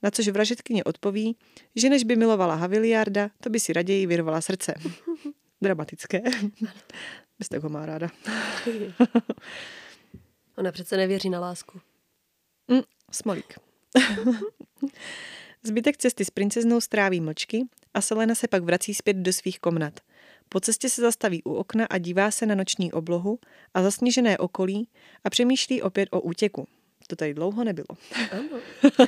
Na 0.02 0.10
což 0.10 0.28
vražetkyně 0.28 0.84
odpoví, 0.84 1.36
že 1.76 1.90
než 1.90 2.04
by 2.04 2.16
milovala 2.16 2.54
Haviliarda, 2.54 3.30
to 3.40 3.50
by 3.50 3.60
si 3.60 3.72
raději 3.72 4.06
vyrvala 4.06 4.40
srdce. 4.40 4.74
Dramatické. 5.62 6.22
Bez 7.38 7.48
tak 7.48 7.62
ho 7.62 7.68
má 7.68 7.86
ráda. 7.86 8.08
Ona 10.58 10.72
přece 10.72 10.96
nevěří 10.96 11.30
na 11.30 11.40
lásku. 11.40 11.80
Mm, 12.68 12.82
smolík. 13.10 13.54
Zbytek 15.62 15.96
cesty 15.96 16.24
s 16.24 16.30
princeznou 16.30 16.80
stráví 16.80 17.20
mlčky 17.20 17.66
a 17.94 18.00
Selena 18.00 18.34
se 18.34 18.48
pak 18.48 18.62
vrací 18.62 18.94
zpět 18.94 19.16
do 19.16 19.32
svých 19.32 19.58
komnat. 19.58 20.00
Po 20.48 20.60
cestě 20.60 20.88
se 20.88 21.00
zastaví 21.00 21.42
u 21.42 21.54
okna 21.54 21.86
a 21.90 21.98
dívá 21.98 22.30
se 22.30 22.46
na 22.46 22.54
noční 22.54 22.92
oblohu 22.92 23.38
a 23.74 23.82
zasněžené 23.82 24.38
okolí 24.38 24.88
a 25.24 25.30
přemýšlí 25.30 25.82
opět 25.82 26.08
o 26.12 26.20
útěku. 26.20 26.66
To 27.06 27.16
tady 27.16 27.34
dlouho 27.34 27.64
nebylo. 27.64 27.86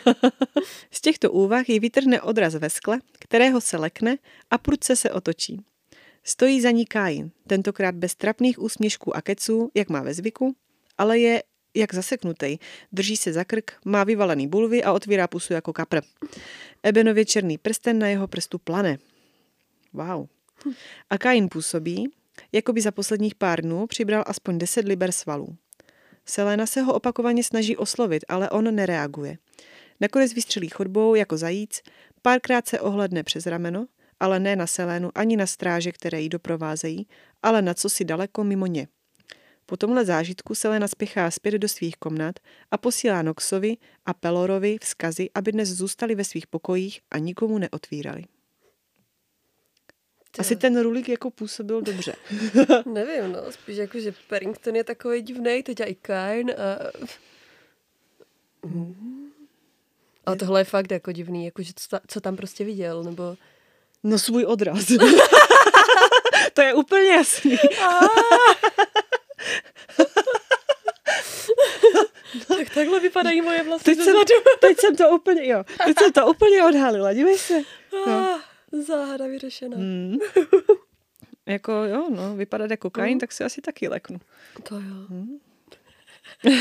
Z 0.90 1.00
těchto 1.00 1.32
úvah 1.32 1.68
ji 1.68 1.80
vytrhne 1.80 2.22
odraz 2.22 2.54
ve 2.54 2.70
skle, 2.70 2.98
kterého 3.18 3.60
se 3.60 3.76
lekne 3.76 4.18
a 4.50 4.58
prudce 4.58 4.96
se 4.96 5.10
otočí. 5.10 5.64
Stojí 6.24 6.60
za 6.60 6.70
ní 6.70 6.86
Kain, 6.86 7.30
tentokrát 7.46 7.94
bez 7.94 8.14
trapných 8.14 8.58
úsměšků 8.58 9.16
a 9.16 9.22
keců, 9.22 9.70
jak 9.74 9.88
má 9.88 10.02
ve 10.02 10.14
zvyku, 10.14 10.56
ale 10.98 11.18
je 11.18 11.42
jak 11.74 11.94
zaseknutej, 11.94 12.58
drží 12.92 13.16
se 13.16 13.32
za 13.32 13.44
krk, 13.44 13.72
má 13.84 14.04
vyvalený 14.04 14.48
bulvy 14.48 14.84
a 14.84 14.92
otvírá 14.92 15.26
pusu 15.26 15.52
jako 15.52 15.72
kapr. 15.72 16.00
Ebenově 16.82 17.24
černý 17.24 17.58
prsten 17.58 17.98
na 17.98 18.08
jeho 18.08 18.28
prstu 18.28 18.58
plane. 18.58 18.98
Wow. 19.92 20.26
A 21.10 21.18
Kain 21.18 21.48
působí, 21.48 22.12
Jakoby 22.52 22.80
za 22.80 22.90
posledních 22.90 23.34
pár 23.34 23.62
dnů 23.62 23.86
přibral 23.86 24.24
aspoň 24.26 24.58
10 24.58 24.84
liber 24.84 25.12
svalů. 25.12 25.56
Selena 26.24 26.66
se 26.66 26.80
ho 26.80 26.94
opakovaně 26.94 27.44
snaží 27.44 27.76
oslovit, 27.76 28.24
ale 28.28 28.50
on 28.50 28.74
nereaguje. 28.74 29.38
Nakonec 30.00 30.34
vystřelí 30.34 30.68
chodbou 30.68 31.14
jako 31.14 31.36
zajíc, 31.36 31.82
párkrát 32.22 32.68
se 32.68 32.80
ohledne 32.80 33.22
přes 33.22 33.46
rameno, 33.46 33.86
ale 34.20 34.40
ne 34.40 34.56
na 34.56 34.66
Selénu 34.66 35.10
ani 35.14 35.36
na 35.36 35.46
stráže, 35.46 35.92
které 35.92 36.20
ji 36.20 36.28
doprovázejí, 36.28 37.08
ale 37.42 37.62
na 37.62 37.74
co 37.74 37.88
si 37.88 38.04
daleko 38.04 38.44
mimo 38.44 38.66
ně. 38.66 38.88
Po 39.66 39.76
tomhle 39.76 40.04
zážitku 40.04 40.54
Selena 40.54 40.88
spěchá 40.88 41.30
zpět 41.30 41.54
do 41.58 41.68
svých 41.68 41.96
komnat 41.96 42.38
a 42.70 42.78
posílá 42.78 43.22
Noxovi 43.22 43.76
a 44.06 44.14
Pelorovi 44.14 44.76
vzkazy, 44.82 45.30
aby 45.34 45.52
dnes 45.52 45.68
zůstali 45.68 46.14
ve 46.14 46.24
svých 46.24 46.46
pokojích 46.46 47.00
a 47.10 47.18
nikomu 47.18 47.58
neotvírali. 47.58 48.24
Ty 50.32 50.40
Asi 50.40 50.56
ten 50.56 50.80
rulík 50.80 51.08
jako 51.08 51.30
působil 51.30 51.82
dobře. 51.82 52.14
Nevím, 52.86 53.32
no, 53.32 53.52
spíš 53.52 53.76
jako, 53.76 54.00
že 54.00 54.14
Paddington 54.28 54.76
je 54.76 54.84
takový 54.84 55.22
divný, 55.22 55.62
teď 55.62 55.80
i 55.80 55.94
Kine 55.94 56.54
a... 56.54 56.78
A 60.26 60.34
tohle 60.34 60.60
je 60.60 60.64
fakt 60.64 60.90
jako 60.90 61.12
divný, 61.12 61.44
jako, 61.44 61.62
že 61.62 61.72
co, 61.76 61.88
ta- 61.88 62.00
co 62.08 62.20
tam 62.20 62.36
prostě 62.36 62.64
viděl, 62.64 63.04
nebo... 63.04 63.36
No 64.04 64.18
svůj 64.18 64.44
odraz. 64.44 64.86
to 66.52 66.62
je 66.62 66.74
úplně 66.74 67.10
jasný. 67.10 67.56
Tak 72.48 72.74
takhle 72.74 73.00
vypadají 73.00 73.40
moje 73.40 73.62
vlasy 73.62 73.84
Teď 73.84 73.98
jsem, 73.98 74.16
teď 74.60 74.80
jsem 74.80 74.96
to 74.96 75.08
úplně, 75.10 75.48
jo, 75.48 75.64
teď 75.86 75.98
jsem 75.98 76.12
to 76.12 76.26
úplně 76.26 76.64
odhalila, 76.64 77.12
dívej 77.12 77.38
se. 77.38 77.62
No. 78.88 78.96
Záhada 78.96 79.26
vyřešená. 79.26 79.76
Hmm. 79.76 80.16
Jako 81.46 81.72
jo, 81.72 82.10
no, 82.10 82.36
vypadat 82.36 82.70
jako 82.70 82.90
Kain, 82.90 83.10
Mhm. 83.10 83.20
tak 83.20 83.32
si 83.32 83.44
asi 83.44 83.60
taky 83.60 83.88
leknu. 83.88 84.20
To 84.62 84.74
jo. 84.74 85.06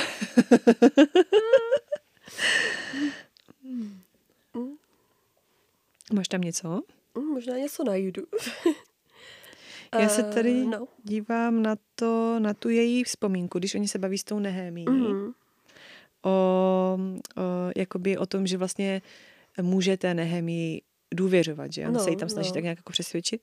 Máš 6.13 6.27
tam 6.27 6.41
něco? 6.41 6.81
Mm, 7.17 7.25
možná 7.25 7.57
něco 7.57 7.83
najdu. 7.83 8.23
Já 9.99 10.09
se 10.09 10.21
Eh, 10.29 10.33
tady 10.33 10.65
No. 10.65 10.87
dívám 11.03 11.61
na 11.63 11.75
to, 11.95 12.39
na 12.39 12.53
tu 12.53 12.69
její 12.69 13.03
vzpomínku, 13.03 13.59
když 13.59 13.75
oni 13.75 13.87
se 13.87 13.99
baví 13.99 14.17
s 14.17 14.23
tou 14.23 14.39
Nehemí. 14.39 14.85
Mhm. 14.89 15.31
O, 16.21 16.29
o, 16.29 16.99
jakoby 17.77 18.17
o 18.17 18.25
tom, 18.25 18.47
že 18.47 18.57
vlastně 18.57 19.01
může 19.61 19.97
té 19.97 20.13
Nehemii 20.13 20.81
důvěřovat, 21.13 21.73
že 21.73 21.87
on 21.87 21.93
No, 21.93 21.99
se 21.99 22.09
jí 22.09 22.15
tam 22.15 22.29
snaží 22.29 22.49
no. 22.49 22.53
tak 22.53 22.63
nějak 22.63 22.77
jako 22.77 22.91
přesvědčit. 22.91 23.41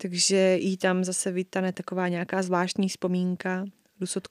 Takže 0.00 0.56
jí 0.60 0.76
tam 0.76 1.04
zase 1.04 1.32
vytane 1.32 1.72
taková 1.72 2.08
nějaká 2.08 2.42
zvláštní 2.42 2.88
vzpomínka, 2.88 3.64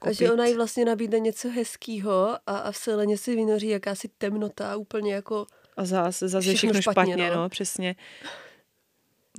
A 0.01 0.11
že 0.11 0.31
ona 0.31 0.45
jí 0.45 0.55
vlastně 0.55 0.85
nabídne 0.85 1.19
něco 1.19 1.49
hezkýho 1.49 2.29
a, 2.47 2.57
a 2.57 2.71
v 2.71 2.77
Seleně 2.77 3.17
si 3.17 3.35
vynoří 3.35 3.67
jakási 3.67 4.07
temnota, 4.17 4.75
úplně 4.75 5.13
jako 5.13 5.45
A 5.77 5.85
zase, 5.85 6.27
zase 6.27 6.41
Všechno 6.41 6.57
všechno 6.57 6.81
špatně, 6.81 7.13
špatně, 7.13 7.29
no. 7.29 7.35
no. 7.35 7.49
přesně. 7.49 7.95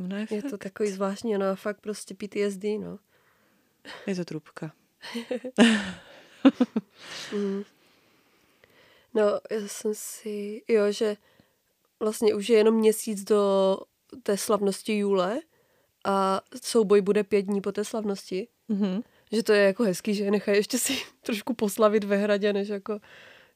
Ona 0.04 0.18
je, 0.18 0.26
je 0.30 0.42
to 0.42 0.58
takový 0.58 0.90
zvláštní, 0.90 1.36
ona 1.36 1.54
fakt 1.54 1.80
prostě 1.80 2.14
PTSD, 2.14 2.64
no. 2.80 2.98
je 4.06 4.14
to 4.14 4.24
trubka. 4.24 4.72
Mm. 7.32 7.64
No, 9.14 9.22
já 9.50 9.68
jsem 9.68 9.92
si, 9.94 10.62
jo, 10.68 10.92
že 10.92 11.16
vlastně 12.00 12.34
už 12.34 12.48
je 12.48 12.56
jenom 12.58 12.74
měsíc 12.74 13.24
do 13.24 13.76
té 14.22 14.36
slavnosti 14.36 14.98
Jule 14.98 15.40
a 16.04 16.40
souboj 16.62 17.00
bude 17.00 17.24
pět 17.24 17.42
dní 17.42 17.60
po 17.60 17.72
té 17.72 17.84
slavnosti. 17.84 18.48
Mhm. 18.68 19.00
Že 19.32 19.42
to 19.42 19.52
je 19.52 19.62
jako 19.62 19.82
hezký, 19.82 20.14
že 20.14 20.24
je 20.24 20.30
nechají 20.30 20.56
ještě 20.58 20.78
si 20.78 20.92
trošku 21.22 21.54
poslavit 21.54 22.04
ve 22.04 22.16
hradě, 22.16 22.52
než 22.52 22.68
jako 22.68 22.98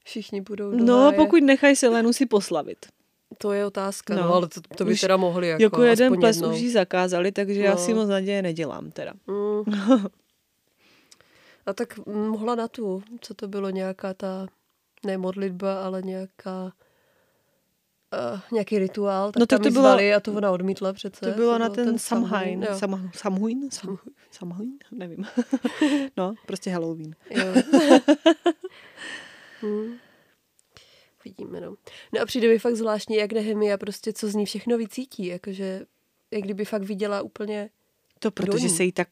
všichni 0.04 0.40
budou 0.40 0.70
do 0.70 0.84
No, 0.84 0.98
háje. 0.98 1.16
pokud 1.16 1.42
nechají 1.42 1.76
Selenu 1.76 2.12
si 2.12 2.26
poslavit. 2.26 2.86
To 3.38 3.52
je 3.52 3.66
otázka, 3.66 4.14
No. 4.14 4.22
no, 4.22 4.34
ale 4.34 4.48
to, 4.48 4.60
to 4.76 4.84
by 4.84 4.92
Už 4.92 5.00
teda 5.00 5.16
mohli 5.16 5.48
jako, 5.48 5.62
Jako, 5.62 5.82
jeden 5.82 6.16
ples 6.20 6.36
jednou. 6.36 6.52
už 6.54 6.60
jí 6.60 6.70
zakázali, 6.70 7.32
takže 7.32 7.60
já 7.60 7.70
No. 7.70 7.78
si 7.78 7.94
moc 7.94 8.08
naděje 8.08 8.42
nedělám 8.42 8.90
teda. 8.90 9.12
Mm. 9.26 9.62
A 11.66 11.72
tak 11.72 12.06
mohla 12.06 12.54
na 12.54 12.68
tu, 12.68 13.02
co 13.20 13.34
to 13.34 13.48
bylo, 13.48 13.70
nějaká 13.70 14.14
ta, 14.14 14.46
ne 15.06 15.18
modlitba, 15.18 15.84
ale 15.84 16.02
nějaká 16.02 16.72
uh, 18.34 18.40
nějaký 18.52 18.78
rituál, 18.78 19.32
tak 19.32 19.40
No 19.40 19.46
tak 19.46 19.58
tam 19.58 19.62
to 19.62 19.68
to 19.68 19.72
bylo- 19.72 19.82
zvali 19.84 20.14
a 20.14 20.20
to 20.20 20.32
ona 20.32 20.50
odmítla 20.50 20.92
přece. 20.92 21.20
To 21.30 21.36
bylo 21.36 21.58
na 21.58 21.68
byl 21.68 21.84
ten 21.84 21.98
Samhain. 21.98 22.62
jo. 22.70 22.78
Sam, 22.78 23.10
Samhain? 23.14 23.70
Sam, 23.70 23.98
Samhain? 24.30 24.72
Nevím. 24.92 25.26
no, 26.16 26.34
prostě 26.46 26.70
Halloween. 26.70 27.14
Jo. 27.30 27.44
hmm. 29.60 29.96
Vidíme, 31.24 31.60
no. 31.60 31.74
No 32.14 32.20
a 32.22 32.26
přijde 32.26 32.48
mi 32.48 32.58
fakt 32.58 32.76
zvláštní, 32.76 33.16
jak 33.16 33.32
Nehemia 33.32 33.78
prostě, 33.78 34.12
co 34.12 34.28
z 34.28 34.34
ní 34.34 34.46
všechno 34.46 34.78
vycítí, 34.78 35.26
jakože, 35.26 35.86
jak 36.30 36.42
kdyby 36.42 36.64
fakt 36.64 36.82
viděla 36.82 37.22
úplně, 37.22 37.70
To 38.18 38.30
protože 38.30 38.68
se 38.68 38.84
jí 38.84 38.92
tak 38.92 39.08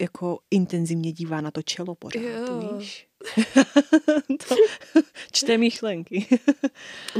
jako 0.00 0.38
intenzivně 0.50 1.12
dívá 1.12 1.40
na 1.40 1.50
to 1.50 1.62
čelo 1.62 1.94
pořád, 1.94 2.20
Jo. 2.20 2.72
víš? 2.78 3.07
to 4.48 4.54
čte 5.32 5.58
myšlenky. 5.58 6.26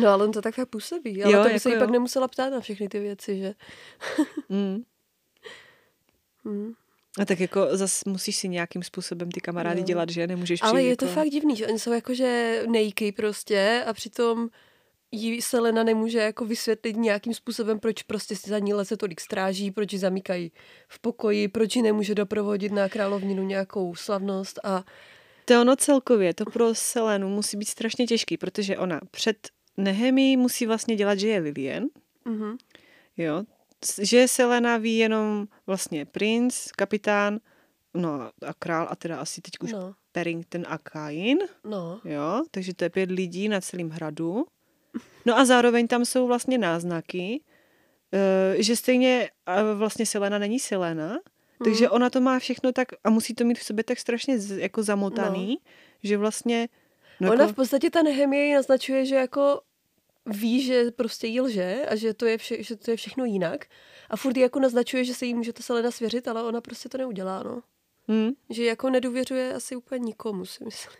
no 0.00 0.08
ale 0.08 0.24
on 0.24 0.32
to 0.32 0.42
tak 0.42 0.54
fakt 0.54 0.68
působí, 0.68 1.24
ale 1.24 1.32
Jo, 1.32 1.38
to 1.38 1.44
by 1.44 1.50
jako 1.50 1.60
se 1.60 1.70
jí 1.70 1.78
pak 1.78 1.90
nemusela 1.90 2.28
ptát 2.28 2.50
na 2.50 2.60
všechny 2.60 2.88
ty 2.88 3.00
věci, 3.00 3.38
že? 3.38 3.54
mm. 4.48 4.82
Hmm. 6.44 6.72
A 7.20 7.24
tak 7.24 7.40
jako 7.40 7.76
zas 7.76 8.04
musíš 8.04 8.36
si 8.36 8.48
nějakým 8.48 8.82
způsobem 8.82 9.30
ty 9.30 9.40
kamarády 9.40 9.80
Jo. 9.80 9.86
dělat, 9.86 10.08
že 10.08 10.26
nemůžeš 10.26 10.62
Ale 10.62 10.72
přijít 10.72 10.88
je 10.88 10.96
to 10.96 11.04
jako... 11.04 11.14
fakt 11.14 11.28
divný, 11.28 11.56
že 11.56 11.66
oni 11.66 11.78
jsou 11.78 11.92
jakože 11.92 12.62
nejky 12.68 13.12
prostě 13.12 13.84
a 13.86 13.92
přitom 13.92 14.48
jí 15.12 15.42
Selena 15.42 15.82
nemůže 15.82 16.18
jako 16.18 16.44
vysvětlit 16.44 16.96
nějakým 16.96 17.34
způsobem, 17.34 17.80
proč 17.80 18.02
prostě 18.02 18.36
si 18.36 18.50
za 18.50 18.58
ní 18.58 18.74
leze 18.74 18.96
tolik 18.96 19.20
stráží, 19.20 19.70
proč 19.70 19.92
ji 19.92 19.98
zamykají 19.98 20.52
v 20.88 20.98
pokoji, 20.98 21.48
proč 21.48 21.76
ji 21.76 21.82
nemůže 21.82 22.14
doprovodit 22.14 22.72
na 22.72 22.88
královninu 22.88 23.42
nějakou 23.42 23.94
slavnost 23.94 24.60
a 24.64 24.84
To 25.48 25.60
ono 25.60 25.76
celkově, 25.76 26.34
to 26.34 26.44
pro 26.44 26.74
Selenu 26.74 27.28
musí 27.28 27.56
být 27.56 27.68
strašně 27.68 28.06
těžký, 28.06 28.36
protože 28.36 28.78
ona 28.78 29.00
před 29.10 29.48
Nehemí 29.76 30.36
musí 30.36 30.66
vlastně 30.66 30.96
dělat, 30.96 31.18
že 31.18 31.28
je 31.28 31.40
Vivien, 31.40 31.88
mhm. 32.24 32.56
jo, 33.16 33.42
že 34.02 34.28
Selena 34.28 34.76
ví 34.76 34.96
jenom 34.96 35.48
vlastně 35.66 36.04
princ, 36.04 36.66
kapitán, 36.76 37.40
no 37.94 38.30
a 38.46 38.54
král 38.58 38.86
a 38.90 38.96
teda 38.96 39.20
asi 39.20 39.40
teď 39.40 39.52
už 39.60 39.72
no, 39.72 39.94
Paddington 40.12 40.64
a 40.68 40.78
Kain, 40.78 41.38
no, 41.64 42.00
jo, 42.04 42.44
takže 42.50 42.74
to 42.74 42.84
je 42.84 42.90
pět 42.90 43.10
lidí 43.10 43.48
na 43.48 43.60
celém 43.60 43.90
hradu. 43.90 44.46
No 45.26 45.38
a 45.38 45.44
zároveň 45.44 45.88
tam 45.88 46.04
jsou 46.04 46.26
vlastně 46.26 46.58
náznaky, 46.58 47.40
eh, 48.12 48.62
že 48.62 48.76
stejně 48.76 49.30
vlastně 49.74 50.06
Selena 50.06 50.38
není 50.38 50.58
Selena, 50.58 51.18
takže 51.64 51.84
Mhm. 51.84 51.94
ona 51.94 52.10
to 52.10 52.20
má 52.20 52.38
všechno 52.38 52.72
tak 52.72 52.88
a 53.04 53.10
musí 53.10 53.34
to 53.34 53.44
mít 53.44 53.58
v 53.58 53.64
sobě 53.64 53.84
tak 53.84 53.98
strašně 53.98 54.38
z, 54.38 54.58
jako 54.58 54.82
zamotaný, 54.82 55.58
že 56.02 56.16
vlastně 56.16 56.68
no 57.20 57.32
Ona 57.32 57.40
jako, 57.42 57.52
v 57.52 57.56
podstatě 57.56 57.90
ta 57.90 58.02
Nehemie 58.02 58.44
jí 58.44 58.54
naznačuje, 58.54 59.06
že 59.06 59.14
jako 59.14 59.60
ví, 60.26 60.62
že 60.62 60.90
prostě 60.90 61.26
jí 61.26 61.40
lže 61.40 61.86
a 61.88 61.96
že 61.96 62.14
to 62.14 62.26
je, 62.26 62.38
vše, 62.38 62.62
že 62.62 62.76
to 62.76 62.90
je 62.90 62.96
všechno 62.96 63.24
jinak. 63.24 63.66
A 64.10 64.16
furt 64.16 64.36
jí 64.36 64.42
jako 64.42 64.60
naznačuje, 64.60 65.04
že 65.04 65.14
se 65.14 65.26
jí 65.26 65.34
může 65.34 65.52
ta 65.52 65.62
Selena 65.62 65.90
svěřit, 65.90 66.28
ale 66.28 66.42
ona 66.42 66.60
prostě 66.60 66.88
to 66.88 66.98
neudělá, 66.98 67.42
no. 67.42 67.62
hm, 68.10 68.30
Že 68.50 68.64
jako 68.64 68.90
nedůvěřuje 68.90 69.54
asi 69.54 69.76
úplně 69.76 69.98
nikomu, 70.04 70.44
si 70.46 70.64
myslím. 70.64 70.92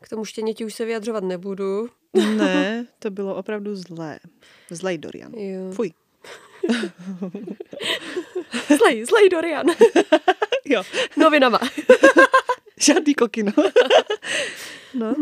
K 0.00 0.08
tomu 0.08 0.24
štěněti 0.24 0.64
už 0.64 0.74
se 0.74 0.84
vyjadřovat 0.84 1.24
nebudu. 1.24 1.88
ne, 2.36 2.86
to 2.98 3.10
bylo 3.10 3.36
opravdu 3.36 3.76
zlé. 3.76 4.18
Zlej 4.70 4.98
Dorian. 4.98 5.32
Jo. 5.34 5.72
Fuj. 5.72 5.92
Zlej, 8.78 9.04
zlej 9.04 9.28
Dorian. 9.28 9.66
Jo, 10.64 10.82
Novinama. 11.16 11.60
žádný 12.80 13.14
kokino. 13.14 13.52
no. 14.94 15.14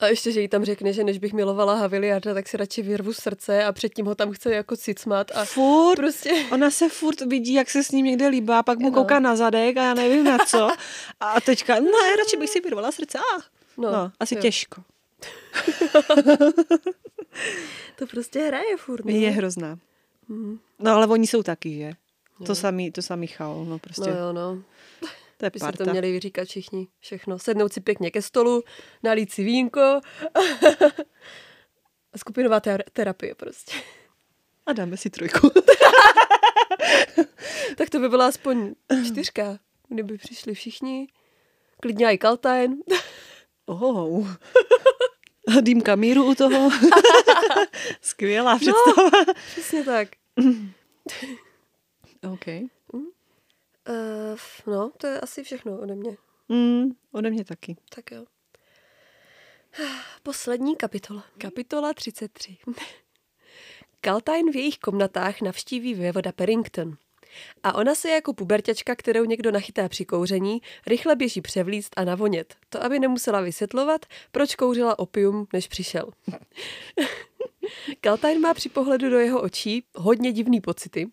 A 0.00 0.06
ještě, 0.06 0.32
že 0.32 0.40
jí 0.40 0.48
tam 0.48 0.64
řekne, 0.64 0.92
že 0.92 1.04
než 1.04 1.18
bych 1.18 1.32
milovala 1.32 1.74
Haviliarda, 1.74 2.34
tak 2.34 2.48
si 2.48 2.56
radši 2.56 2.82
vyrvu 2.82 3.12
srdce 3.12 3.64
a 3.64 3.72
předtím 3.72 4.06
ho 4.06 4.14
tam 4.14 4.32
chce 4.32 4.54
jako 4.54 4.76
cicmat 4.76 5.30
a 5.34 5.44
Furt 5.44 5.96
prostě... 5.96 6.30
Ona 6.52 6.70
se 6.70 6.88
furt 6.88 7.20
vidí, 7.20 7.54
jak 7.54 7.70
se 7.70 7.84
s 7.84 7.90
ním 7.90 8.06
někde 8.06 8.28
líbá, 8.28 8.62
pak 8.62 8.78
mu 8.78 8.90
No. 8.90 8.94
kouká 8.94 9.20
na 9.20 9.36
zadek 9.36 9.76
a 9.76 9.82
já 9.82 9.94
nevím 9.94 10.24
na 10.24 10.38
co. 10.38 10.68
A 11.20 11.40
teďka, 11.40 11.80
no 11.80 11.90
radši 12.18 12.36
bych 12.36 12.50
si 12.50 12.60
vyrvala 12.60 12.92
srdce. 12.92 13.18
Ah. 13.18 13.42
No, 13.78 13.92
no, 13.92 14.12
asi 14.20 14.34
jo. 14.34 14.40
těžko. 14.40 14.82
To 17.96 18.06
prostě 18.06 18.40
hraje 18.40 18.76
furt. 18.76 19.04
No. 19.04 19.10
Je 19.10 19.30
hrozná. 19.30 19.78
Mhm. 20.28 20.58
No 20.82 20.92
ale 20.94 21.06
oni 21.06 21.26
jsou 21.26 21.42
taky, 21.42 21.76
že? 21.76 21.92
To 22.46 22.54
samý, 22.54 22.92
to 22.92 23.02
samý 23.02 23.26
chaol, 23.26 23.64
no 23.64 23.78
prostě. 23.78 24.10
No 24.10 24.18
jo, 24.18 24.32
no. 24.32 24.62
to 25.36 25.46
je 25.46 25.50
By 25.50 25.58
si 25.58 25.64
parta. 25.64 25.84
to 25.84 25.90
měli 25.90 26.12
vyříkat 26.12 26.48
všichni. 26.48 26.88
Všechno. 27.00 27.38
Sednout 27.38 27.72
si 27.72 27.80
pěkně 27.80 28.10
ke 28.10 28.22
stolu, 28.22 28.62
nalít 29.02 29.32
si 29.32 29.44
vínko 29.44 29.80
a 32.12 32.18
skupinová 32.18 32.60
ter- 32.60 32.82
terapie 32.92 33.34
prostě. 33.34 33.72
A 34.66 34.72
dáme 34.72 34.96
si 34.96 35.10
trojku. 35.10 35.50
tak 37.76 37.90
to 37.90 37.98
by 37.98 38.08
byla 38.08 38.26
aspoň 38.26 38.74
čtyřka, 39.06 39.58
kdyby 39.88 40.18
přišli 40.18 40.54
všichni. 40.54 41.06
Klidně 41.80 42.06
i 42.12 42.18
Kaltajn. 42.18 42.76
Oh. 43.66 44.28
Dýmka 45.60 45.96
míru 45.96 46.24
u 46.24 46.34
toho. 46.34 46.70
Skvělá 48.00 48.56
představa. 48.58 49.10
No, 49.26 49.34
přesně 49.52 49.84
tak. 49.84 50.08
OK. 52.32 52.46
Uh, 53.88 54.36
no, 54.66 54.90
to 54.96 55.06
je 55.06 55.20
asi 55.20 55.44
všechno 55.44 55.78
ode 55.80 55.94
mě. 55.94 56.16
Mm, 56.48 56.90
ode 57.12 57.30
mě 57.30 57.44
taky. 57.44 57.76
Tak 57.94 58.10
jo. 58.10 58.24
Poslední 60.22 60.76
kapitola. 60.76 61.24
Kapitola 61.38 61.94
33. 61.94 62.58
Kaltajn 64.00 64.50
v 64.50 64.56
jejich 64.56 64.78
komnatách 64.78 65.40
navštíví 65.40 65.94
vévoda 65.94 66.32
Perrington. 66.32 66.96
A 67.62 67.74
ona 67.74 67.94
se 67.94 68.10
jako 68.10 68.34
puberťačka, 68.34 68.94
kterou 68.96 69.24
někdo 69.24 69.50
nachytá 69.50 69.88
při 69.88 70.04
kouření, 70.04 70.62
rychle 70.86 71.16
běží 71.16 71.40
převlíct 71.40 71.90
a 71.96 72.04
navonět. 72.04 72.54
To, 72.68 72.84
aby 72.84 72.98
nemusela 72.98 73.40
vysvětlovat, 73.40 74.06
proč 74.32 74.54
kouřila 74.54 74.98
opium, 74.98 75.46
než 75.52 75.68
přišel. 75.68 76.10
Kaltajn 78.00 78.40
má 78.40 78.54
při 78.54 78.68
pohledu 78.68 79.10
do 79.10 79.18
jeho 79.18 79.42
očí 79.42 79.84
hodně 79.94 80.32
divný 80.32 80.60
pocity. 80.60 81.08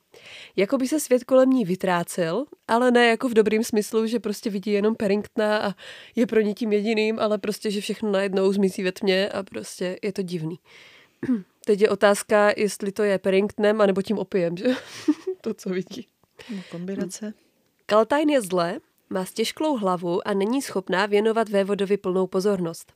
Jako 0.56 0.78
by 0.78 0.88
se 0.88 1.00
svět 1.00 1.24
kolem 1.24 1.50
ní 1.50 1.66
vytrácel, 1.66 2.46
ale 2.68 2.92
ne 2.92 3.08
jako 3.08 3.30
v 3.30 3.34
dobrým 3.34 3.64
smyslu, 3.64 4.08
že 4.08 4.20
prostě 4.20 4.50
vidí 4.50 4.72
jenom 4.72 4.96
Perringtona 4.96 5.58
a 5.58 5.76
je 6.16 6.28
pro 6.28 6.42
ní 6.42 6.54
tím 6.54 6.74
jediným, 6.74 7.20
ale 7.20 7.38
prostě, 7.38 7.72
že 7.72 7.82
všechno 7.82 8.12
najednou 8.12 8.54
zmizí 8.54 8.84
ve 8.84 8.92
tmě 8.92 9.30
a 9.30 9.44
prostě 9.44 10.00
je 10.04 10.14
to 10.14 10.22
divný. 10.22 10.60
Teď 11.66 11.82
je 11.82 11.90
otázka, 11.90 12.52
jestli 12.58 12.92
to 12.92 13.04
je 13.04 13.20
Perringtonem, 13.20 13.82
anebo 13.82 14.02
tím 14.02 14.18
opiem, 14.18 14.58
že? 14.58 14.66
to, 15.42 15.54
co 15.54 15.70
vidí. 15.70 16.08
No, 16.56 16.62
kombinace. 16.72 17.34
Kaltajn 17.86 18.30
je 18.30 18.42
zle, 18.42 18.80
má 19.10 19.26
stěžklou 19.26 19.78
hlavu 19.78 20.28
a 20.28 20.34
není 20.34 20.62
schopná 20.62 21.06
věnovat 21.06 21.50
vévodovi 21.50 21.98
plnou 21.98 22.28
pozornost. 22.28 22.94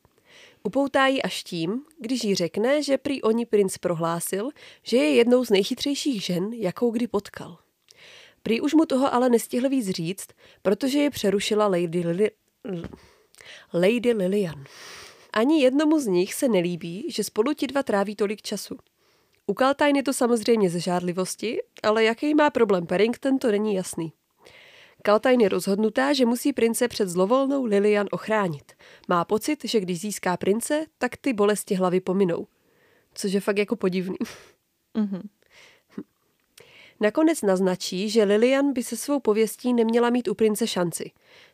Upoutá 0.63 1.07
ji 1.07 1.21
až 1.21 1.43
tím, 1.43 1.85
když 1.99 2.23
jí 2.23 2.35
řekne, 2.35 2.83
že 2.83 2.97
prý 2.97 3.21
oni 3.21 3.45
princ 3.45 3.77
prohlásil, 3.77 4.49
že 4.83 4.97
je 4.97 5.15
jednou 5.15 5.45
z 5.45 5.49
nejchytřejších 5.49 6.23
žen, 6.23 6.53
jakou 6.53 6.91
kdy 6.91 7.07
potkal. 7.07 7.57
Prý 8.43 8.61
už 8.61 8.73
mu 8.73 8.85
toho 8.85 9.13
ale 9.13 9.29
nestihl 9.29 9.69
víc 9.69 9.89
říct, 9.89 10.27
protože 10.61 10.99
je 10.99 11.09
přerušila 11.09 11.67
Lady, 11.67 11.99
Lili... 11.99 12.31
Lady 13.73 14.13
Lilian. 14.13 14.63
Ani 15.33 15.61
jednomu 15.61 15.99
z 15.99 16.07
nich 16.07 16.33
se 16.33 16.47
nelíbí, 16.47 17.05
že 17.11 17.23
spolu 17.23 17.53
ti 17.53 17.67
dva 17.67 17.83
tráví 17.83 18.15
tolik 18.15 18.41
času. 18.41 18.77
U 19.47 19.53
Kaltajn 19.53 19.95
je 19.95 20.03
to 20.03 20.13
samozřejmě 20.13 20.69
ze 20.69 20.79
žádlivosti, 20.79 21.61
ale 21.83 22.03
jaký 22.03 22.35
má 22.35 22.49
problém 22.49 22.85
Perrington, 22.85 23.37
to 23.37 23.51
není 23.51 23.75
jasný. 23.75 24.13
Kaltajn 25.01 25.41
je 25.41 25.49
rozhodnutá, 25.49 26.13
že 26.13 26.25
musí 26.25 26.53
prince 26.53 26.87
před 26.87 27.09
zlovolnou 27.09 27.65
Lilian 27.65 28.07
ochránit. 28.11 28.73
Má 29.07 29.25
pocit, 29.25 29.65
že 29.65 29.79
když 29.79 29.99
získá 29.99 30.37
prince, 30.37 30.85
tak 30.97 31.17
ty 31.17 31.33
bolesti 31.33 31.75
hlavy 31.75 31.99
pominou. 31.99 32.47
Což 33.13 33.33
je 33.33 33.39
fakt 33.39 33.57
jako 33.57 33.75
podivný. 33.75 34.17
Mm-hmm. 34.95 35.21
Nakonec 36.99 37.41
naznačí, 37.41 38.09
že 38.09 38.23
Lilian 38.23 38.73
by 38.73 38.83
se 38.83 38.97
svou 38.97 39.19
pověstí 39.19 39.73
neměla 39.73 40.09
mít 40.09 40.27
u 40.27 40.33
prince 40.33 40.67
šanci. 40.67 41.11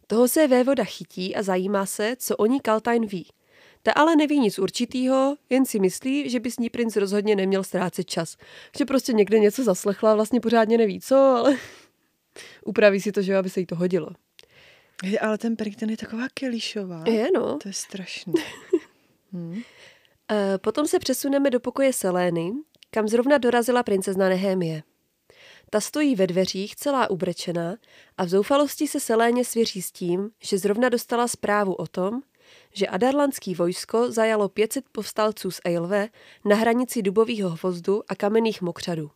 Toho 0.08 0.28
se 0.28 0.48
vévoda 0.48 0.84
chytí 0.84 1.36
a 1.36 1.44
zajímá 1.44 1.86
se, 1.86 2.16
co 2.20 2.38
o 2.38 2.46
ní 2.46 2.60
Kaltajn 2.60 3.06
ví. 3.06 3.28
Ta 3.84 3.92
ale 3.92 4.16
neví 4.16 4.40
nic 4.40 4.60
určitýho, 4.60 5.36
jen 5.50 5.66
si 5.66 5.80
myslí, 5.80 6.30
že 6.30 6.40
by 6.40 6.52
s 6.52 6.58
ní 6.58 6.70
princ 6.70 6.96
rozhodně 6.96 7.36
neměl 7.36 7.64
ztrácet 7.64 8.10
čas. 8.10 8.38
Že 8.78 8.86
prostě 8.86 9.14
někde 9.14 9.40
něco 9.40 9.64
zaslechla, 9.64 10.16
vlastně 10.16 10.40
pořádně 10.40 10.78
neví 10.78 11.02
co, 11.02 11.16
ale 11.16 11.58
upraví 12.66 13.02
si 13.02 13.12
to, 13.12 13.22
že 13.22 13.38
aby 13.38 13.50
se 13.50 13.60
jí 13.60 13.66
to 13.66 13.76
hodilo. 13.76 14.10
Je, 15.04 15.20
ale 15.20 15.38
ten 15.38 15.56
Perrington 15.56 15.90
je 15.90 15.98
taková 15.98 16.28
kelíšová. 16.34 17.04
Je, 17.08 17.28
no. 17.36 17.58
To 17.58 17.70
je 17.70 17.74
strašný. 17.74 18.34
Hmm. 19.32 19.62
E, 20.32 20.58
potom 20.58 20.88
se 20.88 21.00
přesuneme 21.00 21.50
do 21.50 21.60
pokoje 21.60 21.94
Selény, 21.94 22.52
kam 22.92 23.08
zrovna 23.08 23.38
dorazila 23.38 23.84
princezna 23.84 24.30
Nehemie. 24.30 24.84
Ta 25.70 25.82
stojí 25.82 26.16
ve 26.16 26.28
dveřích, 26.28 26.76
celá 26.76 27.10
ubrečená 27.10 27.76
a 28.18 28.26
v 28.26 28.30
zoufalosti 28.30 28.88
se 28.88 29.00
Seléně 29.00 29.46
svěří 29.46 29.82
s 29.82 29.92
tím, 29.92 30.30
že 30.40 30.58
zrovna 30.58 30.90
dostala 30.90 31.28
zprávu 31.28 31.74
o 31.74 31.88
tom, 31.88 32.22
že 32.74 32.88
adarlandský 32.88 33.55
vojsko 33.55 34.11
zajalo 34.11 34.49
500 34.49 34.86
povstalců 34.91 35.51
z 35.51 35.61
Eilve 35.65 36.09
na 36.45 36.55
hranici 36.55 37.01
dubových 37.01 37.43
hvozdu 37.43 38.03
a 38.07 38.15
kamenných 38.15 38.61
mokřadů. 38.61 39.11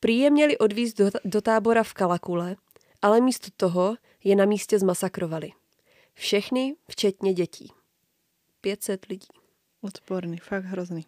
Prý 0.00 0.18
je 0.18 0.30
měli 0.30 0.58
odvízt 0.58 0.98
do, 0.98 1.10
do 1.24 1.40
tábora 1.40 1.82
v 1.82 1.94
Kalakule, 1.94 2.56
ale 3.02 3.20
místo 3.20 3.48
toho 3.56 3.96
je 4.24 4.36
na 4.36 4.44
místě 4.44 4.78
zmasakrovali. 4.78 5.52
Všechny, 6.14 6.74
včetně 6.88 7.34
dětí. 7.34 7.72
500 8.60 9.06
lidí. 9.06 9.28
Odporný, 9.80 10.38
fakt 10.38 10.64
hrozný. 10.64 11.06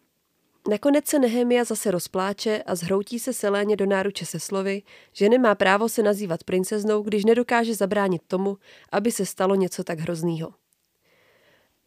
Nakonec 0.69 1.07
se 1.07 1.19
Nehemia 1.19 1.63
zase 1.63 1.91
rozpláče 1.91 2.63
a 2.63 2.75
zhroutí 2.75 3.19
se 3.19 3.33
Seléně 3.33 3.75
do 3.75 3.85
náruče 3.85 4.25
se 4.25 4.39
slovy, 4.39 4.81
že 5.13 5.29
nemá 5.29 5.55
právo 5.55 5.89
se 5.89 6.03
nazývat 6.03 6.43
princeznou, 6.43 7.01
když 7.01 7.25
nedokáže 7.25 7.75
zabránit 7.75 8.21
tomu, 8.27 8.57
aby 8.91 9.11
se 9.11 9.25
stalo 9.25 9.55
něco 9.55 9.83
tak 9.83 9.99
hroznýho. 9.99 10.53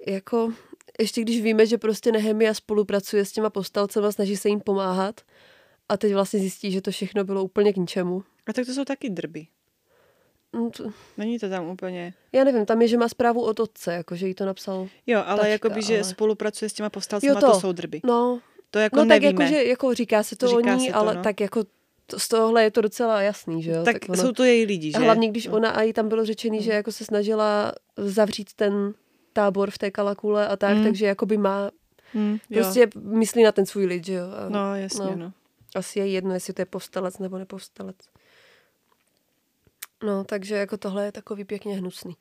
Jako, 0.07 0.53
ještě 1.01 1.21
když 1.23 1.43
víme, 1.43 1.67
že 1.67 1.79
prostě 1.79 2.13
Nehemia 2.13 2.55
spolupracuje 2.55 3.25
s 3.25 3.33
těma 3.33 3.51
povstalcema, 3.51 4.13
snaží 4.13 4.37
se 4.37 4.49
jim 4.49 4.61
pomáhat 4.61 5.21
a 5.89 5.97
teď 5.97 6.13
vlastně 6.13 6.41
zjistí, 6.41 6.71
že 6.73 6.81
to 6.83 6.91
všechno 6.91 7.25
bylo 7.25 7.45
úplně 7.45 7.73
k 7.73 7.77
ničemu. 7.77 8.25
A 8.47 8.53
tak 8.53 8.67
to 8.67 8.73
jsou 8.73 8.85
taky 8.85 9.11
drby. 9.11 9.47
No 10.55 10.71
to, 10.71 10.85
Není 11.19 11.39
to 11.39 11.49
tam 11.49 11.69
úplně... 11.69 12.15
já 12.33 12.45
nevím, 12.45 12.67
tam 12.67 12.83
je, 12.83 12.89
že 12.89 12.97
má 12.99 13.09
zprávu 13.09 13.43
od 13.43 13.61
otce, 13.61 13.93
jako 13.95 14.17
že 14.17 14.29
jí 14.29 14.35
to 14.35 14.47
napsal. 14.47 14.89
Jo, 15.07 15.23
ale 15.27 15.39
Tačka, 15.39 15.49
jakoby, 15.49 15.83
že 15.83 15.95
ale- 15.95 16.05
spolupracuje 16.05 16.69
s 16.69 16.73
těma 16.73 16.91
povstalcima, 16.91 17.33
Jo, 17.33 17.41
to. 17.41 17.53
to. 17.53 17.61
jsou 17.61 17.73
drby. 17.73 18.01
No, 18.05 18.41
To 18.71 18.79
jako 18.79 18.97
no 18.97 19.03
tak 19.07 19.23
nevíme. 19.23 19.45
jako, 19.45 19.55
že 19.55 19.65
jako 19.65 19.95
říká 19.95 20.23
se 20.23 20.37
to 20.37 20.47
Říká 20.47 20.75
o 20.75 20.79
ní, 20.79 20.89
to, 20.91 20.97
ale 20.97 21.15
no. 21.15 21.23
tak 21.23 21.41
jako 21.41 21.65
to, 22.07 22.19
z 22.19 22.29
tohohle 22.29 22.63
je 22.63 22.71
to 22.71 22.81
docela 22.81 23.23
jasný, 23.23 23.63
že 23.63 23.71
jo? 23.71 23.85
tak, 23.85 23.97
ona, 24.09 24.23
jsou 24.23 24.33
to 24.33 24.45
její 24.45 24.65
lidi, 24.65 24.93
že? 24.93 24.99
hlavně, 24.99 25.29
když 25.29 25.47
no. 25.47 25.53
ona 25.57 25.71
a 25.71 25.83
jí 25.83 25.93
tam 25.93 26.09
bylo 26.09 26.25
řečený, 26.25 26.63
že 26.63 26.73
jako 26.73 26.93
se 26.93 27.05
snažila 27.05 27.73
zavřít 27.97 28.53
ten 28.57 28.95
tábor 29.33 29.71
v 29.71 29.79
té 29.79 29.91
kalakule 29.91 30.49
a 30.49 30.57
tak, 30.57 30.77
Mm. 30.77 30.83
takže 30.85 31.07
jakoby 31.07 31.37
má, 31.37 31.71
Hmm, 32.13 32.33
jo. 32.33 32.39
prostě 32.63 32.89
myslí 32.97 33.43
na 33.43 33.53
ten 33.53 33.67
svůj 33.67 33.85
lid, 33.87 34.07
že 34.07 34.13
jo? 34.15 34.25
A 34.47 34.49
No, 34.49 34.77
jasně, 34.77 35.05
no. 35.05 35.17
no. 35.17 35.33
Asi 35.75 35.99
je 35.99 36.07
jedno, 36.07 36.35
jestli 36.35 36.53
to 36.53 36.63
je 36.63 36.67
povstalec 36.67 37.19
nebo 37.19 37.39
nepovstalec. 37.39 37.97
No, 40.05 40.25
takže 40.25 40.55
jako 40.55 40.77
tohle 40.77 41.05
je 41.05 41.13
takový 41.13 41.45
pěkně 41.45 41.77
hnusný. 41.77 42.17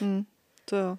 Hmm, 0.00 0.24
to 0.64 0.76
jo. 0.76 0.98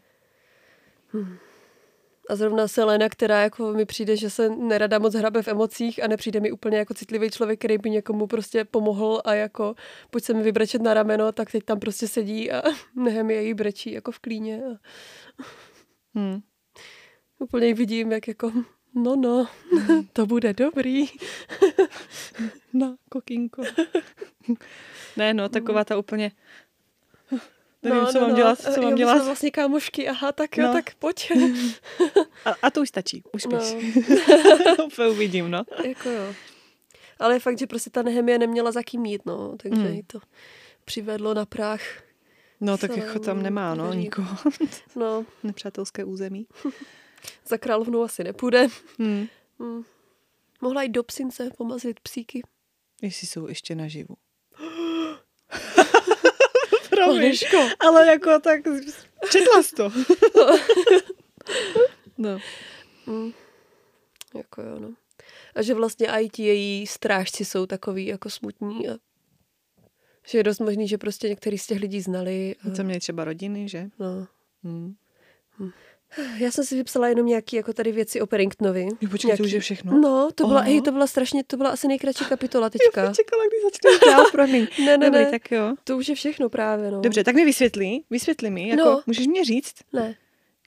A 2.30 2.36
zrovna 2.36 2.68
Selena, 2.68 3.10
která 3.10 3.42
jako 3.42 3.74
mi 3.74 3.86
přijde, 3.86 4.18
že 4.18 4.30
se 4.30 4.50
nerada 4.50 5.00
moc 5.00 5.16
hrabe 5.16 5.42
v 5.42 5.48
emocích 5.48 6.04
a 6.04 6.08
nepřijde 6.08 6.40
mi 6.40 6.52
úplně 6.52 6.78
jako 6.78 6.94
citlivý 6.94 7.32
člověk, 7.32 7.60
který 7.60 7.78
by 7.78 7.90
někomu 7.90 8.28
prostě 8.28 8.66
pomohl 8.66 9.22
a 9.26 9.34
jako 9.34 9.76
pojď 10.10 10.24
se 10.24 10.34
mi 10.34 10.44
vybrečet 10.44 10.82
na 10.82 10.94
rameno, 10.94 11.32
tak 11.32 11.52
teď 11.52 11.64
tam 11.64 11.80
prostě 11.80 12.08
sedí 12.08 12.52
a 12.52 12.64
nehem 12.96 13.32
její 13.32 13.54
brečí 13.54 13.92
jako 13.92 14.12
v 14.12 14.20
klíně. 14.20 14.64
A 14.66 14.78
Hmm. 16.18 16.42
úplně 17.40 17.74
vidím, 17.74 18.12
jak 18.12 18.28
jako 18.28 18.52
no 18.96 19.16
no, 19.16 19.48
to 20.14 20.26
bude 20.26 20.54
dobrý. 20.54 21.06
No, 22.74 22.96
kokinko. 23.10 23.64
ne, 25.18 25.34
no, 25.34 25.50
taková 25.50 25.84
ta 25.84 25.98
úplně... 25.98 26.32
Nevím, 27.90 28.04
no, 28.04 28.12
co 28.12 28.20
mám 28.22 28.36
dělat, 28.36 28.62
co 28.62 28.70
jo, 28.70 28.82
mám 28.82 28.92
my 28.92 28.98
dělat. 28.98 29.16
jsme 29.16 29.26
vlastně 29.26 29.52
kámošky, 29.52 30.08
aha, 30.08 30.32
tak 30.32 30.58
jo, 30.58 30.68
No. 30.68 30.74
tak 30.74 30.96
pojď. 30.96 31.32
A, 32.46 32.50
a 32.62 32.70
to 32.70 32.82
už 32.82 32.90
stačí, 32.90 33.24
už 33.34 33.46
No. 33.46 33.62
spíš. 33.62 33.96
Úplně 34.86 35.08
uvidím, 35.08 35.52
no. 35.52 35.64
jako 35.86 36.10
jo. 36.10 36.34
Ale 37.20 37.36
je 37.36 37.40
fakt, 37.40 37.60
že 37.60 37.68
prostě 37.68 37.90
ta 37.90 38.02
Nehemie 38.02 38.38
neměla 38.40 38.72
za 38.72 38.84
kým 38.84 39.06
jít, 39.06 39.22
no, 39.26 39.58
takže 39.58 39.82
Hmm. 39.82 39.94
jí 39.94 40.04
to 40.04 40.20
přivedlo 40.86 41.34
na 41.34 41.46
prach. 41.46 41.82
No, 42.62 42.78
tak 42.78 42.98
jako 42.98 43.20
tam 43.20 43.44
nemá, 43.44 43.76
no, 43.76 43.94
nikoho. 43.94 44.38
No, 44.96 45.26
Nepřátelské 45.44 46.04
území. 46.04 46.48
za 47.48 47.58
královnou 47.58 48.04
asi 48.04 48.24
nepůjde. 48.24 48.68
Hmm. 49.00 49.28
Hmm. 49.60 49.84
Mohla 50.62 50.84
jít 50.84 50.90
do 50.92 51.04
psince, 51.04 51.50
pomazlit 51.58 52.00
psíky. 52.00 52.42
Jestli 53.02 53.28
jsou 53.28 53.48
ještě 53.48 53.76
naživu. 53.76 54.16
Aneško. 57.12 57.58
ale 57.80 58.08
jako 58.08 58.40
tak 58.40 58.62
četla 59.32 59.64
jsi 59.64 59.76
to. 59.76 59.92
no. 62.18 62.40
Hmm. 63.06 63.32
Jako 64.36 64.62
jo, 64.62 64.80
no. 64.80 64.94
A 65.56 65.62
že 65.62 65.74
vlastně 65.74 66.08
i 66.08 66.30
ti 66.30 66.44
její 66.44 66.88
strážci 66.88 67.46
jsou 67.46 67.66
takový 67.66 68.06
jako 68.06 68.30
smutní 68.30 68.90
a 68.90 68.94
že 70.28 70.38
je 70.38 70.44
dost 70.44 70.60
možný, 70.60 70.88
že 70.88 70.98
prostě 70.98 71.30
některý 71.30 71.58
z 71.58 71.68
těch 71.68 71.80
lidí 71.80 72.02
znali. 72.02 72.56
A, 72.68 72.76
To 72.76 72.84
měli 72.84 73.00
třeba 73.00 73.24
rodiny, 73.24 73.70
že? 73.70 73.90
no. 74.00 74.28
Hmm. 74.64 74.96
Já 76.38 76.52
jsem 76.52 76.66
si 76.66 76.76
vypsala 76.76 77.08
jenom 77.08 77.26
nějaké 77.26 77.58
jako 77.58 77.74
tady 77.74 77.92
věci 77.92 78.22
o 78.22 78.28
Paddingtonovi. 78.28 78.88
Jo, 79.02 79.10
počkej, 79.12 79.28
Nějaký- 79.28 79.38
to 79.44 79.46
už 79.46 79.52
je 79.52 79.60
všechno? 79.60 79.98
No, 80.00 80.30
to 80.36 80.48
byla, 80.48 80.62
hej, 80.62 80.82
to 80.82 80.92
byla 80.92 81.08
strašně, 81.08 81.44
to 81.44 81.58
byla 81.58 81.70
asi 81.70 81.88
nejkratší 81.88 82.26
kapitola 82.26 82.66
Já 82.66 82.70
teďka. 82.70 83.06
jsem 83.06 83.14
čekala, 83.24 83.44
kdy 83.48 83.58
začneš 83.64 84.12
dál, 84.14 84.26
promiň. 84.32 84.68
Ne, 84.86 84.98
ne, 84.98 85.06
Dobrý, 85.10 85.24
ne. 85.26 85.32
tak 85.32 85.52
jo. 85.52 85.74
To 85.84 85.98
už 85.98 86.10
je 86.10 86.16
všechno 86.16 86.50
právě, 86.50 86.92
no. 86.92 87.02
Dobře, 87.02 87.24
tak 87.24 87.36
mi 87.36 87.46
vysvětlí, 87.46 88.06
vysvětli 88.10 88.50
mi, 88.50 88.68
jako, 88.70 88.84
No. 88.84 89.02
můžeš 89.08 89.28
mě 89.28 89.46
říct, 89.46 89.74
Ne, 89.94 90.16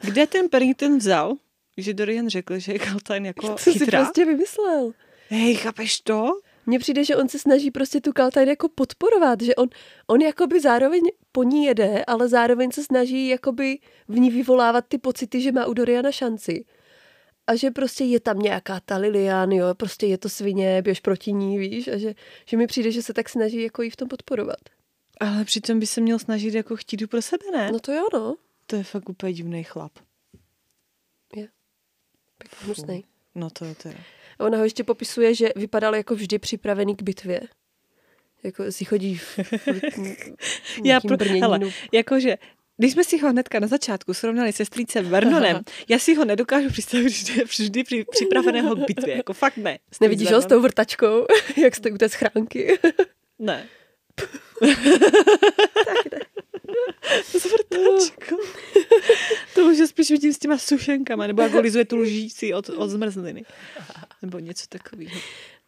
kde 0.01 0.27
ten 0.27 0.49
Paddington 0.49 0.99
vzal, 0.99 1.35
že 1.77 1.95
Dorian 1.95 2.29
řekl, 2.29 2.59
že 2.59 2.73
je 2.73 2.79
Kaltain 2.79 3.27
jako 3.27 3.59
si 3.59 3.73
chytrá? 3.73 4.01
prostě 4.05 4.25
vymyslel. 4.25 4.93
Hej, 5.29 5.55
chápeš 5.55 6.01
to? 6.01 6.31
Mně 6.69 6.79
přijde, 6.79 7.05
že 7.05 7.17
on 7.17 7.29
se 7.29 7.39
snaží 7.39 7.71
prostě 7.71 8.01
tu 8.01 8.13
Kaltajn 8.13 8.49
jako 8.49 8.69
podporovat, 8.69 9.41
že 9.41 9.55
on, 9.55 9.69
on 10.07 10.21
jakoby 10.21 10.61
zároveň 10.61 11.03
po 11.33 11.43
ní 11.43 11.65
jede, 11.65 12.05
ale 12.05 12.29
zároveň 12.29 12.71
se 12.71 12.85
snaží 12.85 13.29
jakoby 13.29 13.79
v 14.09 14.19
ní 14.19 14.31
vyvolávat 14.31 14.85
ty 14.89 14.99
pocity, 14.99 15.41
že 15.41 15.53
má 15.53 15.67
u 15.67 15.75
Doriana 15.75 16.13
šanci. 16.13 16.65
A 17.47 17.55
že 17.55 17.71
prostě 17.71 18.05
je 18.05 18.21
tam 18.21 18.39
nějaká 18.39 18.81
ta 18.81 18.97
Lilian, 18.97 19.53
jo, 19.53 19.75
prostě 19.75 20.07
je 20.07 20.19
to 20.19 20.29
svině, 20.29 20.83
běž 20.83 21.01
proti 21.01 21.33
ní, 21.33 21.59
víš, 21.59 21.89
a 21.89 21.99
že, 21.99 22.15
že 22.47 22.57
mi 22.57 22.67
přijde, 22.67 22.93
že 22.93 23.03
se 23.03 23.13
tak 23.13 23.29
snaží 23.29 23.63
jako 23.63 23.83
jí 23.83 23.91
v 23.91 23.97
tom 23.97 24.09
podporovat. 24.09 24.61
Ale 25.21 25.45
přitom 25.45 25.81
by 25.81 25.87
se 25.87 26.01
měl 26.01 26.19
snažit 26.19 26.55
jako 26.55 26.77
chtít 26.77 27.07
pro 27.07 27.23
sebe, 27.23 27.45
ne? 27.53 27.73
No 27.73 27.81
to 27.81 27.93
jo, 27.93 28.07
no. 28.13 28.37
To 28.67 28.77
je 28.77 28.85
fakt 28.85 29.09
úplně 29.09 29.33
divný 29.33 29.65
chlap. 29.65 29.93
Pěkně 32.39 32.59
hnusnej. 32.61 33.05
No 33.35 33.51
to 33.51 33.65
je 33.65 33.75
teda. 33.75 33.99
A 34.39 34.45
ona 34.45 34.59
ho 34.59 34.65
ještě 34.65 34.85
popisuje, 34.85 35.35
že 35.35 35.49
vypadal 35.57 35.95
jako 35.95 36.15
vždy 36.15 36.39
připravený 36.39 36.97
k 36.97 37.03
bitvě. 37.03 37.41
Jako 38.43 38.73
si 38.73 38.85
chodí 38.85 39.17
v, 39.17 39.39
v 39.39 40.85
Já 40.85 41.01
pro, 41.01 41.17
hele, 41.41 41.61
jakože, 41.93 42.37
když 42.77 42.93
jsme 42.93 43.05
si 43.05 43.19
ho 43.19 43.31
hnedka 43.31 43.61
na 43.61 43.67
začátku 43.67 44.15
srovnali 44.15 44.53
se 44.53 44.65
strýcem 44.65 45.09
Vernonem, 45.09 45.61
já 45.89 45.99
si 45.99 46.15
ho 46.15 46.25
nedokážu 46.25 46.69
představit, 46.69 47.11
že 47.11 47.33
je 47.33 47.45
vždy 47.45 47.85
při, 47.85 48.05
připraveného 48.11 48.77
k 48.77 48.87
bitvě. 48.87 49.17
Jako 49.17 49.33
fakt 49.33 49.57
ne. 49.57 49.79
Strýc 49.87 50.01
Nevidíš 50.01 50.33
ho 50.33 50.43
s 50.43 50.47
tou 50.47 50.61
vrtačkou, 50.61 51.27
jak 51.63 51.77
jste 51.77 51.91
u 51.91 51.99
té 51.99 52.09
schránky? 52.09 52.79
Ne. 53.39 53.67
tak 55.85 56.13
ne. 56.13 56.18
S 57.25 57.45
vrtačkou. 57.53 58.37
to 59.55 59.67
už 59.67 59.79
je 59.79 59.87
spíš 59.87 60.11
vidím 60.11 60.33
s 60.33 60.39
těma 60.39 60.59
sušenkama, 60.59 61.27
nebo 61.27 61.43
jako 61.43 61.61
lizuje 61.61 61.85
tu 61.85 61.97
lžíci 61.97 62.55
od, 62.55 62.69
od 62.69 62.89
zmrzliny. 62.89 63.45
Nebo 64.23 64.39
něco 64.39 64.65
takového. 64.69 65.21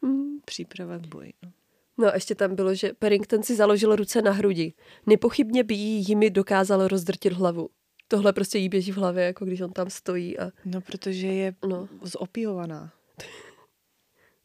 Mm. 0.03 0.41
Příprava 0.45 0.99
k 0.99 1.07
boji. 1.07 1.33
No. 1.43 1.53
No 1.99 2.07
a 2.07 2.15
ještě 2.15 2.35
tam 2.35 2.55
bylo, 2.55 2.75
že 2.75 2.93
Paddington 2.99 3.43
si 3.43 3.55
založil 3.57 3.97
ruce 3.97 4.23
na 4.23 4.31
hrudi. 4.33 4.73
Nepochybně 5.07 5.65
by 5.65 5.75
jí 5.75 6.05
jimi 6.09 6.31
dokázal 6.31 6.89
rozdrtit 6.89 7.33
hlavu. 7.33 7.69
Tohle 8.09 8.33
prostě 8.33 8.59
jí 8.59 8.69
běží 8.69 8.93
v 8.93 8.97
hlavě, 8.97 9.25
jako 9.25 9.45
když 9.45 9.61
on 9.61 9.73
tam 9.73 9.91
stojí 9.91 10.39
a, 10.39 10.51
no, 10.65 10.81
protože 10.81 11.27
je 11.27 11.55
No. 11.69 11.89
zopijovaná. 12.03 12.93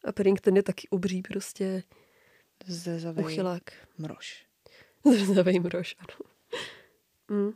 a 0.05 0.11
Paddington 0.11 0.55
je 0.55 0.63
taky 0.63 0.87
obří 0.89 1.21
prostě 1.21 1.83
Zezavej 2.67 3.25
uchylák. 3.25 3.63
mrož. 3.97 4.45
Zrzavej 5.17 5.59
mrož, 5.59 5.95
ano. 5.99 6.29
Mm, 7.29 7.51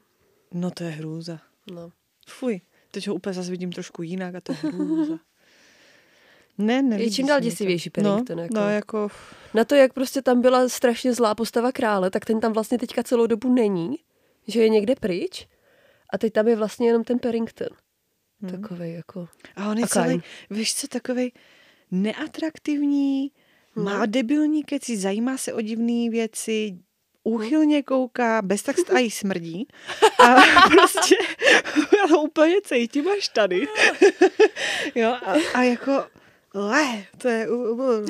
No 0.54 0.72
to 0.72 0.84
je 0.84 0.90
hrůza. 0.90 1.40
no. 1.72 1.92
Fuj, 2.30 2.62
teď 2.92 3.08
ho 3.08 3.16
úplně 3.16 3.34
zase 3.34 3.52
vidím 3.52 3.72
trošku 3.72 4.02
jinak 4.04 4.36
a 4.36 4.42
to 4.42 4.52
je 4.52 4.58
hrůza. 4.72 5.20
Ne, 6.58 6.82
ne. 6.82 7.02
Je 7.04 7.12
čím 7.12 7.28
dál 7.28 7.40
děsivější 7.40 7.90
Paddington, 7.90 8.38
No, 8.38 8.44
jako. 8.44 8.56
no, 8.56 8.70
jako... 8.70 9.08
Na 9.54 9.66
to, 9.66 9.76
jak 9.76 9.94
prostě 9.94 10.22
tam 10.22 10.42
byla 10.42 10.70
strašně 10.70 11.14
zlá 11.14 11.36
postava 11.36 11.72
krále, 11.72 12.12
tak 12.12 12.26
ten 12.26 12.40
tam 12.40 12.54
vlastně 12.54 12.78
teďka 12.78 13.04
celou 13.04 13.28
dobu 13.28 13.54
není, 13.54 13.96
že 14.48 14.62
je 14.62 14.70
někde 14.70 14.96
pryč 14.96 15.48
a 16.14 16.18
teď 16.18 16.34
tam 16.34 16.48
je 16.48 16.56
vlastně 16.56 16.88
jenom 16.88 17.04
ten 17.04 17.20
Paddington. 17.20 17.68
Hmm. 18.42 18.62
Takový 18.62 18.94
jako... 18.94 19.28
A 19.56 19.70
on 19.72 19.78
je 19.78 19.84
A 19.84 19.88
celý, 19.88 20.22
víš 20.50 20.76
co, 20.76 20.88
takový 20.88 21.34
neatraktivní, 21.92 23.32
No. 23.76 23.84
má 23.84 24.06
debilní 24.06 24.64
keci, 24.64 24.98
zajímá 24.98 25.38
se 25.38 25.54
o 25.54 25.62
divné 25.62 26.10
věci, 26.10 26.80
úchylně 27.24 27.84
kouká, 27.84 28.42
bez 28.42 28.64
tak 28.64 28.76
a 28.96 29.00
jí 29.00 29.12
smrdí. 29.12 29.68
A 30.20 30.36
prostě 30.72 31.16
já 31.98 32.08
to 32.08 32.22
úplně 32.22 32.56
cítím 32.62 33.08
až 33.08 33.28
tady. 33.28 33.68
jo, 34.96 35.10
a, 35.10 35.34
a 35.54 35.62
jako, 35.64 36.06
le, 36.54 37.06
to 37.18 37.28
je 37.28 37.50
u, 37.50 37.56
u, 37.56 38.06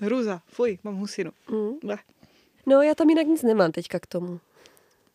hrůza, 0.00 0.42
fuj, 0.46 0.78
mám 0.84 0.96
husinu. 0.96 1.30
Mm. 1.50 1.78
Le. 1.84 1.98
No, 2.66 2.82
já 2.82 2.94
tam 2.94 3.08
jinak 3.10 3.26
nic 3.26 3.42
nemám 3.42 3.72
teďka 3.72 3.98
k 4.00 4.06
tomu. 4.06 4.40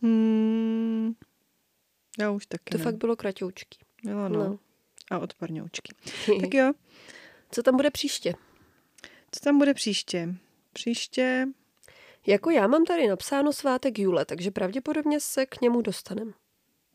Hmm, 0.01 1.13
já 2.19 2.31
už 2.31 2.45
taky 2.45 2.71
To 2.71 2.77
ne. 2.77 2.83
fakt 2.83 2.95
bylo 2.95 3.15
kratoučky. 3.15 3.77
Bylo, 4.03 4.29
no. 4.29 4.43
No. 4.43 4.59
A 5.11 5.19
odparňoučky. 5.19 5.93
Tak 6.41 6.53
jo, 6.53 6.71
Co 7.51 7.63
tam 7.63 7.75
bude 7.75 7.91
příště? 7.91 8.33
co 9.31 9.39
tam 9.39 9.57
bude 9.57 9.73
příště? 9.73 10.35
Příště 10.73 11.47
Jako 12.27 12.49
já 12.49 12.67
mám 12.67 12.85
tady 12.85 13.07
napsáno 13.07 13.53
svátek 13.53 13.99
Jule, 13.99 14.25
takže 14.25 14.51
pravděpodobně 14.51 15.19
se 15.19 15.45
k 15.45 15.61
němu 15.61 15.81
dostanem. 15.81 16.33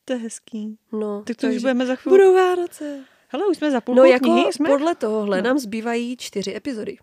To 0.05 0.13
je 0.13 0.19
hezký. 0.19 0.79
No, 0.93 1.23
Tak 1.27 1.37
to 1.37 1.47
už 1.47 1.51
takže- 1.51 1.61
budeme 1.61 1.87
za 1.87 1.97
chvíli. 1.97 2.19
Budou 2.19 2.35
Vánoce. 2.35 3.05
Hele, 3.29 3.47
už 3.47 3.57
jsme 3.57 3.71
za 3.71 3.81
půlkou 3.81 4.01
No 4.03 4.05
jako 4.05 4.25
knihy, 4.25 4.53
jsme? 4.53 4.69
podle 4.69 4.95
tohohle 4.95 5.37
No. 5.37 5.49
nám 5.49 5.59
zbývají 5.59 6.17
čtyři 6.17 6.57
epizody. 6.57 6.97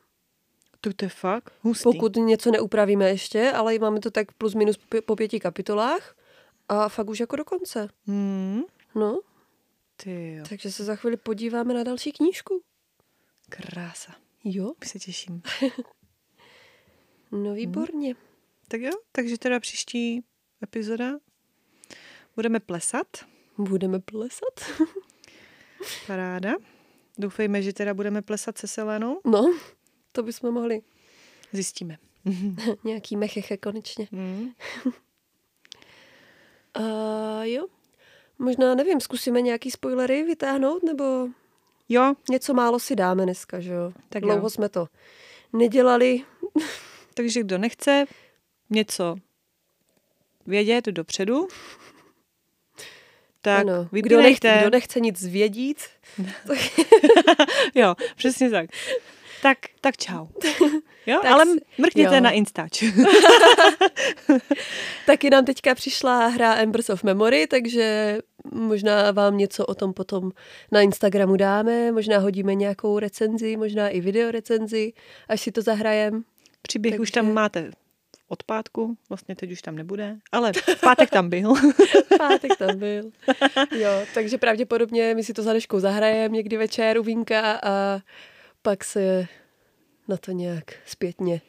To, 0.82 0.94
to 0.94 1.06
je 1.06 1.10
fakt 1.10 1.54
hustý. 1.62 1.84
Pokud 1.84 2.16
něco 2.16 2.52
neupravíme 2.52 3.10
ještě, 3.10 3.52
ale 3.52 3.80
máme 3.80 4.00
to 4.00 4.12
tak 4.12 4.32
plus 4.32 4.54
minus 4.56 4.80
po 5.06 5.16
pěti 5.16 5.40
kapitolách 5.40 6.16
a 6.70 6.90
fakt 6.90 7.10
už 7.10 7.20
jako 7.20 7.36
do 7.36 7.46
konce. 7.46 7.88
Hmm, 8.08 8.62
No, 8.96 9.20
ty 10.04 10.36
jo, 10.36 10.44
takže 10.50 10.72
se 10.72 10.84
za 10.84 10.96
chvíli 10.96 11.18
podíváme 11.18 11.74
na 11.74 11.84
další 11.84 12.12
knížku. 12.12 12.62
krása. 13.50 14.12
Jo, 14.44 14.74
Už 14.82 14.90
se 14.90 15.00
těším. 15.00 15.42
no 17.36 17.54
výborně. 17.54 18.16
Tak 18.68 18.82
jo, 18.82 18.92
takže 19.12 19.38
teda 19.38 19.60
příští 19.60 20.24
epizoda 20.64 21.20
budeme 22.36 22.60
plesat. 22.60 23.08
Budeme 23.58 24.00
plesat. 24.00 24.80
Paráda. 26.08 26.54
Doufejme, 27.18 27.62
že 27.62 27.74
teda 27.74 27.94
budeme 27.94 28.22
plesat 28.22 28.58
se 28.58 28.68
Selenou. 28.68 29.22
No, 29.26 29.54
to 30.12 30.24
bychom 30.24 30.52
mohli. 30.54 30.82
Zjistíme. 31.52 31.98
Nějaký 32.84 33.18
mecheche 33.18 33.58
konečně. 33.58 34.08
Hmm. 34.12 34.52
A 36.74 37.44
jo, 37.44 37.68
možná, 38.40 38.76
nevím, 38.76 39.02
zkusíme 39.02 39.42
nějaký 39.42 39.72
spoilery 39.72 40.24
vytáhnout, 40.24 40.84
nebo 40.84 41.28
Jo, 41.90 42.14
něco 42.32 42.54
málo 42.54 42.80
si 42.80 42.96
dáme 42.96 43.24
dneska, 43.24 43.60
že 43.60 43.74
jo? 43.74 43.92
Tak 44.10 44.24
Dlouho 44.24 44.46
jo. 44.46 44.50
jsme 44.50 44.70
to 44.70 44.88
nedělali. 45.54 46.22
Takže 47.16 47.40
kdo 47.40 47.58
nechce 47.58 48.06
něco 48.70 49.16
vědět 50.46 50.86
dopředu, 50.86 51.48
tak 53.42 53.62
ano, 53.62 53.88
kdo, 53.92 54.22
nechce, 54.22 54.58
kdo 54.62 54.70
nechce 54.70 55.00
nic 55.00 55.26
vědět, 55.26 55.78
tak, 56.48 56.58
Jo, 57.76 57.96
přesně 58.16 58.50
tak. 58.50 58.70
Tak, 59.42 59.58
tak 59.82 59.98
čau. 59.98 60.28
Jo, 61.08 61.20
Tak 61.22 61.32
ale 61.32 61.46
mrkněte 61.78 62.16
jo. 62.16 62.22
na 62.22 62.32
Instač. 62.32 62.84
taky 65.06 65.30
nám 65.30 65.46
teďka 65.46 65.76
přišla 65.76 66.28
hra 66.28 66.56
Embers 66.56 66.90
of 66.90 67.04
Memory, 67.04 67.48
takže 67.48 68.18
možná 68.52 69.12
vám 69.12 69.38
něco 69.38 69.66
o 69.66 69.76
tom 69.76 69.94
potom 69.94 70.32
na 70.72 70.82
Instagramu 70.82 71.36
dáme, 71.36 71.92
možná 71.92 72.18
hodíme 72.18 72.56
nějakou 72.56 73.00
recenzi, 73.00 73.58
možná 73.58 73.90
i 73.90 74.02
video 74.02 74.32
recenzi, 74.32 74.94
až 75.28 75.42
si 75.42 75.52
to 75.52 75.62
zahrajem. 75.62 76.24
Příběh 76.68 77.00
už 77.00 77.12
Takže- 77.12 77.28
tam 77.28 77.34
máte 77.34 77.72
od 78.28 78.44
pátku, 78.44 78.98
vlastně 79.10 79.36
teď 79.36 79.52
už 79.52 79.62
tam 79.62 79.76
nebude, 79.76 80.18
ale 80.32 80.54
v 80.54 80.82
pátek 80.82 81.10
tam 81.10 81.30
byl. 81.30 81.54
Pátek 82.18 82.56
tam 82.58 82.80
byl. 82.80 83.12
Jo, 83.78 83.90
takže 84.14 84.38
pravděpodobně 84.38 85.16
my 85.16 85.24
si 85.24 85.34
to 85.34 85.44
za 85.44 85.54
Deškou 85.54 85.80
zahrajeme 85.80 86.36
někdy 86.36 86.58
večer 86.58 86.98
u 86.98 87.04
vínka 87.04 87.60
a 87.64 88.00
pak 88.62 88.84
se 88.84 89.28
na 90.08 90.18
to 90.18 90.32
nějak 90.32 90.64
zpětně, 90.86 91.42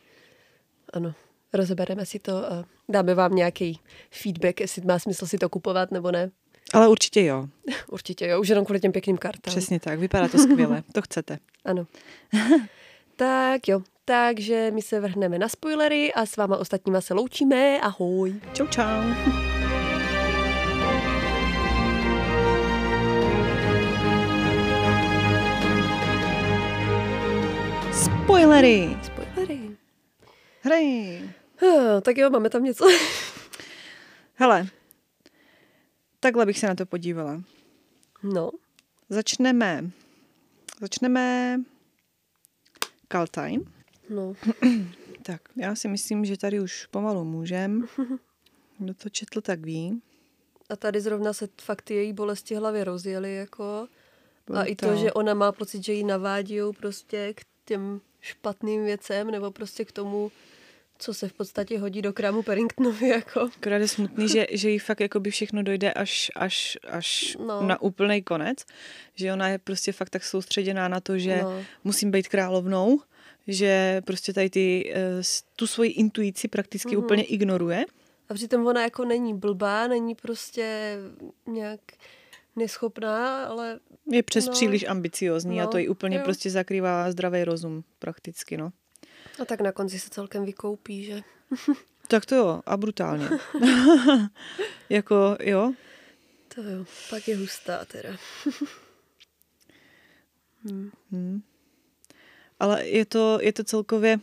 ano, 0.92 1.14
rozebereme 1.52 2.06
si 2.06 2.18
to 2.18 2.52
a 2.52 2.64
dáme 2.88 3.14
vám 3.14 3.34
nějaký 3.34 3.80
feedback, 4.10 4.60
jestli 4.60 4.82
má 4.82 4.98
smysl 4.98 5.26
si 5.26 5.38
to 5.38 5.48
kupovat 5.48 5.90
nebo 5.90 6.10
ne. 6.10 6.30
Ale 6.72 6.88
určitě 6.88 7.24
jo, 7.24 7.48
Určitě 7.90 8.26
jo, 8.26 8.40
už 8.40 8.48
jenom 8.48 8.64
kvůli 8.64 8.80
těm 8.80 8.92
pěkným 8.92 9.16
kartám. 9.18 9.50
přesně 9.52 9.80
tak, 9.80 9.98
vypadá 9.98 10.28
to 10.28 10.38
skvěle, 10.38 10.82
to 10.92 11.02
chcete. 11.02 11.38
Ano. 11.64 11.86
tak 13.16 13.68
jo, 13.68 13.82
takže 14.04 14.70
my 14.74 14.82
se 14.82 15.00
vrhneme 15.00 15.38
na 15.38 15.48
spoilery 15.48 16.12
a 16.12 16.26
s 16.26 16.36
váma 16.36 16.56
ostatníma 16.56 17.00
se 17.00 17.14
loučíme. 17.14 17.80
Ahoj. 17.80 18.40
Čau, 18.52 18.66
čau. 18.66 18.84
Spoilery. 27.92 28.96
Spoilery. 29.02 29.76
Hrej. 30.60 31.20
Tak 32.02 32.16
jo, 32.16 32.30
máme 32.30 32.50
tam 32.50 32.64
něco. 32.64 32.84
Hele, 34.34 34.66
takhle 36.20 36.46
bych 36.46 36.58
se 36.58 36.66
na 36.66 36.74
to 36.74 36.86
podívala. 36.86 37.42
No, 38.22 38.50
Začneme, 39.08 39.90
začneme 40.80 41.56
Kaltajn. 43.08 43.64
no. 44.08 44.34
Tak, 45.22 45.40
já 45.56 45.74
si 45.74 45.88
myslím, 45.88 46.24
že 46.24 46.36
tady 46.36 46.60
už 46.60 46.86
pomalu 46.86 47.24
můžem. 47.24 47.88
Kdo 48.78 48.94
to 48.94 49.08
četl, 49.08 49.40
tak 49.40 49.60
ví. 49.60 50.02
A 50.70 50.76
tady 50.76 51.00
zrovna 51.00 51.32
se 51.32 51.48
fakt 51.60 51.82
ty 51.82 51.94
její 51.94 52.12
bolesti 52.12 52.54
hlavy 52.54 52.84
rozjely, 52.84 53.34
jako. 53.34 53.88
A 54.54 54.64
i 54.64 54.74
to, 54.76 54.96
že 54.96 55.12
ona 55.12 55.34
má 55.34 55.52
pocit, 55.52 55.84
že 55.84 55.92
ji 55.92 56.04
navádějí 56.04 56.72
prostě 56.72 57.34
k 57.34 57.44
těm 57.64 58.00
špatným 58.20 58.84
věcem, 58.84 59.30
nebo 59.30 59.50
prostě 59.50 59.84
k 59.84 59.92
tomu, 59.92 60.32
co 60.98 61.14
se 61.14 61.28
v 61.28 61.32
podstatě 61.32 61.78
hodí 61.78 62.02
do 62.02 62.12
krámu 62.12 62.42
Paddingtonovi, 62.42 63.08
jako. 63.18 63.40
Akorát 63.40 63.76
je 63.76 63.88
smutný, 63.88 64.28
že, 64.28 64.46
že 64.52 64.70
jí 64.70 64.78
fakt 64.78 65.00
jakoby 65.00 65.30
všechno 65.30 65.62
dojde 65.62 65.92
až, 65.92 66.30
až, 66.34 66.78
až 66.88 67.36
No. 67.40 67.46
no. 67.46 67.66
na 67.66 67.82
úplný 67.82 68.22
konec. 68.22 68.58
Že 69.14 69.32
ona 69.32 69.48
je 69.48 69.58
prostě 69.58 69.92
fakt 69.92 70.10
tak 70.10 70.24
soustředěná 70.24 70.88
na 70.88 71.00
to, 71.00 71.18
že 71.18 71.40
No. 71.42 71.50
no. 71.50 71.64
musím 71.84 72.10
být 72.10 72.28
královnou, 72.28 73.00
že 73.48 74.02
prostě 74.06 74.32
tady 74.32 74.50
ty, 74.50 74.92
eh, 74.94 75.22
tu 75.56 75.66
svoji 75.66 75.90
intuici 75.90 76.48
prakticky 76.48 76.88
Mhm. 76.88 76.96
mm-hmm. 77.00 77.04
úplně 77.04 77.22
ignoruje. 77.24 77.84
A 78.28 78.34
přitom 78.34 78.66
ona 78.66 78.82
jako 78.82 79.04
není 79.04 79.34
blbá, 79.34 79.86
není 79.88 80.14
prostě 80.14 80.96
nějak 81.46 81.80
neschopná, 82.56 83.44
ale 83.44 83.78
Je 84.12 84.22
přes 84.22 84.44
No. 84.46 84.50
no. 84.50 84.52
příliš 84.54 84.84
ambiciozní 84.88 85.56
no. 85.56 85.62
a 85.62 85.66
No, 85.66 85.70
to 85.72 85.78
jí 85.78 85.88
úplně 85.88 86.16
jo. 86.16 86.20
jo. 86.20 86.24
prostě 86.24 86.50
zakrývá 86.50 87.10
zdravý 87.12 87.44
rozum 87.44 87.84
prakticky, 87.98 88.56
no. 88.56 88.72
A 89.42 89.44
tak 89.44 89.60
na 89.60 89.72
konci 89.72 89.98
se 89.98 90.10
celkem 90.10 90.44
vykoupí, 90.44 91.04
že? 91.04 91.22
Tak 92.08 92.26
to 92.26 92.34
jo, 92.34 92.60
a 92.66 92.76
brutálně. 92.76 93.28
jako, 94.88 95.36
jo, 95.42 95.72
To 96.54 96.62
jo, 96.62 96.84
pak 97.10 97.28
je 97.28 97.36
hustá 97.36 97.84
teda. 97.84 98.16
Hmm. 101.10 101.42
Ale 102.60 102.86
je 102.86 103.04
to, 103.04 103.38
je 103.42 103.52
to 103.52 103.64
celkově, 103.64 104.18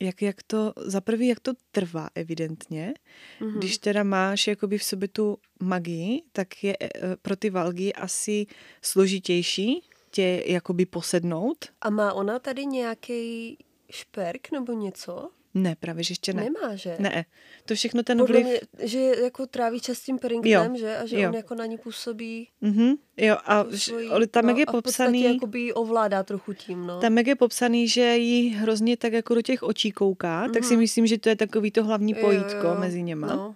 jak, 0.00 0.22
jak 0.22 0.42
to, 0.42 0.72
za 0.76 1.00
prvý, 1.00 1.26
jak 1.26 1.40
to 1.40 1.52
trvá 1.70 2.08
evidentně. 2.14 2.94
Mhm. 3.40 3.50
Mm-hmm. 3.50 3.58
Když 3.58 3.78
teda 3.78 4.02
máš 4.02 4.46
jakoby 4.46 4.78
v 4.78 4.84
sobě 4.84 5.08
tu 5.08 5.38
magii, 5.62 6.22
tak 6.32 6.64
je 6.64 6.76
eh, 6.80 7.16
pro 7.22 7.36
ty 7.36 7.50
valgy 7.50 7.92
asi 7.92 8.46
složitější 8.82 9.82
tě 10.10 10.42
jakoby 10.46 10.86
posednout. 10.86 11.64
A 11.80 11.90
má 11.90 12.12
ona 12.12 12.38
tady 12.38 12.66
nějaký 12.66 13.58
šperk 13.94 14.50
nebo 14.52 14.72
něco? 14.72 15.30
Ne, 15.56 15.76
právě, 15.80 16.04
že 16.04 16.12
ještě 16.12 16.32
ne. 16.32 16.44
Nemá, 16.44 16.76
že? 16.76 16.96
Ne, 16.98 17.24
to 17.64 17.74
všechno 17.74 18.02
ten 18.02 18.18
Podle 18.18 18.40
vliv... 18.42 18.46
mě, 18.46 18.88
že 18.88 18.98
jako 19.00 19.46
tráví 19.46 19.80
čas 19.80 19.98
s 19.98 20.02
tím 20.04 20.18
Paddingtonem, 20.18 20.72
Jo, 20.74 20.78
že? 20.80 20.96
A 20.96 21.06
že 21.06 21.20
jo. 21.20 21.28
on 21.28 21.34
jako 21.34 21.54
na 21.54 21.66
ní 21.66 21.78
působí 21.78 22.48
Mhm, 22.60 22.94
jo, 23.16 23.36
a 23.44 23.64
ž- 23.70 23.78
svoji- 23.78 24.10
ale 24.10 24.26
tam, 24.26 24.48
jak 24.48 24.58
je 24.58 24.64
a 24.64 24.70
v 24.70 24.72
podstatě 24.82 25.10
popsaný... 25.10 25.34
jakoby 25.34 25.60
ji 25.60 25.72
ovládá 25.72 26.22
trochu 26.22 26.52
tím, 26.52 26.86
no. 26.86 27.00
Tam, 27.00 27.18
jak 27.18 27.26
je 27.26 27.34
popsaný, 27.34 27.88
že 27.88 28.16
jí 28.16 28.48
hrozně 28.48 28.96
tak 28.96 29.12
jako 29.12 29.34
do 29.34 29.42
těch 29.42 29.62
očí 29.62 29.90
kouká, 29.92 30.48
tak 30.48 30.64
si 30.64 30.72
Mhm. 30.74 30.80
myslím, 30.80 31.06
že 31.06 31.18
to 31.18 31.28
je 31.28 31.36
takový 31.36 31.70
to 31.70 31.84
hlavní 31.84 32.12
Jo, 32.12 32.18
pojítko 32.20 32.66
jo, 32.66 32.74
jo. 32.74 32.80
mezi 32.80 33.02
něma. 33.02 33.26
No. 33.26 33.54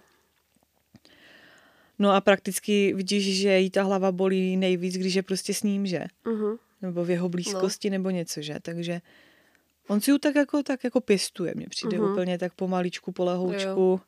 No 1.99 2.11
a 2.11 2.21
prakticky 2.21 2.93
vidíš, 2.93 3.39
že 3.41 3.59
jí 3.59 3.69
ta 3.69 3.83
hlava 3.83 4.11
bolí 4.11 4.57
nejvíc, 4.57 4.95
když 4.97 5.13
je 5.13 5.23
prostě 5.23 5.53
s 5.53 5.63
ním, 5.63 5.85
že? 5.85 6.03
Mhm. 6.25 6.55
Nebo 6.81 7.05
v 7.05 7.09
jeho 7.09 7.29
blízkosti, 7.29 7.89
no. 7.89 7.91
nebo 7.93 8.09
něco, 8.09 8.41
že? 8.41 8.55
Takže 8.61 9.01
on 9.89 10.01
si 10.01 10.11
ju 10.11 10.17
tak 10.17 10.35
jako, 10.35 10.63
tak 10.63 10.83
jako 10.83 11.01
pěstuje, 11.01 11.53
mně 11.55 11.67
přijde 11.69 11.97
Mhm. 11.97 12.05
mm-hmm. 12.07 12.11
úplně 12.13 12.37
tak 12.37 12.53
pomaličku, 12.53 13.11
polehoučku. 13.11 13.69
Jo. 13.69 13.99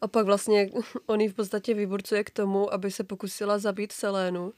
A 0.00 0.08
pak 0.08 0.26
vlastně 0.26 0.70
on 1.06 1.20
ji 1.20 1.28
v 1.28 1.34
podstatě 1.34 1.74
vyburcuje 1.74 2.24
k 2.24 2.30
tomu, 2.30 2.72
aby 2.74 2.90
se 2.90 3.04
pokusila 3.04 3.58
zabít 3.58 3.92
Selénu 3.92 4.52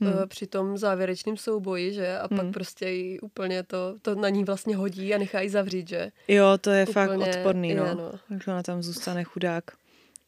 Hmm. 0.00 0.12
hmm. 0.12 0.28
při 0.28 0.46
tom 0.46 0.78
závěrečném 0.78 1.36
souboji, 1.36 1.92
že? 1.92 2.18
A 2.18 2.28
pak 2.28 2.38
Hmm. 2.40 2.52
prostě 2.52 2.88
jí 2.88 3.20
úplně 3.20 3.62
to, 3.62 3.94
to 4.02 4.14
na 4.14 4.28
ní 4.28 4.44
vlastně 4.44 4.76
hodí 4.76 5.14
a 5.14 5.18
nechá 5.18 5.40
ji 5.40 5.50
zavřít, 5.50 5.88
že? 5.88 6.12
Jo, 6.28 6.44
to 6.60 6.70
je 6.70 6.82
Úplně 6.82 6.92
fakt 6.92 7.18
odporný, 7.36 7.68
je, 7.68 7.76
no. 7.76 7.94
no. 7.94 8.12
Takže 8.28 8.50
ona 8.50 8.62
tam 8.62 8.82
zůstane 8.82 9.24
chudák. 9.24 9.64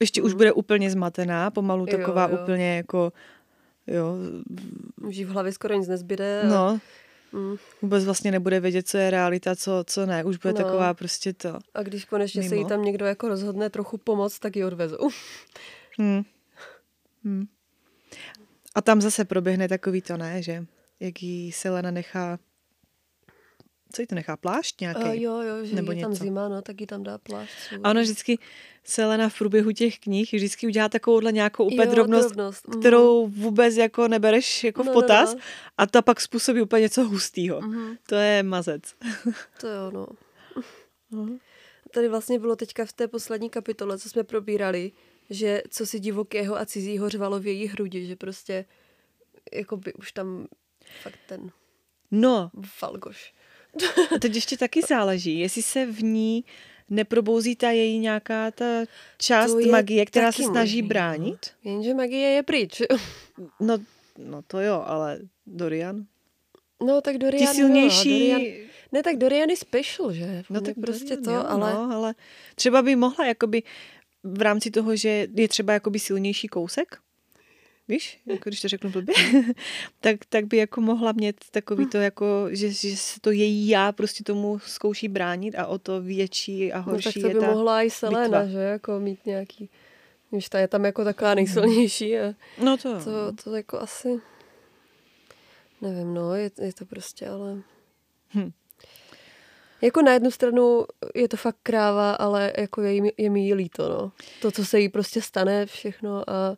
Ještě 0.01 0.23
už 0.23 0.31
Mhm. 0.31 0.37
bude 0.39 0.53
úplně 0.53 0.91
zmatená, 0.91 1.51
pomalu 1.51 1.87
Jo, 1.91 1.97
taková 1.99 2.29
jo. 2.31 2.39
úplně 2.43 2.77
jako, 2.77 3.13
jo, 3.87 4.15
Už 5.03 5.19
v 5.21 5.29
hlavě 5.29 5.53
skoro 5.53 5.75
nic 5.75 5.89
nezbyde. 5.89 6.43
a- 6.43 6.47
no, 6.49 6.79
Mm. 7.37 7.57
vůbec 7.83 8.05
vlastně 8.05 8.31
nebude 8.31 8.61
vědět, 8.61 8.89
co 8.89 8.99
je 8.99 9.11
realita, 9.11 9.57
co, 9.57 9.85
co 9.87 10.07
ne. 10.07 10.25
Už 10.25 10.37
bude 10.37 10.53
No. 10.53 10.59
taková 10.65 10.95
prostě 10.95 11.33
to. 11.33 11.59
A 11.75 11.83
když 11.83 12.05
konečně 12.05 12.43
se 12.43 12.55
jí 12.55 12.59
Mimo. 12.61 12.69
tam 12.69 12.83
někdo 12.85 13.07
jako 13.07 13.29
rozhodne 13.29 13.71
trochu 13.71 13.99
pomoct, 13.99 14.39
tak 14.39 14.57
ji 14.57 14.65
odvezou. 14.65 15.09
Hmm. 15.99 16.23
Hmm. 17.25 17.47
A 18.75 18.83
tam 18.83 19.01
zase 19.01 19.25
proběhne 19.25 19.69
takový 19.69 20.03
to, 20.03 20.17
ne, 20.17 20.43
že 20.43 20.67
jak 21.01 21.23
jí 21.23 21.53
Selena 21.53 21.91
nechá, 21.91 22.39
co 23.93 24.03
jí 24.03 24.07
to 24.07 24.15
nechá, 24.15 24.37
plášť 24.37 24.81
nějaký? 24.81 25.03
A 25.03 25.13
jo, 25.13 25.41
jo, 25.41 25.65
že 25.65 25.75
Nebo 25.77 25.93
je 25.93 26.01
tam 26.01 26.11
něco. 26.11 26.25
zima, 26.25 26.49
no, 26.49 26.63
tak 26.63 26.81
jí 26.81 26.87
tam 26.87 27.03
dá 27.03 27.19
plášť. 27.19 27.53
svůj. 27.69 27.81
A 27.85 27.91
ona 27.91 28.01
vždycky, 28.01 28.39
Selena 28.85 29.29
v 29.29 29.39
průběhu 29.39 29.73
těch 29.73 29.99
knih 29.99 30.33
vždycky 30.33 30.67
udělá 30.67 30.89
takovouhle 30.89 31.33
nějakou 31.33 31.65
úplně 31.65 31.85
Jo, 31.85 31.91
drobnost, 31.91 32.29
drobnost, 32.29 32.69
mhm. 32.69 32.81
kterou 32.81 33.27
vůbec 33.27 33.77
jako 33.77 34.09
nebereš 34.09 34.65
jako 34.65 34.83
v 34.83 34.87
No, 34.87 34.93
no, 34.93 35.01
potaz 35.01 35.35
no. 35.35 35.41
a 35.79 35.87
ta 35.87 36.03
pak 36.03 36.21
způsobí 36.21 36.63
úplně 36.63 36.83
něco 36.83 37.05
hustýho. 37.05 37.61
Mhm. 37.61 37.97
To 38.09 38.15
je 38.15 38.43
mazec. 38.43 38.83
To 39.61 39.69
jo, 39.69 39.91
no. 39.91 40.07
Mhm. 41.11 41.39
Tady 41.95 42.09
vlastně 42.09 42.39
bylo 42.39 42.57
teďka 42.57 42.85
v 42.85 42.93
té 42.93 43.09
poslední 43.09 43.51
kapitole, 43.51 43.99
co 43.99 44.09
jsme 44.11 44.25
probírali, 44.25 44.93
že 45.31 45.63
co 45.71 45.87
si 45.87 46.01
divokého 46.01 46.59
a 46.59 46.67
cizího 46.67 47.09
řvalo 47.09 47.41
v 47.41 47.47
její 47.47 47.67
hrudi, 47.67 48.07
že 48.07 48.17
prostě 48.17 48.65
jako 49.53 49.77
by 49.77 49.95
už 49.95 50.13
tam 50.13 50.47
fakt 51.03 51.19
ten 51.29 51.51
No, 52.11 52.51
falgoš. 52.67 53.35
A 54.15 54.19
teď 54.19 54.35
ještě 54.35 54.57
taky 54.57 54.83
záleží, 54.83 55.39
jestli 55.39 55.63
se 55.63 55.87
v 55.87 56.03
ní 56.03 56.45
neprobouzí 56.91 57.57
ta 57.57 57.71
její 57.71 57.99
nějaká 57.99 58.51
ta 58.51 58.85
část 59.19 59.55
magie, 59.71 60.07
která 60.07 60.33
se 60.33 60.43
snaží 60.43 60.83
možný, 60.83 60.89
bránit. 60.89 61.47
No. 61.65 61.71
Jenže 61.71 61.95
magie 61.95 62.29
je 62.29 62.43
pryč. 62.43 62.83
No, 63.61 63.79
no 64.19 64.43
to 64.43 64.61
jo, 64.61 64.85
ale 64.87 65.19
Dorian. 65.47 66.07
No 66.83 67.01
tak 67.01 67.19
Dorian, 67.19 67.49
Ti 67.49 67.55
silnější... 67.55 68.29
Jo, 68.29 68.39
Dorian, 68.39 68.67
ne, 68.93 69.03
tak 69.03 69.17
Dorian 69.17 69.51
je 69.51 69.57
special, 69.57 70.13
že? 70.13 70.43
No 70.51 70.61
tak 70.61 70.75
prostě 70.81 71.17
Dorian, 71.17 71.25
to, 71.25 71.31
jo, 71.31 71.45
ale... 71.49 71.73
No, 71.73 71.91
ale 71.93 72.15
třeba 72.55 72.83
by 72.83 72.97
mohla 72.97 73.27
jakoby 73.27 73.63
v 74.25 74.43
rámci 74.43 74.71
toho, 74.71 74.97
že 74.97 75.29
je 75.35 75.49
třeba 75.49 75.73
jakoby 75.73 75.99
silnější 75.99 76.49
kousek, 76.49 76.99
víš, 77.89 78.21
jako 78.27 78.51
když 78.51 78.61
to 78.61 78.69
řeknu 78.69 78.91
blbě, 78.91 79.15
tak, 80.01 80.17
tak 80.29 80.45
by 80.45 80.57
jako 80.57 80.81
mohla 80.81 81.13
mít 81.13 81.37
takový 81.51 81.87
to 81.87 81.99
jako, 81.99 82.49
že, 82.51 82.71
že 82.73 82.97
se 82.97 83.21
to 83.21 83.31
její 83.31 83.69
já 83.69 83.93
prostě 83.93 84.25
tomu 84.25 84.59
zkouší 84.59 85.09
bránit 85.09 85.55
a 85.55 85.67
o 85.67 85.79
to 85.79 86.01
větší 86.01 86.73
a 86.73 86.79
No 86.79 86.83
horší 86.83 87.05
tak 87.05 87.23
to 87.23 87.29
je 87.29 87.35
by 87.35 87.41
ta... 87.41 87.47
mohla 87.47 87.83
i 87.83 87.91
Selena, 87.91 88.41
bitva. 88.41 88.47
že? 88.47 88.59
Jako 88.59 89.01
mít 89.01 89.27
nějaký... 89.27 89.69
Víš, 90.33 90.49
ta 90.49 90.59
je 90.59 90.69
tam 90.69 90.85
jako 90.85 91.05
taková 91.05 91.35
nejsilnější 91.35 92.19
a 92.19 92.35
No 92.63 92.77
to, 92.77 93.05
to, 93.05 93.11
no. 93.11 93.33
to 93.45 93.57
jako 93.57 93.81
asi... 93.81 94.21
Nevím, 95.81 96.15
no, 96.15 96.35
je, 96.35 96.51
je 96.61 96.73
to 96.73 96.87
prostě, 96.87 97.29
ale... 97.29 97.63
Hm. 98.35 98.51
Jako 99.83 100.03
na 100.03 100.13
jednu 100.13 100.31
stranu 100.31 100.85
je 101.15 101.29
to 101.29 101.37
fakt 101.37 101.57
kráva, 101.63 102.13
ale 102.13 102.53
jako 102.59 102.83
je, 102.83 103.13
je 103.19 103.31
mi 103.31 103.41
jí 103.41 103.55
líto, 103.55 103.89
no. 103.89 104.13
To, 104.43 104.51
co 104.51 104.65
se 104.65 104.81
jí 104.81 104.89
prostě 104.89 105.23
stane, 105.23 105.67
všechno 105.67 106.31
a... 106.31 106.57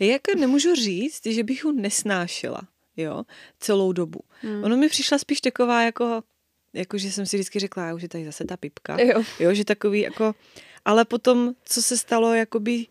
Jako 0.00 0.38
nemůžu 0.38 0.74
říct, 0.74 1.26
že 1.26 1.44
bych 1.44 1.64
ho 1.64 1.72
nesnášela, 1.72 2.60
jo, 2.96 3.24
celou 3.60 3.92
dobu. 3.92 4.20
Hmm. 4.40 4.64
Ono 4.64 4.76
mi 4.76 4.88
přišla 4.88 5.18
spíš 5.18 5.40
taková 5.40 5.82
jako, 5.82 6.22
jako 6.72 6.98
že 6.98 7.12
jsem 7.12 7.26
si 7.26 7.36
vždycky 7.36 7.58
řekla, 7.58 7.94
už 7.94 8.02
je 8.02 8.08
tady 8.08 8.24
zase 8.24 8.44
ta 8.44 8.56
pipka. 8.56 9.00
Jo. 9.00 9.22
Jo, 9.40 9.54
že 9.54 9.64
takový 9.64 10.00
jako, 10.00 10.34
ale 10.84 11.04
potom, 11.04 11.54
co 11.64 11.82
se 11.82 11.96
stalo, 11.98 12.34
jakoby, 12.34 12.86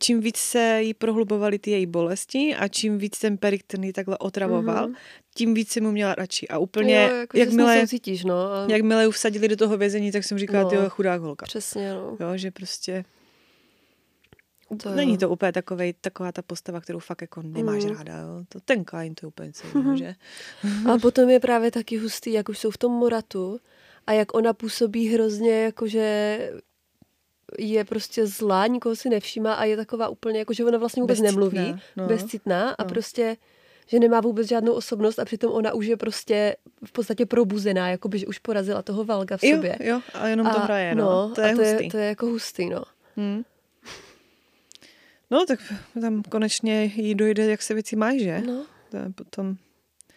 čím 0.00 0.20
víc 0.20 0.36
se 0.36 0.78
jí 0.82 0.94
prohlubovaly 0.94 1.58
ty 1.58 1.70
její 1.70 1.86
bolesti 1.86 2.54
a 2.58 2.68
čím 2.68 2.98
víc 2.98 3.18
ten 3.18 3.38
Perikton 3.38 3.84
ji 3.84 3.92
takhle 3.92 4.18
otravoval, 4.18 4.86
Mhm. 4.86 4.96
tím 5.34 5.54
víc 5.54 5.70
jsem 5.72 5.82
mu 5.84 5.90
měla 5.92 6.14
radši. 6.14 6.48
A 6.48 6.58
úplně, 6.58 7.08
jo, 7.10 7.16
jako, 7.16 7.38
jakmile, 7.38 7.80
soucítíš, 7.80 8.24
no. 8.24 8.34
A... 8.52 8.66
jakmile 8.70 9.04
ji 9.04 9.10
vsadili 9.10 9.48
do 9.48 9.56
toho 9.56 9.76
vězení, 9.76 10.12
tak 10.12 10.24
jsem 10.24 10.38
říkala, 10.38 10.62
No. 10.62 10.70
ty 10.70 10.76
jo, 10.76 10.82
chudá 10.88 11.14
holka. 11.16 11.46
Přesně, 11.46 11.92
no. 11.94 12.16
Jo, 12.20 12.28
že 12.36 12.50
prostě 12.50 13.04
To 14.82 14.90
není 14.90 15.12
jo. 15.12 15.18
to 15.18 15.28
úplně 15.30 15.52
takovej, 15.52 15.92
taková 16.00 16.32
ta 16.32 16.42
postava, 16.42 16.80
kterou 16.80 16.98
fakt 16.98 17.20
jako 17.20 17.42
nemáš 17.42 17.84
Mhm. 17.84 17.96
ráda. 17.96 18.18
Jo. 18.18 18.44
To, 18.48 18.60
ten 18.60 18.84
Kain 18.84 19.14
to 19.14 19.26
je 19.26 19.28
úplně 19.28 19.52
celý, 19.52 19.98
že? 19.98 20.14
A 20.92 20.98
potom 20.98 21.28
je 21.30 21.40
právě 21.40 21.70
taky 21.70 21.98
hustý, 21.98 22.32
jak 22.32 22.48
už 22.48 22.58
jsou 22.58 22.70
v 22.70 22.78
tom 22.78 22.92
moratu 22.92 23.58
a 24.06 24.12
jak 24.12 24.34
ona 24.36 24.52
působí 24.52 25.08
hrozně, 25.08 25.62
jakože 25.62 26.38
je 27.58 27.84
prostě 27.84 28.26
zlá, 28.26 28.66
nikoho 28.66 28.96
si 28.96 29.08
nevšímá 29.10 29.54
a 29.54 29.64
je 29.64 29.76
taková 29.76 30.08
úplně, 30.08 30.38
jako 30.38 30.52
že 30.52 30.64
ona 30.64 30.78
vlastně 30.78 31.02
vůbec 31.02 31.20
Bezcitná, 31.20 31.40
nemluví, 31.40 31.80
no. 31.96 32.06
bezcitná 32.06 32.70
a 32.70 32.82
No. 32.82 32.88
prostě 32.88 33.36
že 33.88 33.98
nemá 34.00 34.20
vůbec 34.20 34.48
žádnou 34.48 34.72
osobnost 34.72 35.18
a 35.18 35.24
přitom 35.24 35.52
ona 35.52 35.74
už 35.74 35.86
je 35.86 35.96
prostě 35.96 36.56
v 36.84 36.92
podstatě 36.92 37.26
probuzená, 37.26 37.88
jakoby, 37.88 38.18
že 38.18 38.26
už 38.26 38.38
porazila 38.38 38.82
toho 38.82 39.04
Valga 39.04 39.36
v 39.36 39.44
Jo, 39.44 39.56
sobě. 39.56 39.76
jo, 39.80 40.00
a 40.14 40.26
jenom 40.28 40.46
to 40.50 40.56
a, 40.58 40.64
hraje, 40.64 40.94
no. 40.94 41.32
To 41.34 41.40
je 41.40 41.52
a 41.52 41.56
to 41.56 41.62
hustý. 41.62 41.84
je, 41.84 41.90
to 41.90 41.96
je 41.96 42.06
jako 42.08 42.26
hustý, 42.26 42.68
no. 42.70 42.82
Hmm. 43.16 43.42
No, 45.30 45.46
tak 45.46 45.60
tam 46.00 46.22
konečně 46.22 46.84
jí 46.84 47.14
dojde, 47.14 47.50
jak 47.50 47.62
se 47.62 47.74
věci 47.74 47.96
mají, 47.96 48.24
že? 48.24 48.40
No, 48.46 48.66
To 48.90 48.96
je 48.96 49.10
potom... 49.14 49.56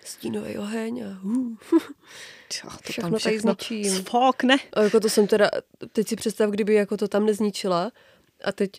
stínový 0.05 0.57
oheň 0.57 1.03
a 1.03 1.24
uh. 1.24 1.55
Čo, 2.49 2.68
to 2.70 2.78
Všechno 2.91 3.01
tam 3.03 3.12
tady 3.12 3.20
všechno 3.20 3.51
zničím. 3.60 3.91
sfokne. 3.95 4.57
A 4.74 4.82
jako 4.84 4.99
to 4.99 5.10
jsem 5.10 5.28
teda, 5.28 5.49
teď 5.93 6.07
si 6.07 6.16
představ, 6.16 6.49
kdyby 6.49 6.74
jako 6.74 6.97
to 6.97 7.07
tam 7.07 7.26
nezničila 7.26 7.91
a 8.43 8.51
teď 8.51 8.70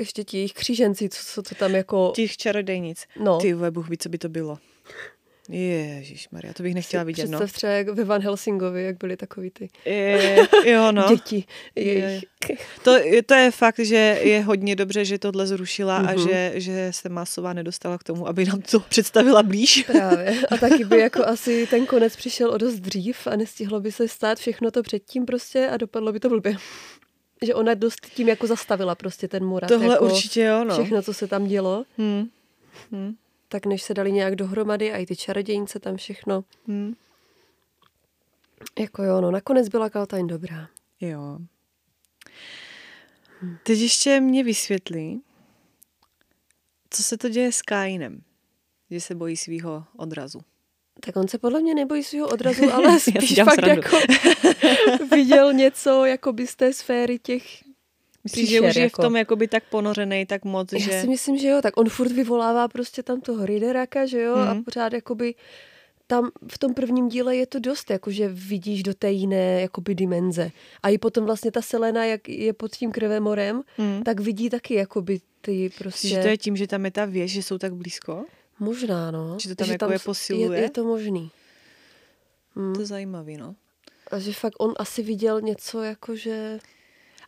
ještě 0.00 0.24
ti 0.24 0.36
jejich 0.36 0.52
kříženci, 0.52 1.08
co, 1.08 1.22
co 1.24 1.42
to 1.42 1.54
tam 1.54 1.74
jako... 1.74 2.12
Těch 2.16 2.36
čarodejnic. 2.36 3.04
No. 3.20 3.40
Ty 3.40 3.54
Bůh 3.70 3.88
ví, 3.88 3.98
co 3.98 4.08
by 4.08 4.18
to 4.18 4.28
bylo. 4.28 4.58
Ježíš 5.48 6.28
Maria, 6.28 6.52
to 6.52 6.62
bych 6.62 6.74
nechtěla 6.74 7.02
vidět, 7.04 7.30
no. 7.30 7.38
Představ 7.38 7.52
třeba 7.56 7.72
jak 7.72 7.88
ve 7.88 8.04
Van 8.04 8.22
Helsingovi, 8.22 8.84
jak 8.84 8.96
byly 8.98 9.16
takový 9.16 9.50
ty 9.50 9.68
Je, 9.84 10.46
jo, 10.64 10.92
no. 10.92 11.04
děti. 11.08 11.44
Je, 11.74 11.84
Jejich. 11.84 12.24
To, 12.84 12.96
je- 12.96 13.22
to 13.22 13.34
je 13.34 13.50
fakt, 13.50 13.78
že 13.78 13.96
je 14.22 14.42
hodně 14.42 14.76
dobře, 14.76 15.04
že 15.04 15.18
tohle 15.18 15.46
zrušila 15.46 15.96
a 15.96 16.02
Mhm. 16.12 16.28
že, 16.28 16.52
že 16.54 16.88
se 16.90 17.08
Masová 17.08 17.52
nedostala 17.52 17.98
k 17.98 18.04
tomu, 18.04 18.28
aby 18.28 18.44
nám 18.44 18.60
to 18.60 18.80
představila 18.80 19.42
blíž. 19.42 19.84
Právě. 19.92 20.34
A 20.50 20.56
taky 20.60 20.84
by 20.84 20.98
jako 20.98 21.24
asi 21.24 21.66
ten 21.66 21.86
konec 21.86 22.16
přišel 22.16 22.50
o 22.50 22.58
dost 22.58 22.74
dřív 22.74 23.26
a 23.26 23.36
nestihlo 23.36 23.80
by 23.80 23.92
se 23.92 24.08
stát 24.08 24.38
všechno 24.38 24.70
to 24.70 24.82
předtím 24.82 25.26
prostě 25.26 25.68
a 25.68 25.76
dopadlo 25.76 26.12
by 26.12 26.20
to 26.20 26.28
blbě. 26.28 26.56
Že 27.42 27.54
ona 27.54 27.74
dost 27.74 28.06
tím 28.14 28.28
jako 28.28 28.46
zastavila 28.46 28.94
prostě 28.94 29.28
ten 29.28 29.44
murat. 29.44 29.68
Tohle 29.68 29.86
jako 29.94 30.04
určitě 30.04 30.42
jo, 30.42 30.64
no. 30.64 30.74
Všechno, 30.74 31.02
co 31.02 31.14
se 31.14 31.26
tam 31.26 31.46
dělo, 31.46 31.84
Hmm. 31.98 32.28
Hmm. 32.92 33.14
Tak 33.48 33.66
než 33.66 33.82
se 33.82 33.94
dali 33.94 34.12
nějak 34.12 34.36
dohromady 34.36 34.92
a 34.92 34.96
i 34.96 35.06
ty 35.06 35.16
čarodějnice 35.16 35.80
tam 35.80 35.96
všechno. 35.96 36.44
Hmm. 36.66 36.94
Jako 38.78 39.02
jo, 39.02 39.20
no 39.20 39.30
nakonec 39.30 39.68
byla 39.68 39.90
Kaltain 39.90 40.26
dobrá. 40.26 40.68
Jo. 41.00 41.38
Teď 43.62 43.78
ještě 43.78 44.20
mě 44.20 44.44
vysvětlí, 44.44 45.22
co 46.90 47.02
se 47.02 47.18
to 47.18 47.28
děje 47.28 47.52
s 47.52 47.62
Kainem, 47.62 48.22
že 48.90 49.00
se 49.00 49.14
bojí 49.14 49.36
svého 49.36 49.84
odrazu. 49.96 50.40
Tak 51.00 51.16
on 51.16 51.28
se 51.28 51.38
podle 51.38 51.60
mě 51.60 51.74
nebojí 51.74 52.04
svého 52.04 52.28
odrazu, 52.28 52.70
ale 52.72 53.00
spíš 53.00 53.34
fakt 53.44 53.54
srandu. 53.54 53.82
jako 53.82 53.96
viděl 55.10 55.52
něco 55.52 56.04
jako 56.04 56.32
by 56.32 56.46
z 56.46 56.56
té 56.56 56.72
sféry 56.72 57.18
těch 57.18 57.65
Myslíš, 58.26 58.48
že 58.50 58.60
už 58.60 58.66
je 58.66 58.72
v 58.72 58.76
jako. 58.84 59.02
tom 59.02 59.16
jakoby 59.16 59.48
tak 59.48 59.64
ponořený, 59.70 60.26
tak 60.26 60.44
moc, 60.44 60.72
Já 60.72 60.78
že... 60.78 61.00
si 61.00 61.08
myslím, 61.08 61.38
že 61.38 61.48
jo, 61.48 61.58
tak 61.62 61.76
on 61.76 61.88
furt 61.88 62.12
vyvolává 62.12 62.68
prostě 62.68 63.02
tam 63.02 63.20
toho 63.20 63.46
Rideraka, 63.46 64.06
že 64.06 64.20
jo, 64.22 64.36
Mhm. 64.36 64.48
a 64.48 64.62
pořád 64.64 64.92
jakoby 64.92 65.34
tam 66.06 66.30
v 66.52 66.58
tom 66.58 66.74
prvním 66.74 67.08
díle 67.08 67.36
je 67.36 67.46
to 67.46 67.58
dost, 67.58 67.90
jakože 67.90 68.28
vidíš 68.28 68.82
do 68.82 68.94
té 68.94 69.10
jiné 69.10 69.60
jakoby 69.60 69.94
dimenze. 69.94 70.50
A 70.82 70.88
i 70.88 70.98
potom 70.98 71.24
vlastně 71.24 71.50
ta 71.52 71.62
Selena, 71.62 72.04
jak 72.04 72.28
je 72.28 72.52
pod 72.52 72.76
tím 72.76 72.92
krvemorem, 72.92 73.62
Hmm. 73.76 74.02
tak 74.02 74.20
vidí 74.20 74.50
taky 74.50 74.74
jakoby 74.74 75.20
ty 75.40 75.70
prostě... 75.78 76.08
Že 76.08 76.22
to 76.22 76.28
je 76.28 76.36
tím, 76.38 76.56
že 76.56 76.66
tam 76.66 76.84
je 76.84 76.90
ta 76.90 77.04
věž, 77.04 77.30
že 77.32 77.42
jsou 77.42 77.58
tak 77.58 77.74
blízko? 77.74 78.24
Možná, 78.58 79.10
no. 79.10 79.36
Že 79.40 79.48
to 79.48 79.54
tam 79.54 79.70
jako 79.70 79.92
je 79.92 79.98
s- 79.98 80.04
posiluje? 80.04 80.58
Je, 80.58 80.62
je 80.64 80.70
to 80.70 80.84
možný. 80.84 81.30
Hmm. 82.56 82.74
To 82.74 82.80
je 82.80 82.86
zajímavý, 82.86 83.36
no. 83.36 83.54
A 84.10 84.18
že 84.18 84.32
fakt 84.32 84.54
on 84.58 84.74
asi 84.78 85.02
viděl 85.02 85.40
něco 85.40 85.82
jakože... 85.82 86.58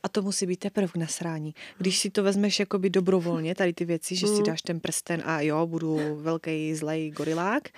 A 0.08 0.10
to 0.10 0.22
musí 0.22 0.46
být 0.46 0.56
teprve 0.56 0.92
na 0.96 1.06
srání. 1.06 1.54
Když 1.78 1.98
si 1.98 2.10
to 2.10 2.22
vezmeš 2.22 2.58
jakoby 2.60 2.90
dobrovolně, 2.90 3.54
tady 3.54 3.72
ty 3.72 3.84
věci, 3.84 4.16
že 4.16 4.26
si 4.26 4.32
Mm. 4.32 4.42
dáš 4.42 4.62
ten 4.62 4.80
prsten 4.80 5.22
a 5.24 5.40
jo, 5.40 5.66
budu 5.66 5.98
velký 6.20 6.74
zlej 6.74 7.10
gorilák, 7.10 7.68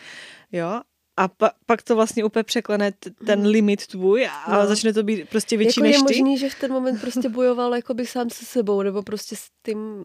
jo, 0.53 0.81
a 1.17 1.29
pa, 1.29 1.51
pak 1.67 1.83
to 1.83 1.97
vlastně 1.97 2.25
úplně 2.25 2.43
překlene 2.43 2.93
ten 3.27 3.47
limit 3.47 3.87
tvůj 3.87 4.27
a 4.27 4.59
No. 4.61 4.67
začne 4.67 4.93
to 4.93 5.03
být 5.03 5.29
prostě 5.29 5.57
větší 5.57 5.81
jako 5.81 5.87
než 5.87 5.97
je 5.97 5.99
ty. 5.99 6.03
možný, 6.23 6.39
že 6.39 6.49
v 6.51 6.55
ten 6.61 6.73
moment 6.73 7.01
prostě 7.01 7.29
bojoval 7.29 7.75
jakoby 7.75 8.07
sám 8.07 8.31
se 8.31 8.45
sebou, 8.45 8.83
nebo 8.83 9.03
prostě 9.03 9.37
s 9.37 9.49
tím 9.63 10.05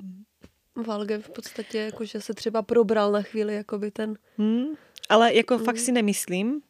Valgem 0.86 1.22
v 1.22 1.30
podstatě, 1.30 1.78
jakože 1.78 2.22
se 2.22 2.34
třeba 2.34 2.62
probral 2.62 3.12
na 3.12 3.22
chvíli 3.22 3.56
jakoby 3.56 3.92
ten... 3.92 4.16
Hmm. 4.38 4.66
Ale 5.10 5.34
jako 5.34 5.58
fakt 5.58 5.76
Mm. 5.76 5.82
si 5.82 5.92
nemyslím, 5.92 6.62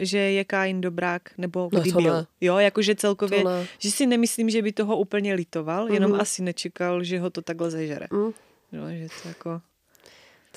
že 0.00 0.18
je 0.18 0.44
Kain 0.44 0.80
dobrák, 0.80 1.22
nebo 1.38 1.68
No 1.72 1.80
kdy 1.80 1.92
byl. 1.92 2.14
ne. 2.14 2.26
Jo, 2.40 2.58
jakože 2.58 2.94
celkově, 2.94 3.44
že 3.78 3.90
si 3.90 4.06
nemyslím, 4.06 4.50
že 4.50 4.62
by 4.62 4.72
toho 4.72 4.96
úplně 4.98 5.34
litoval, 5.34 5.92
jenom 5.92 6.10
Mhm. 6.10 6.20
asi 6.20 6.42
nečekal, 6.42 7.04
že 7.04 7.18
ho 7.20 7.30
to 7.30 7.42
takhle 7.42 7.70
zežere. 7.70 8.06
Mm, 8.10 8.32
Jo, 8.72 8.82
že 8.90 9.08
to 9.22 9.28
jako, 9.28 9.60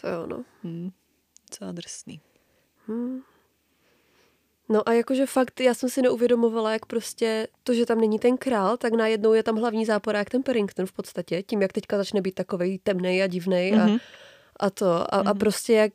to 0.02 0.08
jo, 0.08 0.26
no. 0.28 0.44
hm, 0.64 0.92
docela 1.50 1.72
drsný. 1.72 2.20
Hmm. 2.88 3.22
No 4.70 4.90
a 4.90 4.94
jakože 4.94 5.26
fakt, 5.26 5.60
já 5.60 5.74
jsem 5.74 5.90
si 5.90 6.02
neuvědomovala, 6.02 6.72
jak 6.74 6.86
prostě 6.86 7.48
to, 7.64 7.74
že 7.74 7.86
tam 7.86 7.98
není 8.02 8.20
ten 8.20 8.38
král, 8.38 8.78
tak 8.78 8.94
najednou 8.94 9.34
je 9.34 9.44
tam 9.44 9.56
hlavní 9.58 9.86
záporák 9.86 10.30
ten 10.30 10.44
Perrington 10.44 10.86
v 10.86 10.92
podstatě, 10.92 11.44
tím, 11.44 11.62
jak 11.62 11.74
teďka 11.74 11.98
začne 11.98 12.22
být 12.22 12.36
takovej 12.36 12.80
temnej 12.80 13.24
a 13.24 13.28
divnej 13.28 13.74
a, 13.74 13.86
Mhm. 13.86 13.98
a 14.60 14.70
to. 14.70 14.86
A, 14.92 15.04
a 15.18 15.24
Mhm. 15.24 15.38
prostě 15.38 15.74
jak... 15.74 15.94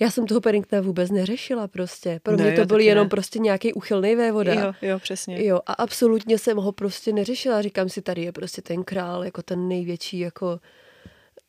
Já 0.00 0.10
jsem 0.10 0.26
toho 0.26 0.40
Perringtona 0.40 0.82
vůbec 0.82 1.10
neřešila 1.10 1.68
prostě. 1.68 2.20
Pro 2.22 2.34
mě 2.36 2.52
to 2.52 2.60
já 2.60 2.66
byl 2.66 2.80
jenom 2.80 3.04
ne. 3.04 3.08
prostě 3.08 3.38
nějaký 3.38 3.72
uchylný 3.72 4.16
vévoda. 4.16 4.54
Jo, 4.54 4.72
jo, 4.82 4.98
přesně. 4.98 5.44
Jo, 5.44 5.60
a 5.66 5.72
absolutně 5.72 6.38
jsem 6.38 6.56
ho 6.56 6.72
prostě 6.72 7.12
neřešila. 7.12 7.62
Říkám 7.62 7.88
si, 7.88 8.02
tady 8.02 8.22
je 8.22 8.32
prostě 8.32 8.62
ten 8.62 8.84
král, 8.84 9.24
jako 9.24 9.42
ten 9.42 9.68
největší, 9.68 10.18
jako... 10.18 10.60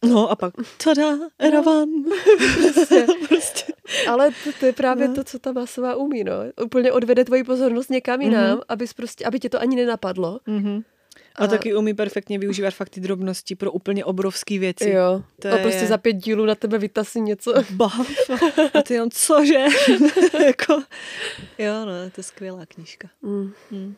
No 0.10 0.30
a 0.32 0.36
pak, 0.36 0.54
tada, 0.84 1.18
Eravan. 1.40 1.90
Prostě. 2.74 3.06
prostě. 3.28 3.74
Ale 4.10 4.30
to, 4.44 4.50
to 4.60 4.66
je 4.66 4.74
právě 4.74 5.08
No. 5.08 5.16
to, 5.16 5.24
co 5.24 5.40
ta 5.40 5.52
masová 5.52 5.96
umí, 5.96 6.24
no. 6.24 6.34
Úplně 6.66 6.92
odvede 6.92 7.26
tvoji 7.26 7.44
pozornost 7.44 7.90
někam 7.90 8.22
jinam, 8.22 8.50
Mhm. 8.52 8.60
abys 8.70 8.94
prostě, 8.94 9.26
aby 9.26 9.40
tě 9.40 9.50
to 9.50 9.62
ani 9.62 9.76
nenapadlo. 9.76 10.40
Mhm. 10.48 10.82
A, 11.38 11.48
taky 11.48 11.76
umí 11.76 11.94
perfektně 11.94 12.40
využívat 12.40 12.74
fakt 12.74 12.90
ty 12.90 13.00
drobnosti 13.00 13.56
pro 13.56 13.72
úplně 13.72 14.06
obrovské 14.06 14.60
věci. 14.60 14.90
Jo. 14.90 15.24
To 15.42 15.48
a 15.48 15.56
je- 15.56 15.62
prostě 15.62 15.86
za 15.88 15.98
pět 15.98 16.14
dílů 16.14 16.46
na 16.46 16.56
tebe 16.56 16.78
vytasí 16.78 17.22
něco. 17.22 17.54
Bav. 17.72 18.10
A 18.74 18.82
ty 18.82 18.94
jenom, 18.94 19.10
cože? 19.12 19.66
jako, 20.46 20.74
jo, 21.58 21.74
no, 21.86 21.92
to 22.16 22.20
je 22.20 22.24
skvělá 22.24 22.66
knížka. 22.66 23.10
Mm. 23.22 23.52
Hm. 23.72 23.96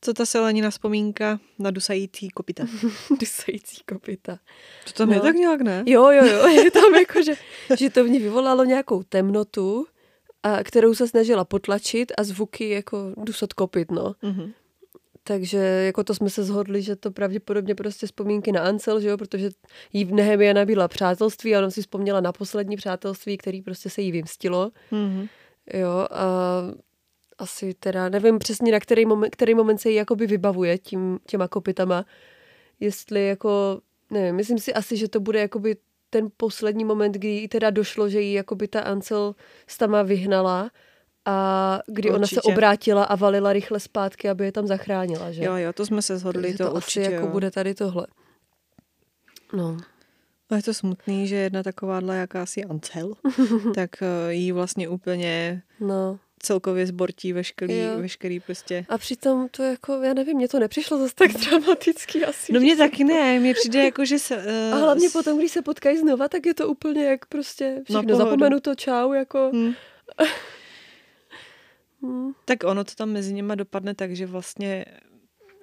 Co 0.00 0.14
ta 0.14 0.26
selenina 0.26 0.70
vzpomínka 0.70 1.40
na 1.58 1.70
dusající 1.70 2.28
kopita? 2.28 2.64
Dusající 3.20 3.76
kopita. 3.88 4.38
To 4.86 4.92
tam 4.92 5.08
No. 5.08 5.14
je 5.14 5.20
tak 5.20 5.34
nějak, 5.36 5.60
ne? 5.60 5.82
Jo, 5.86 6.10
jo, 6.10 6.24
jo. 6.26 6.46
Je 6.46 6.70
tam 6.70 6.94
jako, 6.94 7.22
že, 7.22 7.34
že 7.78 7.90
to 7.90 8.04
v 8.04 8.08
ní 8.08 8.18
vyvolalo 8.18 8.64
nějakou 8.64 9.02
temnotu, 9.02 9.86
a 10.42 10.64
kterou 10.64 10.94
se 10.94 11.08
snažila 11.08 11.44
potlačit 11.44 12.12
a 12.18 12.24
zvuky 12.24 12.68
jako 12.68 13.12
dusat 13.16 13.52
kopit, 13.52 13.90
no. 13.90 14.14
Mhm. 14.22 14.52
Takže 15.26 15.58
jako 15.58 16.04
to 16.04 16.14
jsme 16.14 16.30
se 16.30 16.44
shodli, 16.44 16.82
že 16.82 16.96
to 16.96 17.10
pravděpodobně 17.10 17.74
prostě 17.74 18.06
vzpomínky 18.06 18.52
na 18.52 18.60
Ancel, 18.60 19.00
že 19.00 19.08
jo, 19.08 19.18
protože 19.18 19.50
jí 19.92 20.04
v 20.04 20.12
Nehemia 20.12 20.52
nabídla 20.52 20.88
přátelství 20.88 21.54
a 21.54 21.58
ona 21.58 21.70
si 21.70 21.80
vzpomněla 21.80 22.20
na 22.20 22.32
poslední 22.32 22.76
přátelství, 22.76 23.36
který 23.36 23.62
prostě 23.62 23.90
se 23.90 24.02
jí 24.02 24.12
vymstilo. 24.12 24.70
Mhm. 24.90 25.26
Jo, 25.74 26.06
a 26.10 26.26
asi 27.38 27.74
teda 27.74 28.08
nevím 28.08 28.38
přesně, 28.38 28.72
na 28.72 28.80
který 28.80 29.06
moment, 29.06 29.30
který 29.30 29.54
moment 29.54 29.78
se 29.78 29.90
jí 29.90 29.96
jakoby 29.96 30.26
vybavuje 30.26 30.78
tím, 30.78 31.18
těma 31.26 31.48
kopitama. 31.48 32.04
Jestli 32.80 33.26
jako, 33.26 33.80
nevím, 34.10 34.34
myslím 34.34 34.58
si 34.58 34.74
asi, 34.74 34.96
že 34.96 35.08
to 35.08 35.20
bude 35.20 35.40
jakoby 35.40 35.76
ten 36.10 36.28
poslední 36.36 36.84
moment, 36.84 37.12
kdy 37.12 37.28
jí 37.28 37.48
teda 37.48 37.70
došlo, 37.70 38.08
že 38.08 38.20
jí 38.20 38.32
jakoby 38.32 38.68
ta 38.68 38.80
Ancel 38.80 39.34
s 39.66 39.78
tama 39.78 40.02
vyhnala 40.02 40.70
a 41.26 41.80
kdy 41.86 42.10
ona 42.10 42.26
se 42.26 42.36
Určitě. 42.36 42.52
obrátila 42.52 43.04
a 43.04 43.14
valila 43.16 43.52
rychle 43.52 43.80
zpátky, 43.80 44.28
aby 44.28 44.44
je 44.44 44.52
tam 44.52 44.66
zachránila, 44.66 45.32
že? 45.32 45.44
Jo, 45.44 45.54
jo, 45.56 45.72
to 45.72 45.86
jsme 45.86 46.02
se 46.02 46.18
shodli, 46.18 46.42
Takže 46.42 46.58
to, 46.58 46.64
to 46.64 46.72
určitě 46.76 47.00
asi 47.06 47.12
jako 47.12 47.26
jo. 47.26 47.32
bude 47.32 47.50
tady 47.50 47.74
tohle. 47.74 48.06
No. 49.52 49.76
A 50.50 50.56
je 50.56 50.62
to 50.62 50.74
smutný, 50.74 51.26
že 51.28 51.36
jedna 51.36 51.62
takováhle 51.62 52.16
jakási 52.16 52.64
Ancel, 52.64 53.12
tak 53.74 53.90
eh, 54.02 54.32
jí 54.32 54.52
vlastně 54.52 54.88
úplně 54.88 55.62
No. 55.80 56.18
celkově 56.42 56.86
zbortí 56.86 57.32
veškerý, 57.32 57.78
Jo. 57.78 57.98
veškerý 57.98 58.40
prostě. 58.40 58.86
A 58.88 58.98
přitom 58.98 59.48
to 59.50 59.62
jako, 59.62 59.92
já 60.02 60.14
nevím, 60.14 60.36
mně 60.36 60.48
to 60.48 60.58
nepřišlo 60.58 60.98
zase 60.98 61.14
tak 61.14 61.30
dramatický 61.32 62.24
asi. 62.24 62.52
No 62.52 62.60
mně 62.60 62.76
jsem 62.76 62.90
taky 62.90 63.04
ne, 63.04 63.38
mně 63.40 63.54
přijde 63.54 63.84
jako, 63.84 64.04
že 64.04 64.18
se... 64.18 64.36
Uh, 64.36 64.74
A 64.74 64.76
hlavně 64.76 65.08
potom, 65.10 65.38
když 65.38 65.50
se 65.52 65.62
potkají 65.62 65.98
znova, 65.98 66.28
tak 66.28 66.46
je 66.46 66.54
to 66.54 66.68
úplně 66.68 67.04
jak 67.04 67.26
prostě 67.26 67.82
všechno 67.84 68.16
zapomenu 68.16 68.60
to, 68.60 68.74
čau, 68.74 69.12
jako. 69.12 69.50
Hm. 69.54 69.72
Hmm. 72.04 72.32
Tak 72.44 72.64
ono 72.64 72.84
to 72.84 72.92
tam 72.94 73.10
mezi 73.10 73.32
nima 73.32 73.54
dopadne 73.54 73.94
tak, 73.94 74.16
že 74.16 74.26
vlastně 74.26 74.84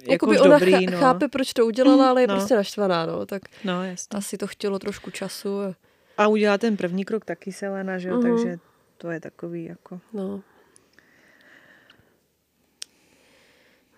jako 0.02 0.12
Jakoby 0.12 0.36
už 0.36 0.42
ona 0.42 0.58
dobrý, 0.60 0.74
chá- 0.74 0.92
no. 0.92 1.00
chápe, 1.00 1.28
proč 1.28 1.54
to 1.54 1.66
udělala, 1.66 2.10
ale 2.10 2.22
je 2.22 2.28
No. 2.28 2.36
prostě 2.36 2.56
naštvaná, 2.56 3.06
no. 3.06 3.26
Tak 3.26 3.42
No, 3.64 3.84
jasně. 3.86 4.18
asi 4.18 4.38
to 4.38 4.48
chtělo 4.48 4.80
trošku 4.80 5.12
času. 5.12 5.60
a- 5.62 5.76
A 6.18 6.28
udělá 6.28 6.58
ten 6.58 6.78
první 6.78 7.06
krok 7.06 7.26
taky 7.26 7.52
Selena, 7.52 7.98
že 7.98 8.10
jo, 8.10 8.18
Mhm. 8.18 8.24
takže 8.24 8.60
to 8.98 9.10
je 9.12 9.20
takový 9.20 9.66
jako... 9.66 10.00
No. 10.14 10.44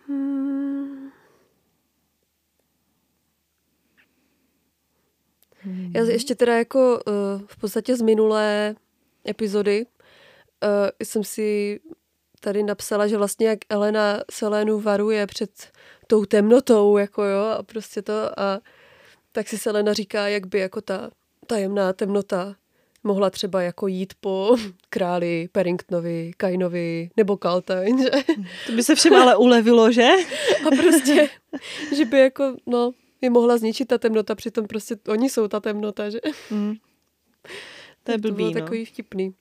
Hmm. 0.08 1.12
Já 5.96 6.04
ještě 6.04 6.36
teda 6.36 6.58
jako 6.58 7.00
uh, 7.08 7.14
v 7.48 7.58
podstatě 7.58 7.96
z 7.96 8.02
minulé 8.02 8.76
epizody 9.28 9.86
uh, 9.86 10.70
jsem 11.04 11.24
si 11.24 11.80
tady 12.44 12.64
napsala, 12.64 13.08
že 13.08 13.18
vlastně 13.18 13.48
jak 13.48 13.60
Elena 13.70 14.20
Selenu 14.32 14.80
varuje 14.80 15.28
před 15.28 15.52
tou 16.08 16.26
temnotou, 16.26 16.98
jako 16.98 17.24
jo, 17.24 17.44
a 17.60 17.64
prostě 17.64 18.02
to 18.02 18.40
a 18.40 18.60
tak 19.32 19.48
si 19.48 19.58
Selena 19.58 19.94
říká, 19.94 20.28
jak 20.28 20.48
by 20.48 20.60
jako 20.60 20.82
ta 20.82 21.10
tajemná 21.48 21.94
temnota 21.94 22.56
mohla 23.04 23.30
třeba 23.30 23.62
jako 23.62 23.88
jít 23.88 24.14
po 24.20 24.56
králi 24.90 25.50
Paddingtonovi, 25.52 26.32
Kainovi 26.38 27.10
nebo 27.18 27.38
Kaltain, 27.38 28.04
že? 28.04 28.10
To 28.68 28.72
by 28.72 28.84
se 28.84 28.96
všem 28.96 29.14
ale 29.14 29.36
ulevilo, 29.36 29.92
že? 29.92 30.10
A 30.68 30.76
prostě, 30.76 31.30
že 31.96 32.06
by 32.06 32.20
jako, 32.20 32.56
no, 32.66 32.92
je 33.22 33.30
mohla 33.30 33.58
zničit 33.58 33.88
ta 33.88 33.98
temnota, 33.98 34.36
přitom 34.36 34.68
prostě 34.68 34.96
oni 35.08 35.30
jsou 35.30 35.48
ta 35.48 35.60
temnota, 35.60 36.10
že? 36.10 36.20
Mm. 36.52 36.74
To 38.04 38.12
je 38.12 38.18
blbý, 38.18 38.30
to 38.30 38.36
bylo 38.36 38.48
no. 38.48 38.54
takový 38.54 38.86
vtipný. 38.86 39.34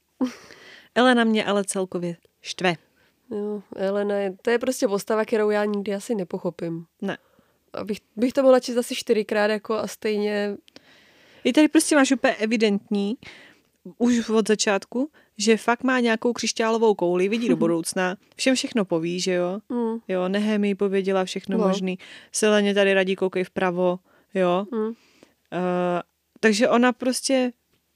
Elena 0.95 1.25
mě 1.25 1.45
ale 1.45 1.65
celkově 1.65 2.17
štve. 2.41 2.75
Jo, 3.39 3.63
Elena, 3.77 4.15
je, 4.15 4.35
to 4.43 4.51
je 4.51 4.59
prostě 4.59 4.89
postava, 4.89 5.25
kterou 5.25 5.51
já 5.51 5.65
nikdy 5.65 5.95
asi 5.95 6.15
nepochopím. 6.15 6.85
Ne. 7.03 7.19
Abych, 7.73 7.99
bych 8.17 8.33
to 8.33 8.43
mohla 8.43 8.61
číst 8.61 8.77
asi 8.77 8.95
čtyřikrát 8.95 9.51
jako 9.51 9.75
a 9.75 9.87
stejně, 9.87 10.57
I 11.45 11.53
tady 11.53 11.69
prostě 11.69 11.97
máš 11.97 12.13
úplně 12.13 12.35
evidentní, 12.35 13.17
už 13.99 14.29
od 14.31 14.49
začátku, 14.49 15.11
že 15.39 15.57
fakt 15.57 15.85
má 15.85 16.01
nějakou 16.01 16.33
křišťálovou 16.33 16.95
kouli, 16.95 17.29
vidí 17.29 17.49
do 17.49 17.57
budoucna, 17.67 18.17
všem 18.37 18.55
všechno 18.55 18.85
poví, 18.85 19.21
že 19.21 19.33
jo? 19.33 19.59
mm, 19.69 19.99
Jo, 20.09 20.29
Nehemi 20.29 20.75
pověděla 20.75 21.25
všechno 21.25 21.59
No. 21.59 21.69
možný. 21.69 21.99
Seleně 22.33 22.75
tady 22.75 22.95
radí 22.95 23.17
koukej 23.17 23.45
vpravo, 23.45 23.99
jo? 24.35 24.67
mm, 24.73 24.93
Uh, 25.53 25.59
takže 26.41 26.69
ona 26.69 26.93
prostě 26.93 27.53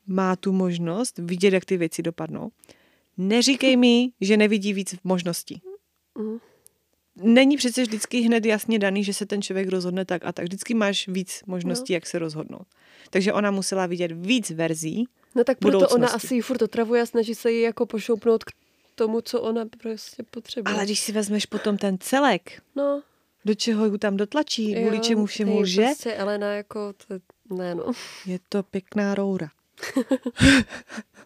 má 0.07 0.37
tu 0.37 0.53
možnost 0.53 1.19
vidět, 1.19 1.53
jak 1.55 1.65
ty 1.65 1.77
věci 1.77 2.03
dopadnou. 2.03 2.49
Neříkej 3.17 3.77
mi, 3.77 4.11
že 4.21 4.37
nevidí 4.37 4.73
víc 4.73 4.95
možností. 5.05 5.63
mm. 6.19 6.39
Není 7.23 7.57
přece 7.57 7.83
vždycky 7.83 8.21
hned 8.21 8.45
jasně 8.47 8.79
daný, 8.79 9.05
že 9.05 9.15
se 9.15 9.27
ten 9.27 9.43
člověk 9.43 9.69
rozhodne 9.69 10.05
tak 10.05 10.25
a 10.25 10.33
tak. 10.33 10.45
Vždycky 10.45 10.75
máš 10.75 11.09
víc 11.09 11.43
možností, 11.47 11.93
No. 11.93 11.97
jak 11.97 12.07
se 12.07 12.19
rozhodnout. 12.19 12.67
Takže 13.11 13.33
ona 13.33 13.51
musela 13.51 13.87
vidět 13.87 14.13
víc 14.15 14.51
verzí. 14.51 15.05
No 15.35 15.45
tak 15.45 15.59
proto 15.59 15.77
ona 15.79 15.87
budoucnosti. 15.89 16.17
asi 16.27 16.35
ji 16.35 16.41
furt 16.41 16.63
otravuje 16.63 17.03
a 17.03 17.07
snaží 17.07 17.35
se 17.35 17.53
jí 17.53 17.61
jako 17.63 17.87
pošoupnout 17.87 18.45
k 18.45 18.51
tomu, 18.95 19.21
co 19.21 19.41
ona 19.41 19.67
prostě 19.67 20.23
potřebuje. 20.23 20.75
Ale 20.75 20.85
když 20.85 21.01
si 21.01 21.13
vezmeš 21.13 21.47
potom 21.47 21.79
ten 21.79 21.99
celek, 22.01 22.63
no, 22.77 23.03
do 23.45 23.55
čeho 23.55 23.87
ji 23.87 23.99
tam 23.99 24.17
dotlačí, 24.17 24.75
kvůli 24.75 24.97
jo, 24.97 25.03
čemu 25.03 25.27
všemu 25.27 25.61
lže, 25.61 25.83
Prostě 25.83 26.13
Elena 26.15 26.53
jako, 26.53 26.93
to, 26.93 27.15
ne 27.57 27.75
no. 27.75 27.93
je 28.27 28.39
to 28.49 28.63
pěkná 28.63 29.15
roura. 29.15 29.49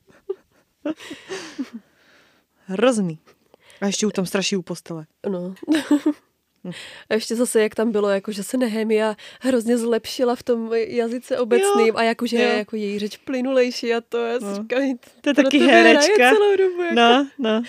Hrozný. 2.66 3.19
A 3.81 3.86
ještě 3.86 4.07
u 4.07 4.11
tom 4.11 4.27
straší 4.27 4.57
u 4.57 4.62
postele. 4.62 5.07
No. 5.31 5.55
A 7.11 7.15
ještě 7.15 7.36
zase, 7.36 7.62
jak 7.62 7.74
tam 7.74 7.93
bylo, 7.93 8.09
jako, 8.09 8.32
že 8.32 8.43
se 8.43 8.57
Nehemia 8.57 9.16
hrozně 9.40 9.78
zlepšila 9.78 10.35
v 10.36 10.43
tom 10.43 10.70
jazyce 10.74 11.39
obecným 11.39 11.86
Jo, 11.86 11.94
a 11.97 12.02
jako, 12.02 12.27
že 12.27 12.36
jo. 12.36 12.43
je 12.43 12.48
jako 12.59 12.77
její 12.77 12.98
řeč 12.98 13.16
plynulejší 13.16 13.94
a 13.94 14.01
to 14.01 14.19
já 14.19 14.39
si 14.39 14.44
No. 14.44 14.55
říkám, 14.55 14.82
To 15.20 15.31
je 15.31 15.35
taky 15.35 15.59
herečka. 15.59 16.31
celou 16.35 16.57
dobu. 16.57 16.82
Jako. 16.82 16.94
No, 16.94 17.28
no. 17.39 17.62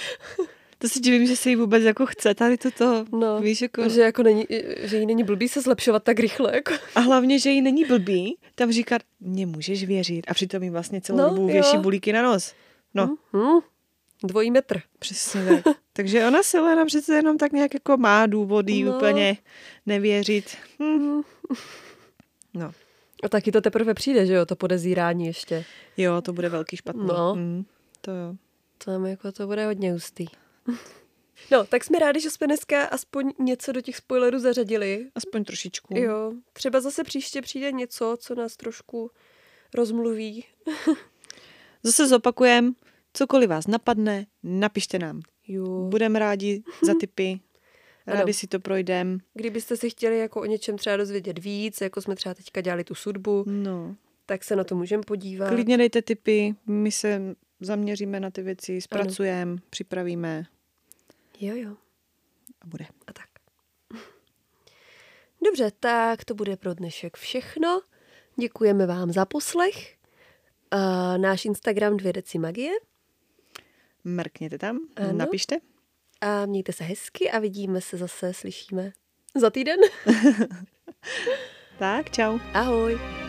To 0.78 0.90
si 0.90 1.00
divím, 1.00 1.26
že 1.28 1.36
se 1.36 1.50
jí 1.50 1.56
vůbec 1.56 1.84
jako 1.84 2.06
chce 2.06 2.34
tady 2.36 2.58
toto. 2.58 3.06
No, 3.12 3.40
Víš, 3.42 3.62
jako... 3.62 3.90
Že, 3.90 4.02
jako 4.02 4.24
není, 4.24 4.46
že 4.82 4.98
jí 4.98 5.06
není 5.06 5.24
blbý 5.24 5.48
se 5.48 5.62
zlepšovat 5.62 6.04
tak 6.04 6.20
rychle. 6.20 6.52
Jako. 6.56 6.74
A 6.96 7.00
hlavně, 7.00 7.40
že 7.40 7.50
jí 7.50 7.62
není 7.62 7.86
blbý, 7.86 8.38
tam 8.56 8.72
říkat, 8.72 9.02
mě 9.20 9.46
můžeš 9.46 9.84
věřit. 9.84 10.26
A 10.28 10.34
přitom 10.34 10.64
jí 10.64 10.70
vlastně 10.70 11.02
celou 11.02 11.18
No, 11.18 11.30
dobu 11.30 11.48
věší 11.48 11.78
bulíky 11.78 12.14
na 12.14 12.22
nos. 12.22 12.54
No, 12.94 13.18
Hmm. 13.34 13.60
Dvojí 14.24 14.52
metr. 14.52 14.82
přesně 15.00 15.46
tak. 15.64 15.76
Takže 15.94 16.28
ona 16.28 16.44
se 16.44 16.60
Lena 16.60 16.86
přece 16.86 17.16
jenom 17.16 17.38
tak 17.38 17.52
nějak 17.52 17.74
jako 17.74 17.98
má 17.98 18.26
důvody 18.26 18.84
No. 18.84 18.96
úplně 18.98 19.38
nevěřit. 19.86 20.58
Hm. 20.84 21.22
No, 22.54 22.72
A 23.24 23.30
taky 23.30 23.52
to 23.52 23.62
teprve 23.62 23.94
přijde, 23.94 24.26
že 24.26 24.34
jo, 24.34 24.46
to 24.46 24.56
podezírání 24.56 25.26
ještě. 25.26 25.66
jo, 25.98 26.22
to 26.22 26.34
bude 26.34 26.50
velký 26.50 26.78
špatný. 26.78 27.06
No. 27.08 27.36
Hm. 27.38 27.64
To 28.02 28.12
jo. 28.12 28.36
Tam 28.86 29.06
jako 29.06 29.32
to 29.32 29.48
bude 29.48 29.66
hodně 29.66 29.94
hustý. 29.94 30.26
No, 31.52 31.66
tak 31.66 31.84
jsme 31.84 32.00
rádi, 32.00 32.20
že 32.22 32.30
jsme 32.32 32.48
dneska 32.48 32.84
aspoň 32.86 33.32
něco 33.40 33.72
do 33.72 33.82
těch 33.82 33.96
spoilerů 33.98 34.40
zařadili. 34.40 35.08
Aspoň 35.16 35.44
trošičku. 35.44 35.98
Jo, 35.98 36.34
třeba 36.54 36.82
zase 36.82 37.04
příště 37.04 37.42
přijde 37.42 37.72
něco, 37.72 38.18
co 38.20 38.36
nás 38.36 38.58
trošku 38.58 39.12
rozmluví. 39.74 40.46
Zase 41.84 42.08
zopakujem, 42.08 42.76
cokoliv 43.14 43.50
vás 43.50 43.68
napadne, 43.68 44.26
napište 44.44 45.00
nám. 45.00 45.22
Jo. 45.48 45.88
Budeme 45.90 46.20
rádi 46.20 46.64
za 46.84 46.94
tipy. 47.00 47.40
Ano. 48.08 48.18
Rádi 48.20 48.34
si 48.34 48.48
to 48.48 48.60
projdem. 48.60 49.18
Kdybyste 49.34 49.78
si 49.78 49.90
chtěli 49.90 50.18
jako 50.20 50.42
o 50.42 50.46
něčem 50.46 50.78
třeba 50.78 50.98
dozvědět 50.98 51.40
víc, 51.40 51.82
jako 51.82 52.02
jsme 52.02 52.16
třeba 52.16 52.36
teďka 52.36 52.62
dělali 52.62 52.84
tu 52.84 52.96
sudbu, 52.96 53.44
No. 53.48 53.96
tak 54.26 54.44
se 54.44 54.56
na 54.56 54.64
to 54.64 54.76
můžeme 54.76 55.04
podívat. 55.04 55.50
Klidně 55.50 55.78
dejte 55.78 56.02
tipy, 56.02 56.56
my 56.66 56.92
se 56.92 57.36
zaměříme 57.60 58.20
na 58.20 58.32
ty 58.32 58.42
věci, 58.42 58.82
zpracujeme, 58.82 59.58
připravíme 59.70 60.46
Jo, 61.40 61.56
jo. 61.56 61.76
a 62.62 62.68
bude. 62.68 62.86
A 63.08 63.14
tak. 63.14 63.26
Dobře, 65.46 65.72
tak 65.80 66.26
to 66.26 66.34
bude 66.36 66.58
pro 66.58 66.74
dnešek 66.74 67.18
všechno. 67.18 67.82
Děkujeme 68.40 68.86
vám 68.86 69.12
za 69.12 69.26
poslech. 69.26 69.96
A 70.72 71.18
náš 71.18 71.46
Instagram 71.46 71.98
dvě 71.98 72.14
deci 72.14 72.38
magie. 72.40 72.72
Mrkněte 74.04 74.58
tam, 74.58 74.80
Ano. 74.96 75.14
napište. 75.14 75.56
A 76.22 76.46
mějte 76.46 76.74
se 76.74 76.84
hezky 76.84 77.32
a 77.32 77.40
vidíme 77.40 77.82
se 77.82 77.98
zase, 77.98 78.34
slyšíme 78.34 78.92
za 79.36 79.50
týden. 79.50 79.80
Tak, 81.80 82.10
čau. 82.10 82.40
Ahoj. 82.54 83.21